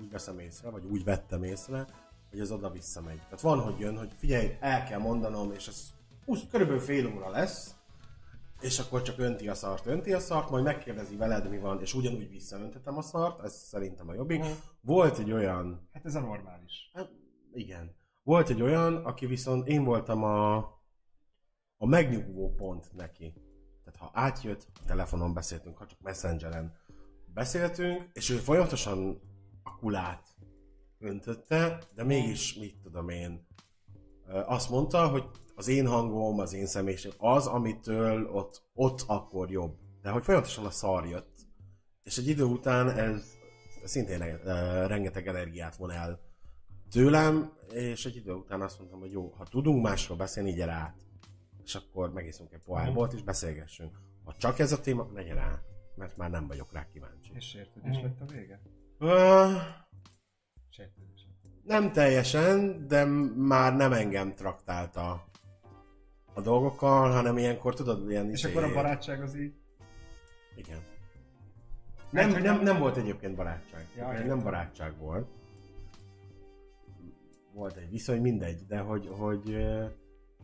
úgy 0.00 0.10
veszem 0.10 0.38
észre, 0.38 0.70
vagy 0.70 0.84
úgy 0.84 1.04
vettem 1.04 1.42
észre, 1.42 1.86
hogy 2.30 2.40
ez 2.40 2.50
oda 2.50 2.70
visszamegy. 2.70 3.18
Tehát 3.18 3.40
van, 3.40 3.60
hogy 3.60 3.78
jön, 3.78 3.98
hogy 3.98 4.12
figyelj, 4.16 4.56
el 4.60 4.84
kell 4.84 5.00
mondanom, 5.00 5.52
és 5.52 5.68
ez 5.68 5.94
20, 6.24 6.46
körülbelül 6.50 6.82
fél 6.82 7.06
óra 7.06 7.30
lesz, 7.30 7.75
és 8.66 8.78
akkor 8.78 9.02
csak 9.02 9.18
önti 9.18 9.48
a 9.48 9.54
szart, 9.54 9.86
önti 9.86 10.12
a 10.12 10.18
szart, 10.18 10.50
majd 10.50 10.64
megkérdezi 10.64 11.16
veled, 11.16 11.50
mi 11.50 11.58
van, 11.58 11.80
és 11.80 11.94
ugyanúgy 11.94 12.28
visszaöntetem 12.28 12.96
a 12.96 13.02
szart, 13.02 13.44
ez 13.44 13.54
szerintem 13.54 14.08
a 14.08 14.14
jobbik. 14.14 14.38
Mhm. 14.38 14.50
Volt 14.80 15.18
egy 15.18 15.32
olyan, 15.32 15.88
Hát 15.92 16.04
ez 16.04 16.14
a 16.14 16.20
normális. 16.20 16.90
Hát, 16.94 17.10
igen. 17.52 17.96
Volt 18.22 18.48
egy 18.48 18.62
olyan, 18.62 18.96
aki 18.96 19.26
viszont 19.26 19.66
én 19.66 19.84
voltam 19.84 20.22
a, 20.22 20.56
a 21.76 21.86
megnyugvó 21.86 22.54
pont 22.54 22.92
neki. 22.92 23.34
Tehát 23.84 23.98
ha 23.98 24.10
átjött, 24.20 24.66
telefonon 24.86 25.34
beszéltünk, 25.34 25.78
ha 25.78 25.86
csak 25.86 26.00
messengeren 26.00 26.76
beszéltünk, 27.34 28.10
és 28.12 28.30
ő 28.30 28.36
folyamatosan 28.36 29.20
a 29.62 29.76
kulát 29.76 30.36
öntötte, 30.98 31.78
de 31.94 32.04
mégis, 32.04 32.54
mit 32.54 32.80
tudom 32.82 33.08
én, 33.08 33.45
azt 34.46 34.70
mondta, 34.70 35.08
hogy 35.08 35.24
az 35.54 35.68
én 35.68 35.86
hangom, 35.86 36.38
az 36.38 36.52
én 36.52 36.66
személyiség, 36.66 37.12
az, 37.18 37.46
amitől 37.46 38.26
ott, 38.30 38.62
ott 38.74 39.04
akkor 39.06 39.50
jobb. 39.50 39.76
De 40.02 40.10
hogy 40.10 40.22
folyamatosan 40.22 40.64
a 40.64 40.70
szar 40.70 41.06
jött. 41.06 41.34
És 42.02 42.16
egy 42.18 42.28
idő 42.28 42.42
után 42.44 42.88
ez 42.90 43.34
szintén 43.84 44.18
rengeteg 44.86 45.26
energiát 45.26 45.76
von 45.76 45.90
el 45.90 46.20
tőlem, 46.90 47.52
és 47.72 48.06
egy 48.06 48.16
idő 48.16 48.32
után 48.32 48.60
azt 48.62 48.78
mondtam, 48.78 49.00
hogy 49.00 49.10
jó, 49.12 49.28
ha 49.36 49.44
tudunk 49.44 49.82
másról 49.82 50.16
beszélni, 50.16 50.52
gyere 50.52 50.72
át. 50.72 50.96
És 51.64 51.74
akkor 51.74 52.12
megiszunk 52.12 52.52
egy 52.52 52.62
pohárból, 52.64 53.10
és 53.14 53.22
beszélgessünk. 53.22 53.98
Ha 54.24 54.34
csak 54.38 54.58
ez 54.58 54.72
a 54.72 54.80
téma, 54.80 55.10
ne 55.14 55.22
gyere 55.22 55.40
át, 55.40 55.62
mert 55.96 56.16
már 56.16 56.30
nem 56.30 56.46
vagyok 56.46 56.72
rá 56.72 56.88
kíváncsi. 56.92 57.30
És 57.34 57.44
sértődés 57.48 57.96
Mhm. 57.96 58.04
lett 58.04 58.20
a 58.20 58.24
vége? 58.24 58.60
Sértődés. 58.98 59.85
Nem 61.66 61.92
teljesen, 61.92 62.86
de 62.88 63.04
már 63.36 63.76
nem 63.76 63.92
engem 63.92 64.34
traktálta 64.34 65.24
a 66.34 66.40
dolgokkal, 66.40 67.10
hanem 67.10 67.38
ilyenkor 67.38 67.74
tudod, 67.74 68.10
ilyen 68.10 68.30
És 68.30 68.44
izé- 68.44 68.50
akkor 68.56 68.70
a 68.70 68.74
barátság 68.74 69.22
az 69.22 69.36
így... 69.36 69.52
Igen. 70.56 70.78
Mert 72.10 72.30
Nem, 72.32 72.42
nem, 72.42 72.54
nem- 72.54 72.62
nem 72.64 72.78
volt 72.78 72.96
egyébként 72.96 73.36
barátság. 73.36 73.86
Ja, 73.96 74.02
Ja, 74.06 74.12
értem. 74.12 74.26
nem 74.26 74.42
barátság 74.42 74.98
volt. 74.98 75.26
Volt 77.52 77.76
egy 77.76 77.90
viszony, 77.90 78.20
mindegy, 78.20 78.66
de 78.68 78.78
hogy, 78.78 79.08
hogy 79.18 79.56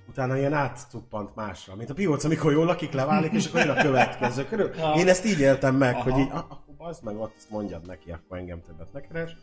utána 0.08 0.36
ilyen 0.36 0.52
átcuppant 0.52 1.34
másra, 1.34 1.74
mint 1.76 1.90
a 1.90 1.94
pióc, 1.94 2.24
amikor 2.24 2.52
jól 2.52 2.64
lakik, 2.64 2.92
leválik, 2.92 3.32
és 3.32 3.46
akkor 3.46 3.60
jön 3.60 3.76
a 3.76 3.82
következő 3.82 4.44
körül. 4.44 4.70
Ja. 4.76 4.92
Én 4.96 5.08
ezt 5.08 5.24
így 5.26 5.40
éltem 5.40 5.76
meg, 5.76 5.94
Aha. 5.94 6.02
hogy 6.02 6.18
így, 6.20 6.28
ah, 6.30 6.36
akkor 6.36 6.74
bazd 6.76 7.04
meg, 7.04 7.16
ott 7.16 7.34
ezt 7.36 7.50
mondjad 7.50 7.86
neki, 7.86 8.10
akkor 8.10 8.38
engem 8.38 8.60
többet 8.60 8.92
ne 8.92 9.00
keres. 9.00 9.36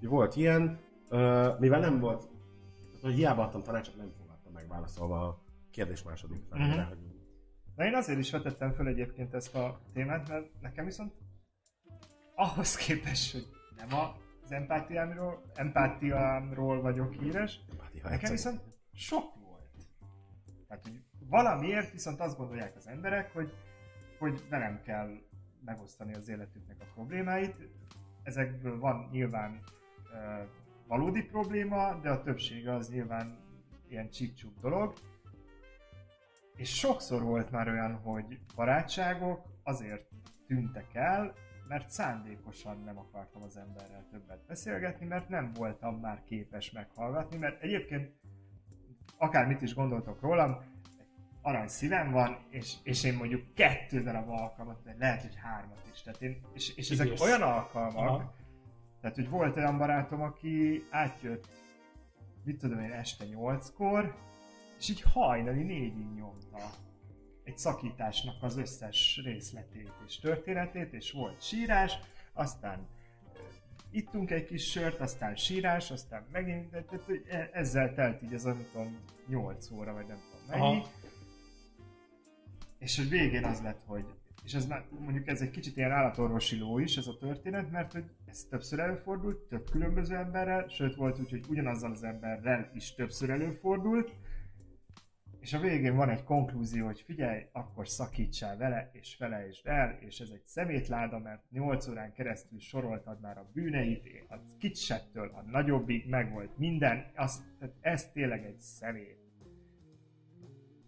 Volt 0.00 0.36
ilyen, 0.36 0.78
mivel 1.58 1.80
nem 1.80 1.98
volt, 2.00 2.20
tehát, 2.86 3.00
hogy 3.02 3.14
hiába 3.14 3.42
adtam 3.42 3.62
tanácsot, 3.62 3.96
nem 3.96 4.12
fogadta 4.18 4.50
meg 4.50 4.68
válaszolva 4.68 5.26
a 5.26 5.42
kérdés 5.70 6.02
második 6.02 6.42
felére, 6.50 6.74
Mhm. 6.82 6.88
hogy 6.88 6.98
Na 7.76 7.84
én 7.84 7.94
azért 7.94 8.18
is 8.18 8.30
vetettem 8.30 8.72
föl 8.72 8.86
egyébként 8.86 9.34
ezt 9.34 9.54
a 9.54 9.80
témát, 9.92 10.28
mert 10.28 10.60
nekem 10.60 10.84
viszont 10.84 11.12
ahhoz 12.34 12.76
képest, 12.76 13.32
hogy 13.32 13.46
nem 13.76 13.98
az 14.44 14.52
empátiámról, 14.52 15.42
empátiámról 15.54 16.80
vagyok 16.80 17.12
híres, 17.12 17.60
ha 18.02 18.08
nekem 18.08 18.30
viszont 18.30 18.60
sok 18.92 19.34
volt. 19.42 19.70
Tehát, 20.68 20.82
hogy 20.82 21.02
valamiért 21.28 21.92
viszont 21.92 22.20
azt 22.20 22.36
gondolják 22.36 22.76
az 22.76 22.86
emberek, 22.86 23.32
hogy, 23.32 23.52
hogy 24.18 24.44
velem 24.50 24.80
kell 24.82 25.08
megosztani 25.64 26.14
az 26.14 26.28
életüknek 26.28 26.76
a 26.80 26.86
problémáit. 26.94 27.56
Ezekből 28.22 28.78
van 28.78 29.08
nyilván 29.10 29.60
uh, 30.12 30.48
valódi 30.88 31.22
probléma, 31.22 31.94
de 32.02 32.10
a 32.10 32.22
többsége 32.22 32.74
az 32.74 32.90
nyilván 32.90 33.38
ilyen 33.88 34.10
csípcsúk 34.10 34.60
dolog. 34.60 34.92
És 36.56 36.78
sokszor 36.78 37.22
volt 37.22 37.50
már 37.50 37.68
olyan, 37.68 37.94
hogy 37.94 38.38
barátságok 38.56 39.46
azért 39.62 40.08
tűntek 40.46 40.94
el, 40.94 41.34
mert 41.68 41.90
szándékosan 41.90 42.82
nem 42.84 42.98
akartam 42.98 43.42
az 43.42 43.56
emberrel 43.56 44.06
többet 44.10 44.46
beszélgetni, 44.46 45.06
mert 45.06 45.28
nem 45.28 45.52
voltam 45.54 46.00
már 46.00 46.22
képes 46.24 46.70
meghallgatni, 46.70 47.36
mert 47.36 47.62
egyébként 47.62 48.12
akármit 49.18 49.62
is 49.62 49.74
gondoltok 49.74 50.20
rólam, 50.20 50.62
arany 51.42 51.68
szívem 51.68 52.10
van, 52.10 52.38
és, 52.50 52.74
és 52.82 53.04
én 53.04 53.14
mondjuk 53.14 53.54
kettő 53.54 54.02
darab 54.02 54.28
alkalmat, 54.28 54.82
de 54.82 54.94
lehet, 54.98 55.22
hogy 55.22 55.36
hármat 55.36 55.88
is. 55.92 56.02
Tehát 56.02 56.22
én, 56.22 56.40
és, 56.54 56.76
és 56.76 56.90
ezek 56.90 57.06
Igaz. 57.06 57.20
olyan 57.20 57.42
alkalmak, 57.42 58.08
Aha. 58.08 58.34
Tehát, 59.10 59.30
hogy 59.30 59.38
volt 59.38 59.56
olyan 59.56 59.78
barátom, 59.78 60.20
aki 60.20 60.84
átjött, 60.90 61.48
mit 62.44 62.58
tudom 62.58 62.80
én, 62.80 62.92
este 62.92 63.24
nyolckor, 63.24 64.14
és 64.78 64.88
így 64.88 65.02
hajnali 65.02 65.62
négyig 65.62 66.06
nyomta 66.14 66.70
egy 67.44 67.58
szakításnak 67.58 68.42
az 68.42 68.56
összes 68.56 69.20
részletét 69.24 69.92
és 70.06 70.18
történetét, 70.18 70.92
és 70.92 71.12
volt 71.12 71.42
sírás, 71.42 71.98
aztán 72.32 72.88
ö, 73.34 73.38
ittunk 73.90 74.30
egy 74.30 74.44
kis 74.44 74.70
sört, 74.70 75.00
aztán 75.00 75.36
sírás, 75.36 75.90
aztán 75.90 76.26
megint, 76.32 76.70
de- 76.70 76.82
tehát 76.82 77.10
e- 77.28 77.50
ezzel 77.52 77.94
telt 77.94 78.22
így 78.22 78.34
az, 78.34 78.42
nem 78.42 78.66
tudom, 78.72 78.98
8 79.26 79.70
óra, 79.70 79.92
vagy 79.92 80.06
nem 80.06 80.18
tudom 80.30 80.46
mennyi. 80.48 80.78
Aha. 80.78 80.90
És 82.78 82.96
hogy 82.96 83.08
végén 83.08 83.44
az 83.44 83.62
lett, 83.62 83.82
hogy 83.86 84.04
és 84.44 84.54
ez 84.54 84.66
már, 84.66 84.84
mondjuk 84.98 85.26
ez 85.26 85.40
egy 85.40 85.50
kicsit 85.50 85.76
ilyen 85.76 85.90
állatorvosi 85.90 86.58
ló 86.58 86.78
is 86.78 86.96
ez 86.96 87.06
a 87.06 87.16
történet, 87.16 87.70
mert 87.70 87.92
hogy 87.92 88.04
ez 88.28 88.44
többször 88.50 88.78
előfordult, 88.78 89.38
több 89.38 89.70
különböző 89.70 90.16
emberrel, 90.16 90.68
sőt 90.68 90.94
volt 90.94 91.18
úgy, 91.18 91.30
hogy 91.30 91.44
ugyanazzal 91.48 91.90
az 91.90 92.02
emberrel 92.02 92.70
is 92.74 92.94
többször 92.94 93.30
előfordult, 93.30 94.12
és 95.40 95.54
a 95.54 95.60
végén 95.60 95.96
van 95.96 96.08
egy 96.08 96.24
konklúzió, 96.24 96.86
hogy 96.86 97.00
figyelj, 97.00 97.42
akkor 97.52 97.88
szakítsál 97.88 98.56
vele, 98.56 98.90
és 98.92 99.14
felejtsd 99.14 99.66
el, 99.66 99.98
és 100.00 100.20
ez 100.20 100.30
egy 100.30 100.46
szemétláda, 100.46 101.18
mert 101.18 101.50
8 101.50 101.88
órán 101.88 102.12
keresztül 102.12 102.58
soroltad 102.58 103.20
már 103.20 103.38
a 103.38 103.50
bűneit, 103.52 104.26
a 104.28 104.36
kicsettől 104.58 105.28
a 105.34 105.42
nagyobbig 105.42 106.08
meg 106.08 106.32
volt 106.32 106.58
minden, 106.58 107.10
azt, 107.14 107.42
tehát 107.58 107.74
ez 107.80 108.10
tényleg 108.10 108.44
egy 108.44 108.60
szemét. 108.60 109.18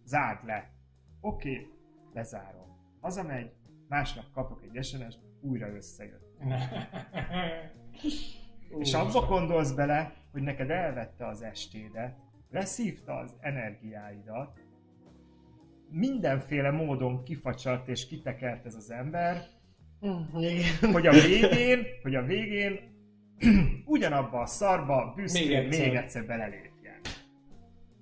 Zárd 0.04 0.44
le. 0.44 0.72
Oké, 1.20 1.50
okay, 1.50 1.70
lezárom. 2.12 2.98
Hazamegy, 3.00 3.52
másnap 3.88 4.30
kapok 4.32 4.62
egy 4.62 4.84
SMS-t, 4.84 5.20
újra 5.40 5.74
összejött. 5.74 6.29
És 8.78 8.94
abba 8.94 9.26
gondolsz 9.26 9.72
bele, 9.72 10.12
hogy 10.32 10.42
neked 10.42 10.70
elvette 10.70 11.26
az 11.26 11.42
estédet, 11.42 12.16
leszívta 12.50 13.14
az 13.14 13.36
energiáidat, 13.40 14.60
mindenféle 15.90 16.70
módon 16.70 17.22
kifacsart 17.24 17.88
és 17.88 18.06
kitekert 18.06 18.66
ez 18.66 18.74
az 18.74 18.90
ember, 18.90 19.42
Igen. 20.38 20.92
hogy 20.92 21.06
a 21.06 21.12
végén, 21.12 21.86
hogy 22.02 22.14
a 22.14 22.22
végén 22.22 22.78
ugyanabba 23.84 24.40
a 24.40 24.46
szarba 24.46 25.04
Még 25.04 25.14
büszkén 25.14 25.56
egyszer. 25.58 25.86
még 25.86 25.96
egyszer 25.96 26.26
belelépjen. 26.26 27.00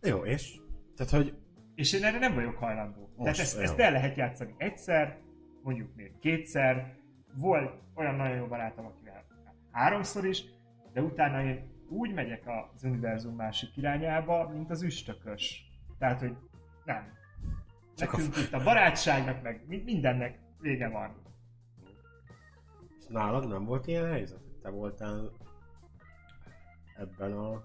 Jó, 0.03 0.25
és? 0.25 0.61
Tehát, 0.97 1.13
hogy 1.13 1.35
És 1.75 1.93
én 1.93 2.05
erre 2.05 2.19
nem 2.19 2.35
vagyok 2.35 2.57
hajlandó. 2.57 3.01
Most, 3.01 3.17
Tehát 3.17 3.39
ezt, 3.39 3.57
jó. 3.57 3.63
ezt 3.63 3.79
el 3.79 3.93
lehet 3.93 4.17
játszani 4.17 4.55
egyszer, 4.57 5.19
mondjuk 5.63 5.95
még 5.95 6.13
kétszer. 6.21 6.97
Volt 7.41 7.83
olyan 7.95 8.15
nagyon 8.15 8.37
jó 8.37 8.47
barátom, 8.47 8.87
akivel 8.87 9.25
háromszor 9.71 10.27
is, 10.27 10.45
de 10.93 11.03
utána 11.03 11.43
én 11.43 11.77
úgy 11.89 12.15
megyek 12.15 12.43
az 12.75 12.85
univerzum 12.85 13.35
másik 13.35 13.77
irányába, 13.77 14.49
mint 14.49 14.71
az 14.71 14.83
üstökös. 14.83 15.63
Tehát, 15.99 16.21
hogy 16.21 16.37
nem. 16.85 17.13
Csak 17.97 18.13
a 18.13 18.17
Nekünk 18.17 18.37
itt 18.37 18.53
a 18.53 18.63
barátságnak, 18.63 19.43
meg 19.43 19.65
mi- 19.67 19.83
mindennek 19.85 20.39
vége 20.61 20.89
van. 20.89 21.23
és 22.99 23.05
nálad 23.09 23.49
nem 23.49 23.65
volt 23.65 23.87
ilyen 23.87 24.07
helyzet? 24.11 24.41
Te 24.63 24.71
voltál 24.71 25.33
ebben 26.97 27.33
a... 27.33 27.63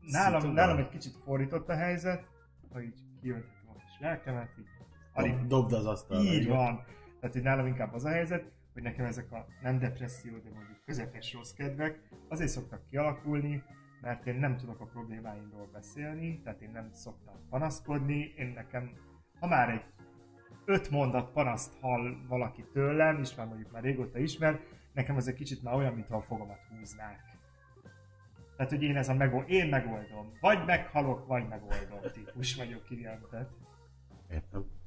Nálam, 0.00 0.40
Szituban. 0.40 0.52
nálam 0.54 0.78
egy 0.78 0.88
kicsit 0.88 1.16
fordított 1.24 1.68
a 1.68 1.74
helyzet, 1.76 2.26
hogy 2.72 2.82
így 2.82 3.00
kiöntöttem 3.20 3.68
a 3.68 3.72
kis 3.72 3.98
lelkemet, 4.00 4.48
így 4.58 4.66
alig 5.12 5.34
Dob, 5.36 5.46
dobd 5.48 5.72
az 5.72 5.86
asztalra. 5.86 6.22
Így 6.24 6.48
van. 6.48 6.84
Tehát, 7.20 7.34
hogy 7.34 7.42
nálam 7.42 7.66
inkább 7.66 7.94
az 7.94 8.04
a 8.04 8.08
helyzet, 8.08 8.52
hogy 8.72 8.82
nekem 8.82 9.04
ezek 9.04 9.32
a 9.32 9.46
nem 9.62 9.78
depresszió, 9.78 10.38
de 10.38 10.50
mondjuk 10.54 10.84
közepes 10.84 11.32
rossz 11.32 11.52
kedvek 11.52 12.00
azért 12.28 12.50
szoktak 12.50 12.88
kialakulni, 12.90 13.62
mert 14.00 14.26
én 14.26 14.34
nem 14.34 14.56
tudok 14.56 14.80
a 14.80 14.86
problémáimról 14.86 15.68
beszélni, 15.72 16.40
tehát 16.40 16.60
én 16.60 16.70
nem 16.70 16.88
szoktam 16.92 17.34
panaszkodni, 17.50 18.34
én 18.36 18.52
nekem, 18.54 18.90
ha 19.40 19.46
már 19.46 19.70
egy 19.70 19.84
öt 20.64 20.90
mondat 20.90 21.32
panaszt 21.32 21.78
hall 21.80 22.16
valaki 22.28 22.64
tőlem, 22.72 23.20
és 23.20 23.34
már 23.34 23.46
mondjuk 23.46 23.72
már 23.72 23.82
régóta 23.82 24.18
ismer, 24.18 24.60
nekem 24.92 25.16
ez 25.16 25.28
egy 25.28 25.34
kicsit 25.34 25.62
már 25.62 25.74
olyan, 25.74 25.94
mintha 25.94 26.16
a 26.16 26.22
fogamat 26.22 26.60
húznák. 26.70 27.20
Tehát, 28.56 28.72
hogy 28.72 28.82
én 28.82 28.96
ez 28.96 29.08
a 29.08 29.14
megold, 29.14 29.50
én 29.50 29.68
megoldom. 29.68 30.32
Vagy 30.40 30.64
meghalok, 30.64 31.26
vagy 31.26 31.48
megoldom 31.48 32.00
típus 32.12 32.54
vagyok 32.54 32.90
ilyen. 32.90 33.26
Értem. 34.30 34.77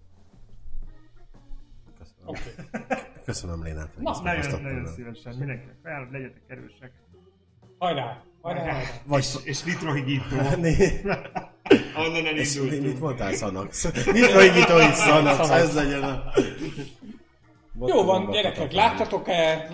Köszönöm. 2.26 2.66
Oké. 2.70 2.80
Köszönöm 3.26 3.64
Lénát, 3.64 3.90
Na, 3.98 4.20
nagyon, 4.24 4.62
nagyon 4.62 4.86
szívesen, 4.88 5.36
mindenkinek 5.38 5.76
fel, 5.84 6.08
legyetek 6.12 6.42
erősek. 6.48 6.92
Hajrá! 7.78 8.24
Hajrá! 8.42 8.60
hajrá. 8.60 8.80
Vagy 9.06 9.20
És, 9.20 9.36
és 9.44 9.64
nitrohigító. 9.64 10.36
Onnan 11.98 12.26
és 12.36 12.54
mi- 12.56 12.62
mit 12.62 12.70
elindultunk. 12.72 13.00
mondtál 13.00 13.34
Szanax? 13.34 13.86
Mit 14.06 14.32
rögító 14.32 14.80
is 14.80 14.94
Szanax? 14.96 15.50
Ez 15.50 15.76
legyen 15.76 16.04
a... 16.04 16.24
Jó 17.86 18.04
van, 18.04 18.30
gyerekek, 18.32 18.72
láttatok-e 18.72 19.70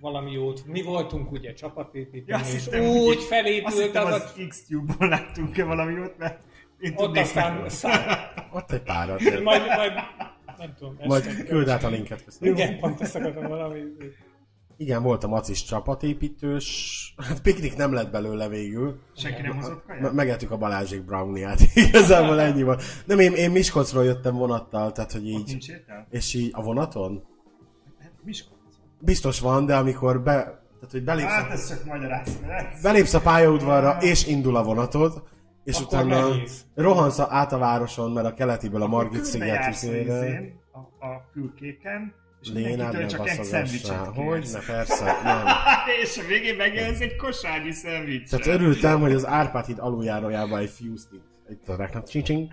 valami 0.00 0.30
jót? 0.32 0.66
Mi 0.66 0.82
voltunk 0.82 1.32
ugye 1.32 1.48
Ja, 1.48 1.54
csapatépítőn, 1.54 2.34
azt 2.40 2.54
és 2.54 2.64
hittem, 2.64 2.84
úgy 2.84 3.22
felépült 3.22 3.96
az, 3.96 4.12
az 4.12 4.32
X-Tube-ból 4.48 5.08
láttunk-e 5.08 5.64
valami 5.64 5.92
jót, 5.92 6.18
mert 6.18 6.42
én 6.78 6.92
Ott 6.96 7.16
aztán 7.16 7.54
meg- 7.56 7.70
szá- 7.70 8.32
Ott 8.52 8.72
egy 8.72 8.82
párat. 8.82 9.20
majd, 9.20 9.42
majd, 9.42 9.92
nem 10.58 10.74
tudom. 10.78 10.96
Majd 11.06 11.26
este- 11.26 11.44
küld 11.44 11.68
át 11.68 11.84
a 11.84 11.88
linket. 11.88 12.24
köszönöm. 12.24 12.54
Igen, 12.54 12.78
pont 12.78 13.00
ezt 13.00 13.14
akartam 13.14 13.48
valami. 13.48 13.78
Igen, 14.76 15.02
volt 15.02 15.24
a 15.24 15.28
macis 15.28 15.64
csapatépítős. 15.64 17.14
Hát 17.16 17.42
piknik 17.42 17.76
nem 17.76 17.92
lett 17.92 18.10
belőle 18.10 18.48
végül. 18.48 19.00
Senki 19.16 19.42
nem 19.42 19.56
hozott 19.56 19.84
kaját? 19.86 20.12
megettük 20.12 20.50
a 20.50 20.56
Balázsék 20.56 21.04
browniát. 21.04 21.60
Igazából 21.88 22.40
ennyi 22.40 22.62
van. 22.62 22.78
Nem, 23.06 23.18
én, 23.18 23.32
én 23.32 23.50
Miskolcról 23.50 24.04
jöttem 24.04 24.34
vonattal, 24.34 24.92
tehát 24.92 25.12
hogy 25.12 25.22
Ott 25.22 25.28
így... 25.28 25.46
nincs? 25.46 25.66
És 26.10 26.34
így 26.34 26.50
a 26.52 26.62
vonaton? 26.62 27.24
Hát, 28.00 28.12
Miskolc. 28.24 28.60
Biztos 28.98 29.40
van, 29.40 29.66
de 29.66 29.76
amikor 29.76 30.22
be... 30.22 30.32
Tehát, 30.32 30.90
hogy 30.90 31.04
belépsz, 31.04 31.30
Hát 31.30 31.50
a, 31.50 31.52
ez 31.52 31.68
csak 31.68 32.82
belépsz 32.82 33.14
a 33.14 33.20
pályaudvarra, 33.20 33.98
és 34.00 34.26
indul 34.26 34.56
a 34.56 34.62
vonatod, 34.62 35.22
és 35.64 35.76
Akkor 35.76 35.86
utána 35.86 36.28
nehéz. 36.28 36.64
rohansz 36.74 37.18
át 37.18 37.52
a 37.52 37.58
városon, 37.58 38.12
mert 38.12 38.26
a 38.26 38.34
keletiből 38.34 38.82
a 38.82 38.86
Margit 38.86 39.24
sziget 39.24 39.68
izére. 39.70 40.42
a, 40.72 40.78
a 41.06 41.28
fülkéken, 41.32 42.14
és 42.42 42.52
mindenkitől 42.52 43.06
csak 43.06 43.28
egy 43.28 43.44
szendvicset 43.44 44.06
Hogy? 44.06 44.48
Ne, 44.52 44.58
persze, 44.74 45.04
nem. 45.24 45.46
és 46.02 46.18
a 46.18 46.26
végén 46.26 46.56
megjelensz 46.56 47.00
egy 47.00 47.16
kosárnyi 47.16 47.72
szendvicsre. 47.72 48.38
Tehát 48.38 48.60
örültem, 48.60 49.00
hogy 49.00 49.12
az 49.12 49.26
Árpád 49.26 49.66
híd 49.66 49.78
aluljárójában 49.78 50.58
egy 50.58 50.70
Fused 50.70 51.20
itt 51.50 51.68
a 51.68 51.76
reklám 51.76 52.04
csincsing, 52.04 52.48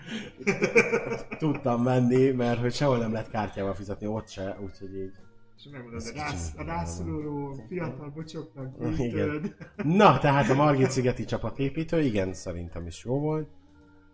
tudtam 1.37 1.83
menni, 1.83 2.31
mert 2.31 2.59
hogy 2.59 2.73
sehol 2.73 2.97
nem 2.97 3.11
lehet 3.11 3.29
kártyával 3.29 3.73
fizetni, 3.73 4.07
ott 4.07 4.29
se, 4.29 4.57
úgyhogy 4.63 4.95
így. 4.95 5.11
És 5.59 5.67
megmondod, 5.71 6.01
a, 6.13 6.17
rász, 6.17 6.53
a 6.57 6.63
rászoruló 6.63 7.63
fiatal 7.67 8.09
bocsoknak 8.09 8.77
gyűjtöd. 8.97 9.55
Na, 9.83 10.17
tehát 10.17 10.49
a 10.49 10.53
Margit 10.55 10.89
szigeti 10.91 11.25
csapatépítő, 11.25 12.01
igen, 12.01 12.33
szerintem 12.33 12.87
is 12.87 13.03
jó 13.05 13.19
volt. 13.19 13.49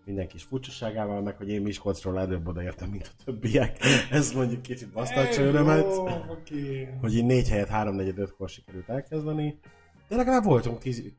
minden 0.05 0.27
kis 0.27 0.43
furcsaságával, 0.43 1.21
meg 1.21 1.37
hogy 1.37 1.49
én 1.49 1.61
Miskolcról 1.61 2.19
előbb 2.19 2.47
odaértem, 2.47 2.89
mint 2.89 3.13
a 3.17 3.23
többiek. 3.23 3.77
Ez 4.11 4.31
mondjuk 4.33 4.61
kicsit 4.61 4.91
basztatja 4.91 5.43
örömet. 5.43 5.85
Oké. 6.29 6.89
Hogy 7.01 7.15
így 7.15 7.25
négy 7.25 7.49
helyet 7.49 7.69
3-4-5-kor 7.71 8.49
sikerült 8.49 8.89
elkezdeni. 8.89 9.59
De 10.07 10.15
legalább 10.15 10.43
voltunk 10.43 10.79
11. 10.79 11.13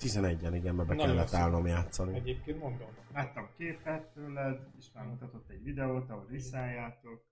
11-en, 0.00 0.52
igen, 0.54 0.74
mert 0.74 0.88
be 0.88 0.94
Nagyon 0.94 1.06
kellett 1.14 1.28
szép. 1.28 1.40
állnom 1.40 1.66
játszani. 1.66 2.14
Egyébként 2.16 2.58
mondom. 2.60 2.88
Láttam 3.14 3.48
képet 3.58 4.06
tőled, 4.14 4.58
és 4.78 4.86
már 4.94 5.04
mutatott 5.04 5.50
egy 5.50 5.62
videót, 5.62 6.10
ahol 6.10 6.26
riszáljátok. 6.30 7.24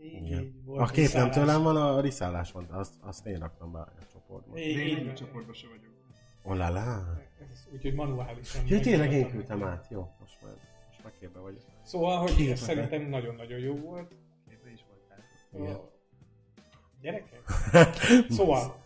Így, 0.00 0.12
Igen. 0.26 0.42
így 0.42 0.64
volt 0.64 0.80
A 0.80 0.92
kép 0.92 1.12
nem 1.12 1.30
tőlem 1.30 1.62
van, 1.62 1.76
a 1.76 2.00
riszállás 2.00 2.52
van, 2.52 2.64
azt, 2.70 2.94
azt 3.00 3.26
én 3.26 3.38
raktam 3.38 3.72
be 3.72 3.78
a 3.78 3.92
csoportba. 4.12 4.56
Én 4.56 4.78
így, 4.86 4.98
egy 4.98 5.04
van. 5.04 5.14
csoportban 5.14 5.54
se 5.54 5.66
vagyok. 5.66 5.92
Olala. 6.44 7.18
Ez 7.50 7.68
Úgyhogy 7.72 7.94
manuálisan. 7.94 8.66
Ja, 8.66 8.80
tényleg 8.80 9.12
én 9.12 9.30
küldtem 9.30 9.64
át. 9.64 9.86
Jó, 9.90 10.10
most 10.20 10.38
már, 10.42 10.54
most 10.88 11.02
már 11.02 11.12
képbe 11.20 11.38
vagyok. 11.38 11.60
Szóval, 11.82 12.18
hogy 12.18 12.34
Képbe. 12.34 12.56
szerintem 12.56 13.02
nagyon-nagyon 13.02 13.58
jó 13.58 13.76
volt. 13.76 14.14
Képbe 14.48 14.70
is 14.70 14.84
voltál. 14.88 15.18
Igen. 15.52 15.74
A 15.74 15.90
Gyerekek? 17.00 17.42
Szóval, 18.36 18.84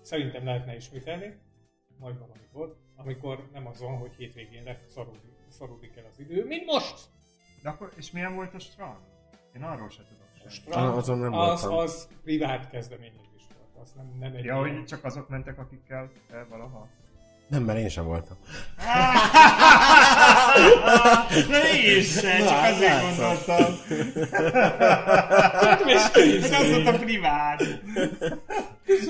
szerintem 0.00 0.44
lehetne 0.44 0.76
ismételni, 0.76 1.38
majd 1.98 2.18
valamikor, 2.18 2.76
amikor 2.96 3.48
nem 3.52 3.66
azon, 3.66 3.96
hogy 3.96 4.14
hétvégén 4.14 4.76
szarodik, 4.88 5.20
szarodik 5.48 5.96
el 5.96 6.04
az 6.04 6.18
idő, 6.18 6.46
mint 6.46 6.64
most! 6.64 7.08
De 7.62 7.68
akkor, 7.68 7.92
és 7.96 8.10
milyen 8.10 8.34
volt 8.34 8.54
a 8.54 8.58
strand? 8.58 9.11
Én 9.56 9.62
arról 9.62 9.90
se 9.90 10.02
tudok 10.08 10.26
A 10.34 10.38
semmit. 10.38 10.52
strand, 10.54 10.96
azon 10.96 11.18
nem 11.18 11.32
az, 11.32 11.60
voltam. 11.62 11.78
az 11.78 12.08
privát 12.24 12.70
kezdeményezés 12.70 13.20
volt, 13.56 13.84
az 13.86 13.92
nem, 13.96 14.06
nem 14.20 14.34
egy 14.34 14.44
Ja, 14.44 14.56
hogy 14.56 14.84
csak 14.84 15.04
azok 15.04 15.28
mentek, 15.28 15.58
akikkel 15.58 16.10
te 16.30 16.46
valaha. 16.50 16.88
Nem, 17.48 17.62
mert 17.62 17.78
én 17.78 17.88
sem 17.88 18.04
voltam. 18.04 18.36
De 21.48 21.72
én 21.84 21.96
is 21.98 22.10
se, 22.12 22.38
Na, 22.38 22.44
csak 22.44 22.58
hát 22.58 22.72
azért 22.72 23.00
gondoltam. 23.00 23.74
És 25.86 26.42
Ez 26.42 26.52
azt 26.52 26.70
mondta 26.70 26.92
privát. 26.98 27.58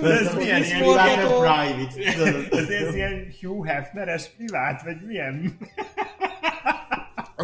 De 0.01 0.19
ez 0.19 0.35
milyen 0.35 0.63
ilyen 0.63 0.81
private, 1.27 2.77
ez 2.77 2.95
ilyen 2.95 3.27
Hugh 3.41 3.69
Hefneres 3.69 4.29
privát, 4.37 4.83
vagy 4.83 4.97
milyen? 5.07 5.59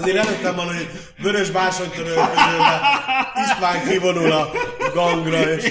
Azért 0.03 0.16
előttem 0.16 0.55
van, 0.57 0.66
hogy 0.66 0.91
vörös 1.23 1.51
bársonytörölközőbe 1.51 2.81
István 3.45 3.89
kivonul 3.89 4.33
a 4.33 4.51
gangra, 4.95 5.53
és 5.53 5.65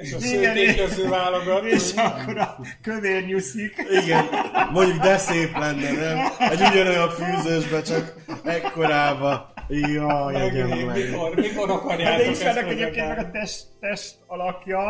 és 0.00 0.12
a 0.12 0.16
Igen, 0.20 0.54
szőtékező 0.54 1.08
válogat. 1.08 1.64
És 1.64 1.90
akkor 1.96 2.38
a 2.38 2.58
kövér 2.82 3.26
nyuszik. 3.26 3.74
igen, 4.02 4.24
mondjuk 4.72 4.98
de 4.98 5.16
szép 5.18 5.58
lenne, 5.58 5.90
nem? 5.92 6.18
Egy 6.38 6.60
ugyanolyan 6.60 7.08
fűzősbe, 7.10 7.82
csak 7.82 8.14
ekkorába. 8.44 9.52
Jaj, 9.68 10.34
egyen 10.40 10.68
meg. 10.68 10.96
mikor, 10.96 11.34
mikor 11.34 11.68
Hát 11.68 11.76
akarjátok 11.78 12.16
de 12.16 12.30
ezt 12.30 12.40
ismernek 12.40 12.70
egyébként 12.70 13.08
meg 13.08 13.18
a 13.18 13.30
test, 13.30 13.64
test 13.80 14.14
alakja, 14.26 14.80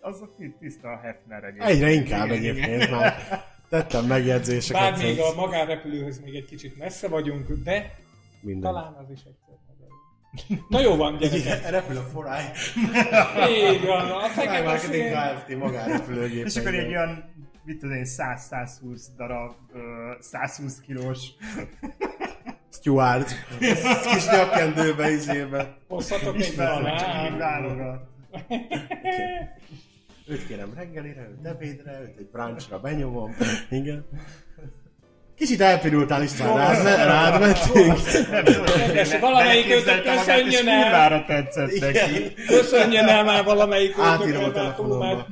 az 0.00 0.20
a 0.20 0.28
tiszta 0.60 0.88
a 0.88 1.00
Hefner 1.02 1.44
egyébként. 1.44 1.70
Egyre 1.70 1.90
inkább 1.90 2.30
egyébként 2.30 2.90
már. 2.90 3.44
Tettem 3.68 4.04
megjegyzéseket. 4.06 4.82
Bár 4.90 5.02
még 5.02 5.20
a 5.20 5.34
magánrepülőhöz 5.34 6.20
még 6.20 6.34
egy 6.34 6.44
kicsit 6.44 6.78
messze 6.78 7.08
vagyunk, 7.08 7.46
de 7.64 7.94
Minden. 8.40 8.72
talán 8.72 8.92
az 8.94 9.10
is 9.10 9.18
egyszer. 9.18 9.54
Na 10.68 10.80
jó 10.80 10.96
van, 10.96 11.16
gyerekek. 11.16 11.38
Igen, 11.40 11.70
repül 11.70 11.96
a 11.96 12.02
foráj. 12.12 12.44
Így 13.72 13.84
van, 13.86 14.10
a 14.10 14.20
fekete 14.28 14.62
Marketing. 14.62 15.12
Kft. 15.12 15.56
magánrepülőgép. 15.58 16.44
És 16.46 16.56
akkor 16.56 16.74
egy 16.74 16.86
olyan, 16.88 17.24
mit 17.64 17.78
tudom 17.78 17.94
én, 17.96 18.04
100-120 18.06 19.00
darab, 19.16 19.52
ö, 19.74 19.80
120 20.20 20.80
kilós. 20.80 21.18
Stuart. 22.72 23.30
Kis 24.12 24.26
nyakkendőbe, 24.30 25.10
izébe. 25.10 25.76
Hozhatok 25.88 26.34
egy 26.34 26.40
Ismerem, 26.40 26.96
csak 26.98 27.08
így 27.08 27.30
banán. 27.30 27.38
válogat. 27.38 28.08
Őt 30.28 30.46
kérem 30.46 30.72
reggelire, 30.74 31.28
őt 31.28 31.46
ebédre, 31.46 32.00
őt 32.00 32.16
egy 32.18 32.28
brunchra 32.32 32.80
benyomom. 32.80 33.36
Igen. 33.70 34.06
Kicsit 35.36 35.60
elpirultál 35.60 36.22
István, 36.22 36.56
rád, 36.56 36.84
rád 37.06 37.40
mentünk. 37.40 37.96
Ne- 38.94 39.18
valamelyik 39.18 39.70
őtök 39.70 40.04
és 40.04 40.10
köszönjön 40.10 40.68
el. 40.68 40.82
kurvára 40.82 41.24
tetszett 41.24 41.78
neki. 41.80 42.34
Köszönjön 42.46 43.04
el 43.04 43.24
már 43.24 43.44
valamelyik 43.44 43.94
Átírom 43.98 44.44
a 44.44 44.50
telefonomba. 44.52 45.26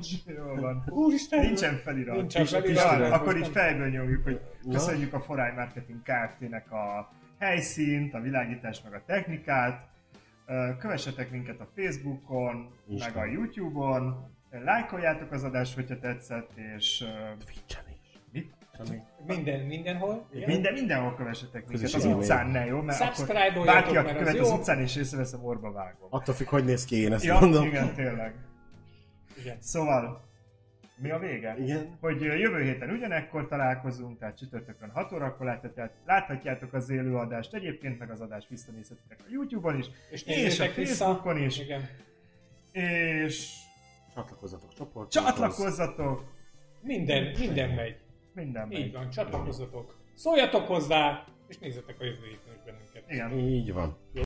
van. 0.61 0.85
Úristen! 0.89 1.41
Nincsen 1.41 1.77
felirat. 1.85 2.17
Nincsen 2.17 2.47
felirat. 2.47 3.13
akkor 3.13 3.37
így 3.37 3.49
fejből 3.53 3.89
nyomjuk, 3.89 4.23
hogy 4.25 4.41
köszönjük 4.73 5.13
a 5.15 5.21
Foráj 5.21 5.53
Marketing 5.57 5.99
Kft-nek 6.03 6.73
a 6.73 7.13
helyszínt, 7.39 8.15
a 8.15 8.21
világítást, 8.21 8.85
meg 8.85 8.93
a 8.95 9.03
technikát. 9.07 9.89
Kövessetek 10.79 11.31
minket 11.31 11.61
a 11.61 11.69
Facebookon, 11.77 12.69
Isten. 12.89 13.13
meg 13.15 13.23
a 13.23 13.27
Youtube-on. 13.27 14.33
Lájkoljátok 14.63 15.33
az 15.33 15.45
adást, 15.45 15.75
hogyha 15.75 15.99
tetszett, 15.99 16.51
és 16.77 17.05
Twitch-en 17.45 17.85
is. 18.03 18.19
mit? 18.33 18.53
Semmi. 18.77 19.01
Minden, 19.27 19.61
mindenhol. 19.61 20.27
Igen? 20.33 20.49
Minden, 20.49 20.73
mindenhol 20.73 21.15
kövessetek 21.15 21.67
minket, 21.69 21.93
az 21.93 22.05
utcán 22.05 22.47
ne, 22.49 22.65
jó? 22.65 22.81
Mert 22.81 23.01
akkor 23.01 23.65
bárki, 23.65 23.97
aki 23.97 24.09
az 24.11 24.17
követ 24.17 24.35
jó. 24.35 24.43
az 24.43 24.51
utcán, 24.51 24.81
és 24.81 24.97
észreveszem, 24.97 25.45
orba 25.45 25.73
vágom. 25.73 26.09
Attól 26.11 26.35
függ, 26.35 26.47
hogy 26.49 26.65
néz 26.65 26.85
ki, 26.85 26.97
én 26.97 27.13
ezt 27.13 27.25
Ja, 27.25 27.39
mondom. 27.41 27.67
igen, 27.67 27.95
tényleg. 27.95 28.35
Igen. 29.39 29.57
Szóval, 29.61 30.25
mi 30.97 31.11
a 31.11 31.19
vége? 31.19 31.57
Igen. 31.59 31.97
hogy 32.01 32.21
jövő 32.21 32.63
héten 32.63 32.91
ugyanekkor 32.91 33.49
találkozunk, 33.49 34.19
tehát 34.19 34.37
csütörtökön 34.39 34.91
6 34.91 35.13
órakor 35.13 35.47
láthatjátok, 35.47 35.97
láthatjátok 36.07 36.73
az 36.73 36.91
élőadást, 36.91 37.55
egyébként 37.55 37.99
meg 37.99 38.11
az 38.11 38.21
adást 38.21 38.49
visszanézhetitek 38.49 39.19
a 39.21 39.29
YouTube-on 39.31 39.79
is, 39.79 39.87
És 40.11 40.23
és 40.23 40.37
a 40.37 40.41
nézzétek 40.41 40.75
vissza. 40.75 41.05
Facebookon 41.05 41.43
is, 41.43 41.59
Igen. 41.61 41.89
és 42.73 43.63
Csatlakozzatok 44.15 44.73
csoportokhoz. 44.75 45.09
csatlakozzatok, 45.13 46.25
Minden, 46.83 47.35
minden 47.39 47.71
megy. 47.71 47.97
minden 48.35 48.71
Így 48.73 48.79
megy. 48.81 48.93
van, 48.93 49.11
csatlakozzatok. 49.11 49.95
Szóljatok 50.15 50.67
hozzá, 50.67 51.25
és 51.49 51.59
nézzetek 51.59 52.01
a 52.01 52.05
jövő 52.05 52.27
héten 52.27 52.55
is 52.55 52.61
bennünket. 52.65 53.11
Igen. 53.11 53.49
Így 53.49 53.73
van. 53.73 53.97